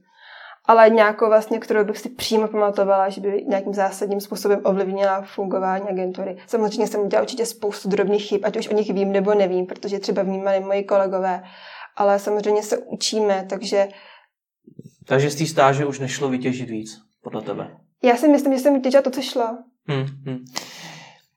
ale 0.65 0.91
nějakou 0.91 1.27
vlastně, 1.27 1.59
kterou 1.59 1.85
bych 1.85 1.99
si 1.99 2.09
přímo 2.09 2.49
pamatovala, 2.49 3.09
že 3.09 3.21
by 3.21 3.45
nějakým 3.49 3.75
zásadním 3.75 4.21
způsobem 4.21 4.61
ovlivnila 4.65 5.23
fungování 5.23 5.89
agentury. 5.89 6.37
Samozřejmě 6.47 6.87
jsem 6.87 7.01
udělala 7.01 7.23
určitě 7.23 7.47
spoustu 7.47 7.89
drobných 7.89 8.29
chyb, 8.29 8.41
ať 8.45 8.57
už 8.57 8.69
o 8.69 8.75
nich 8.75 8.93
vím 8.93 9.13
nebo 9.13 9.35
nevím, 9.35 9.67
protože 9.67 9.99
třeba 9.99 10.23
vnímali 10.23 10.61
moji 10.61 10.85
kolegové, 10.85 11.43
ale 11.97 12.19
samozřejmě 12.19 12.63
se 12.63 12.79
učíme, 12.79 13.47
takže 13.51 13.89
takže 15.07 15.31
z 15.31 15.35
té 15.35 15.47
stáže 15.47 15.87
už 15.87 15.99
nešlo 15.99 16.29
vytěžit 16.29 16.71
víc, 16.71 17.01
podle 17.23 17.43
tebe? 17.43 17.77
Já 18.03 18.17
si 18.17 18.29
myslím, 18.29 18.53
že 18.53 18.59
jsem 18.59 18.75
vytěžila 18.75 19.03
to, 19.03 19.11
co 19.11 19.23
šlo. 19.23 19.59
Hmm, 19.89 20.07
hmm. 20.27 20.45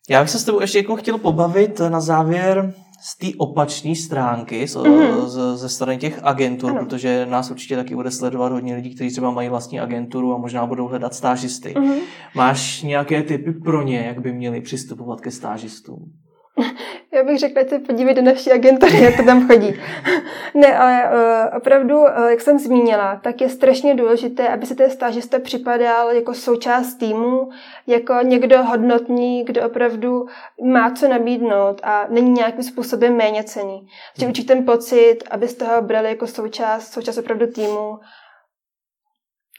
Já 0.09 0.21
bych 0.21 0.29
se 0.29 0.39
s 0.39 0.43
tebou 0.43 0.61
ještě 0.61 0.77
jako 0.77 0.95
chtěl 0.95 1.17
pobavit 1.17 1.79
na 1.79 1.99
závěr 1.99 2.73
z 3.05 3.17
té 3.17 3.27
opačné 3.37 3.95
stránky, 3.95 4.67
z, 4.67 4.75
mm-hmm. 4.75 5.25
z, 5.25 5.57
ze 5.57 5.69
strany 5.69 5.97
těch 5.97 6.19
agentur, 6.23 6.71
ano. 6.71 6.79
protože 6.79 7.25
nás 7.29 7.51
určitě 7.51 7.75
taky 7.75 7.95
bude 7.95 8.11
sledovat 8.11 8.51
hodně 8.51 8.75
lidí, 8.75 8.95
kteří 8.95 9.09
třeba 9.09 9.31
mají 9.31 9.49
vlastní 9.49 9.79
agenturu 9.79 10.33
a 10.33 10.37
možná 10.37 10.65
budou 10.65 10.87
hledat 10.87 11.13
stážisty. 11.13 11.73
Mm-hmm. 11.73 11.99
Máš 12.35 12.81
nějaké 12.81 13.23
typy 13.23 13.51
pro 13.51 13.81
ně, 13.81 13.97
jak 13.97 14.21
by 14.21 14.33
měli 14.33 14.61
přistupovat 14.61 15.21
ke 15.21 15.31
stážistům? 15.31 16.11
Já 17.15 17.23
bych 17.23 17.39
řekla, 17.39 17.63
že 17.63 17.69
se 17.69 17.79
podívejte 17.79 18.21
na 18.21 18.31
naší 18.31 18.51
agentury, 18.51 19.01
jak 19.01 19.17
to 19.17 19.23
tam 19.23 19.47
chodí. 19.47 19.73
ne, 20.53 20.77
ale 20.77 21.03
uh, 21.03 21.57
opravdu, 21.57 21.97
uh, 21.97 22.25
jak 22.29 22.41
jsem 22.41 22.59
zmínila, 22.59 23.19
tak 23.23 23.41
je 23.41 23.49
strašně 23.49 23.95
důležité, 23.95 24.47
aby 24.47 24.65
se 24.65 24.75
ten 24.75 24.89
stážista 24.89 25.39
připadal 25.39 26.11
jako 26.11 26.33
součást 26.33 26.95
týmu, 26.95 27.49
jako 27.87 28.13
někdo 28.23 28.63
hodnotný, 28.63 29.43
kdo 29.43 29.65
opravdu 29.65 30.25
má 30.63 30.91
co 30.91 31.07
nabídnout 31.07 31.81
a 31.83 32.05
není 32.09 32.31
nějakým 32.31 32.63
způsobem 32.63 33.17
méně 33.17 33.43
cený. 33.43 33.87
Takže 34.15 34.27
určitě 34.27 34.53
ten 34.53 34.65
pocit, 34.65 35.17
abyste 35.31 35.65
ho 35.65 35.81
brali 35.81 36.09
jako 36.09 36.27
součást, 36.27 36.93
součást 36.93 37.17
opravdu 37.17 37.47
týmu 37.47 37.99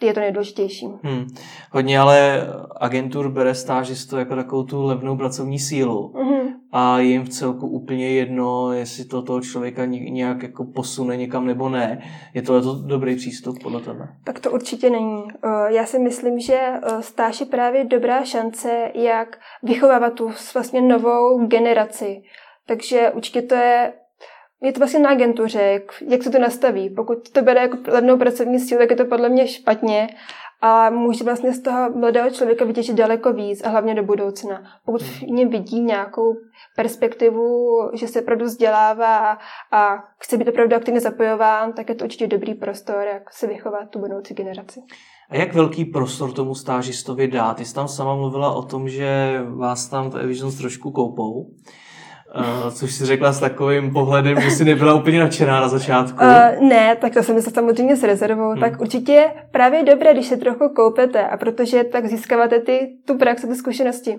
je 0.02 0.14
to 0.14 0.20
nejdůležitější. 0.20 0.86
Hmm. 1.02 1.26
Hodně 1.70 2.00
ale 2.00 2.46
agentur 2.80 3.30
bere 3.30 3.54
stážistu 3.54 4.16
jako 4.16 4.36
takovou 4.36 4.62
tu 4.62 4.82
levnou 4.82 5.16
pracovní 5.16 5.58
sílu 5.58 6.12
mm-hmm. 6.14 6.35
A 6.78 6.98
jim 6.98 7.24
v 7.24 7.28
celku 7.28 7.68
úplně 7.68 8.10
jedno, 8.10 8.72
jestli 8.72 9.04
to 9.04 9.22
toho 9.22 9.40
člověka 9.40 9.84
nějak 9.84 10.42
jako 10.42 10.64
posune 10.64 11.16
někam 11.16 11.46
nebo 11.46 11.68
ne. 11.68 12.02
Je 12.34 12.42
to, 12.42 12.62
to 12.62 12.74
dobrý 12.74 13.16
přístup 13.16 13.62
podle 13.62 13.80
tebe? 13.80 14.08
Tak 14.24 14.40
to 14.40 14.50
určitě 14.50 14.90
není. 14.90 15.24
Eh, 15.44 15.72
já 15.72 15.86
si 15.86 15.98
myslím, 15.98 16.40
že 16.40 16.58
eh, 16.58 17.02
stáž 17.02 17.40
je 17.40 17.46
právě 17.46 17.84
dobrá 17.84 18.24
šance, 18.24 18.90
jak 18.94 19.38
vychovávat 19.62 20.14
tu 20.14 20.30
vlastně 20.54 20.80
novou 20.80 21.46
generaci. 21.46 22.22
Takže 22.66 23.10
určitě 23.14 23.42
to 23.42 23.54
je 23.54 23.92
je 24.66 24.72
to 24.72 24.80
vlastně 24.80 25.00
na 25.00 25.10
agentuře, 25.10 25.62
jak, 25.62 25.82
jak 26.08 26.22
se 26.22 26.30
to 26.30 26.38
nastaví. 26.38 26.90
Pokud 26.90 27.30
to 27.30 27.42
bere 27.42 27.60
jako 27.60 27.78
levnou 27.88 28.18
pracovní 28.18 28.60
sílu, 28.60 28.80
tak 28.80 28.90
je 28.90 28.96
to 28.96 29.04
podle 29.04 29.28
mě 29.28 29.48
špatně 29.48 30.08
a 30.60 30.90
může 30.90 31.24
vlastně 31.24 31.52
z 31.52 31.62
toho 31.62 31.90
mladého 31.90 32.30
člověka 32.30 32.64
vytěžit 32.64 32.96
daleko 32.96 33.32
víc 33.32 33.64
a 33.64 33.68
hlavně 33.68 33.94
do 33.94 34.02
budoucna. 34.02 34.62
Pokud 34.84 35.02
v 35.02 35.22
něm 35.22 35.48
vidí 35.48 35.80
nějakou 35.80 36.36
perspektivu, 36.76 37.78
že 37.94 38.08
se 38.08 38.20
opravdu 38.20 38.44
vzdělává 38.44 39.38
a 39.72 40.04
chce 40.18 40.36
být 40.36 40.48
opravdu 40.48 40.76
aktivně 40.76 41.00
zapojován, 41.00 41.72
tak 41.72 41.88
je 41.88 41.94
to 41.94 42.04
určitě 42.04 42.26
dobrý 42.26 42.54
prostor, 42.54 43.04
jak 43.12 43.32
se 43.32 43.46
vychovat 43.46 43.90
tu 43.90 43.98
budoucí 43.98 44.34
generaci. 44.34 44.80
A 45.30 45.36
jak 45.36 45.54
velký 45.54 45.84
prostor 45.84 46.32
tomu 46.32 46.54
stážistovi 46.54 47.28
dát? 47.28 47.56
Ty 47.56 47.64
jsi 47.64 47.74
tam 47.74 47.88
sama 47.88 48.14
mluvila 48.14 48.54
o 48.54 48.62
tom, 48.62 48.88
že 48.88 49.40
vás 49.56 49.88
tam 49.88 50.10
v 50.10 50.16
Evisions 50.16 50.58
trošku 50.58 50.90
koupou. 50.90 51.50
Uh, 52.38 52.70
což 52.70 52.92
si 52.92 53.06
řekla 53.06 53.32
s 53.32 53.40
takovým 53.40 53.92
pohledem, 53.92 54.40
že 54.40 54.50
jsi 54.50 54.64
nebyla 54.64 54.94
úplně 54.94 55.20
nadšená 55.20 55.60
na 55.60 55.68
začátku. 55.68 56.24
Uh, 56.24 56.68
ne, 56.68 56.96
tak 56.96 57.14
to 57.14 57.22
jsem 57.22 57.42
se 57.42 57.50
samozřejmě 57.50 57.96
s 57.96 58.02
rezervou. 58.02 58.50
Hmm. 58.50 58.60
Tak 58.60 58.80
určitě 58.80 59.30
právě 59.50 59.84
dobré, 59.84 60.14
když 60.14 60.26
se 60.26 60.36
trochu 60.36 60.68
koupete 60.68 61.28
a 61.28 61.36
protože 61.36 61.84
tak 61.84 62.06
získáváte 62.06 62.60
ty, 62.60 62.88
tu 63.04 63.18
praxi, 63.18 63.46
ty 63.46 63.54
zkušenosti. 63.54 64.16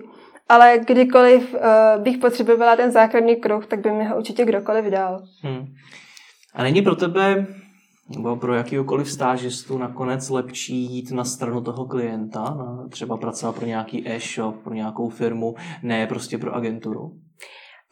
Ale 0.48 0.78
kdykoliv 0.86 1.54
uh, 1.54 2.02
bych 2.02 2.18
potřebovala 2.18 2.76
ten 2.76 2.90
základní 2.90 3.36
kruh, 3.36 3.66
tak 3.66 3.80
by 3.80 3.90
mi 3.90 4.04
ho 4.04 4.16
určitě 4.16 4.44
kdokoliv 4.44 4.84
dal. 4.84 5.22
Hmm. 5.42 5.66
A 6.54 6.62
není 6.62 6.82
pro 6.82 6.96
tebe 6.96 7.46
nebo 8.16 8.36
pro 8.36 8.54
jakýkoliv 8.54 9.10
stážistu 9.10 9.78
nakonec 9.78 10.30
lepší 10.30 10.94
jít 10.94 11.10
na 11.10 11.24
stranu 11.24 11.60
toho 11.60 11.86
klienta, 11.86 12.40
na 12.40 12.86
třeba 12.90 13.16
pracovat 13.16 13.56
pro 13.56 13.66
nějaký 13.66 14.10
e-shop, 14.10 14.56
pro 14.64 14.74
nějakou 14.74 15.08
firmu, 15.08 15.54
ne 15.82 16.06
prostě 16.06 16.38
pro 16.38 16.54
agenturu? 16.54 17.12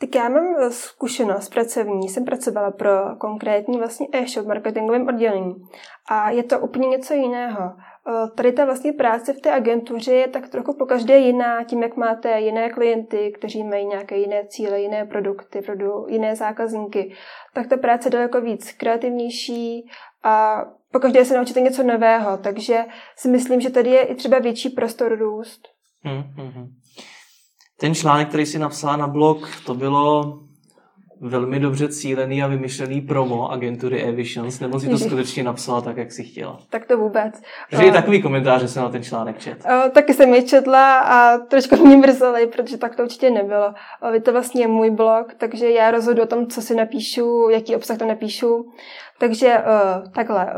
Tak 0.00 0.14
já 0.14 0.28
mám 0.28 0.56
eh, 0.58 0.70
zkušenost 0.70 1.48
pracovní, 1.48 2.08
jsem 2.08 2.24
pracovala 2.24 2.70
pro 2.70 3.16
konkrétní 3.18 3.78
vlastně 3.78 4.06
e-shop 4.12 4.46
marketingovém 4.46 5.08
oddělení 5.08 5.54
a 6.08 6.30
je 6.30 6.42
to 6.42 6.60
úplně 6.60 6.88
něco 6.88 7.14
jiného. 7.14 7.72
Eh, 8.08 8.30
tady 8.36 8.52
ta 8.52 8.64
vlastně 8.64 8.92
práce 8.92 9.32
v 9.32 9.40
té 9.40 9.52
agentuře 9.52 10.12
je 10.12 10.28
tak 10.28 10.48
trochu 10.48 10.74
po 10.74 10.86
každé 10.86 11.18
jiná, 11.18 11.64
tím, 11.64 11.82
jak 11.82 11.96
máte 11.96 12.40
jiné 12.40 12.70
klienty, 12.70 13.32
kteří 13.38 13.64
mají 13.64 13.86
nějaké 13.86 14.16
jiné 14.16 14.46
cíle, 14.46 14.80
jiné 14.80 15.06
produkty, 15.06 15.62
produ, 15.62 16.06
jiné 16.08 16.36
zákazníky, 16.36 17.12
tak 17.54 17.66
ta 17.66 17.76
práce 17.76 18.06
je 18.06 18.12
daleko 18.12 18.40
víc 18.40 18.72
kreativnější 18.72 19.90
a 20.22 20.64
po 20.92 20.98
každé 20.98 21.24
se 21.24 21.36
naučíte 21.36 21.60
něco 21.60 21.82
nového, 21.82 22.36
takže 22.36 22.84
si 23.16 23.28
myslím, 23.28 23.60
že 23.60 23.70
tady 23.70 23.90
je 23.90 24.02
i 24.02 24.14
třeba 24.14 24.38
větší 24.38 24.70
prostor 24.70 25.18
růst. 25.18 25.68
Mm-hmm. 26.04 26.68
Ten 27.80 27.94
článek, 27.94 28.28
který 28.28 28.46
si 28.46 28.58
napsala 28.58 28.96
na 28.96 29.06
blog, 29.06 29.48
to 29.66 29.74
bylo 29.74 30.38
velmi 31.20 31.60
dobře 31.60 31.88
cílený 31.88 32.42
a 32.42 32.46
vymyšlený 32.46 33.00
promo 33.00 33.50
agentury 33.50 34.02
Evisions, 34.02 34.60
nebo 34.60 34.80
si 34.80 34.88
to 34.88 34.98
skutečně 35.08 35.42
napsala 35.42 35.80
tak, 35.80 35.96
jak 35.96 36.12
si 36.12 36.24
chtěla? 36.24 36.58
Tak 36.70 36.86
to 36.86 36.98
vůbec. 36.98 37.42
Takže 37.70 37.86
je 37.86 37.92
takový 37.92 38.22
komentář, 38.22 38.62
že 38.62 38.68
jsem 38.68 38.82
na 38.82 38.88
ten 38.88 39.02
článek 39.02 39.38
čet. 39.38 39.64
O, 39.64 39.90
taky 39.90 40.14
jsem 40.14 40.34
ji 40.34 40.42
četla 40.42 40.98
a 40.98 41.38
trošku 41.38 41.86
mě 41.86 41.96
mrzeli, 41.96 42.46
protože 42.46 42.78
tak 42.78 42.96
to 42.96 43.02
určitě 43.02 43.30
nebylo. 43.30 43.74
O, 44.02 44.12
je 44.12 44.20
to 44.20 44.32
vlastně 44.32 44.68
můj 44.68 44.90
blog, 44.90 45.34
takže 45.38 45.70
já 45.70 45.90
rozhodu 45.90 46.22
o 46.22 46.26
tom, 46.26 46.46
co 46.46 46.62
si 46.62 46.74
napíšu, 46.74 47.48
jaký 47.50 47.76
obsah 47.76 47.98
tam 47.98 48.08
napíšu. 48.08 48.66
Takže 49.18 49.58
o, 49.58 50.08
takhle, 50.10 50.52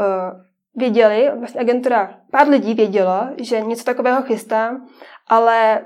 věděli, 0.76 1.30
vlastně 1.38 1.60
agentura, 1.60 2.14
pár 2.30 2.48
lidí 2.48 2.74
vědělo, 2.74 3.20
že 3.38 3.60
něco 3.60 3.84
takového 3.84 4.22
chystám, 4.22 4.86
ale 5.28 5.80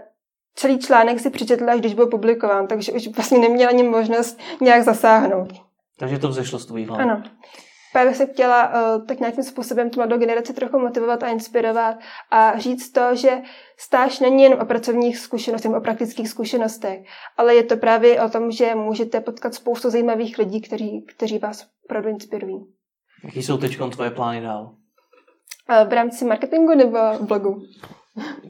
celý 0.54 0.78
článek 0.78 1.20
si 1.20 1.30
přečetla, 1.30 1.72
až 1.72 1.80
když 1.80 1.94
byl 1.94 2.06
publikován, 2.06 2.66
takže 2.66 2.92
už 2.92 3.08
vlastně 3.08 3.38
neměla 3.38 3.70
ani 3.70 3.82
možnost 3.82 4.40
nějak 4.60 4.82
zasáhnout. 4.82 5.48
Takže 5.98 6.18
to 6.18 6.28
vzešlo 6.28 6.58
z 6.58 6.66
tvojí 6.66 6.84
hlavy. 6.84 7.02
Ano. 7.02 7.22
Právě 7.92 8.14
se 8.14 8.26
chtěla 8.26 8.68
uh, 8.68 9.06
tak 9.06 9.20
nějakým 9.20 9.44
způsobem 9.44 9.90
tu 9.90 10.00
mladou 10.00 10.18
generaci 10.18 10.52
trochu 10.52 10.78
motivovat 10.78 11.22
a 11.22 11.28
inspirovat 11.28 11.96
a 12.30 12.58
říct 12.58 12.90
to, 12.90 13.16
že 13.16 13.30
stáž 13.78 14.20
není 14.20 14.42
jen 14.42 14.62
o 14.62 14.64
pracovních 14.64 15.18
zkušenostech, 15.18 15.72
o 15.72 15.80
praktických 15.80 16.28
zkušenostech, 16.28 16.98
ale 17.36 17.54
je 17.54 17.62
to 17.62 17.76
právě 17.76 18.22
o 18.22 18.28
tom, 18.28 18.50
že 18.50 18.74
můžete 18.74 19.20
potkat 19.20 19.54
spoustu 19.54 19.90
zajímavých 19.90 20.38
lidí, 20.38 20.60
kteří, 20.60 21.06
kteří 21.16 21.38
vás 21.38 21.66
opravdu 21.84 22.08
inspirují. 22.08 22.66
Jaký 23.24 23.42
jsou 23.42 23.58
teď 23.58 23.78
tvoje 23.92 24.10
plány 24.10 24.40
dál? 24.40 24.74
Uh, 25.70 25.88
v 25.88 25.92
rámci 25.92 26.24
marketingu 26.24 26.74
nebo 26.74 26.98
blogu? 27.20 27.62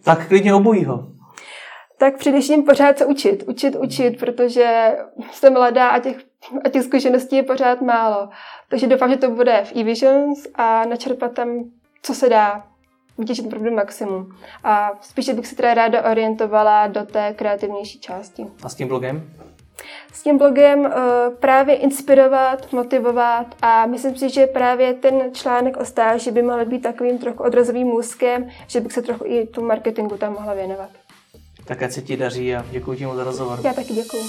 Tak 0.04 0.28
klidně 0.28 0.54
obojího 0.54 1.12
tak 2.02 2.18
především 2.18 2.62
pořád 2.62 2.98
se 2.98 3.06
učit. 3.06 3.44
Učit, 3.46 3.76
učit, 3.76 4.18
protože 4.18 4.96
jsem 5.32 5.52
mladá 5.52 5.88
a 5.88 5.98
těch, 5.98 6.16
a 6.64 6.68
těch 6.68 6.82
zkušeností 6.82 7.36
je 7.36 7.42
pořád 7.42 7.80
málo. 7.80 8.28
Takže 8.68 8.86
doufám, 8.86 9.10
že 9.10 9.16
to 9.16 9.30
bude 9.30 9.64
v 9.64 9.76
eVisions 9.76 10.46
a 10.54 10.84
načerpat 10.84 11.32
tam, 11.32 11.48
co 12.02 12.14
se 12.14 12.28
dá. 12.28 12.64
Vytěžit 13.18 13.46
opravdu 13.46 13.70
maximum. 13.70 14.36
A 14.64 14.90
spíše 15.00 15.34
bych 15.34 15.46
se 15.46 15.56
teda 15.56 15.74
ráda 15.74 16.10
orientovala 16.10 16.86
do 16.86 17.06
té 17.06 17.34
kreativnější 17.36 18.00
části. 18.00 18.46
A 18.62 18.68
s 18.68 18.74
tím 18.74 18.88
blogem? 18.88 19.30
S 20.12 20.22
tím 20.22 20.38
blogem 20.38 20.80
uh, 20.80 20.90
právě 21.40 21.74
inspirovat, 21.74 22.72
motivovat 22.72 23.46
a 23.62 23.86
myslím 23.86 24.16
si, 24.16 24.30
že 24.30 24.46
právě 24.46 24.94
ten 24.94 25.34
článek 25.34 25.76
o 25.76 25.84
stáži 25.84 26.30
by 26.30 26.42
mohl 26.42 26.64
být 26.64 26.82
takovým 26.82 27.18
trochu 27.18 27.42
odrazovým 27.42 27.86
můzkem, 27.86 28.48
že 28.66 28.80
bych 28.80 28.92
se 28.92 29.02
trochu 29.02 29.24
i 29.26 29.46
tu 29.46 29.64
marketingu 29.64 30.16
tam 30.16 30.32
mohla 30.32 30.54
věnovat. 30.54 30.90
Tak 31.64 31.82
ať 31.82 31.92
se 31.92 32.02
ti 32.02 32.16
daří 32.16 32.54
a 32.54 32.64
děkuji 32.70 32.98
ti 32.98 33.06
moc 33.06 33.16
za 33.16 33.24
rozhovor. 33.24 33.60
Já 33.64 33.72
taky 33.72 33.94
děkuji. 33.94 34.22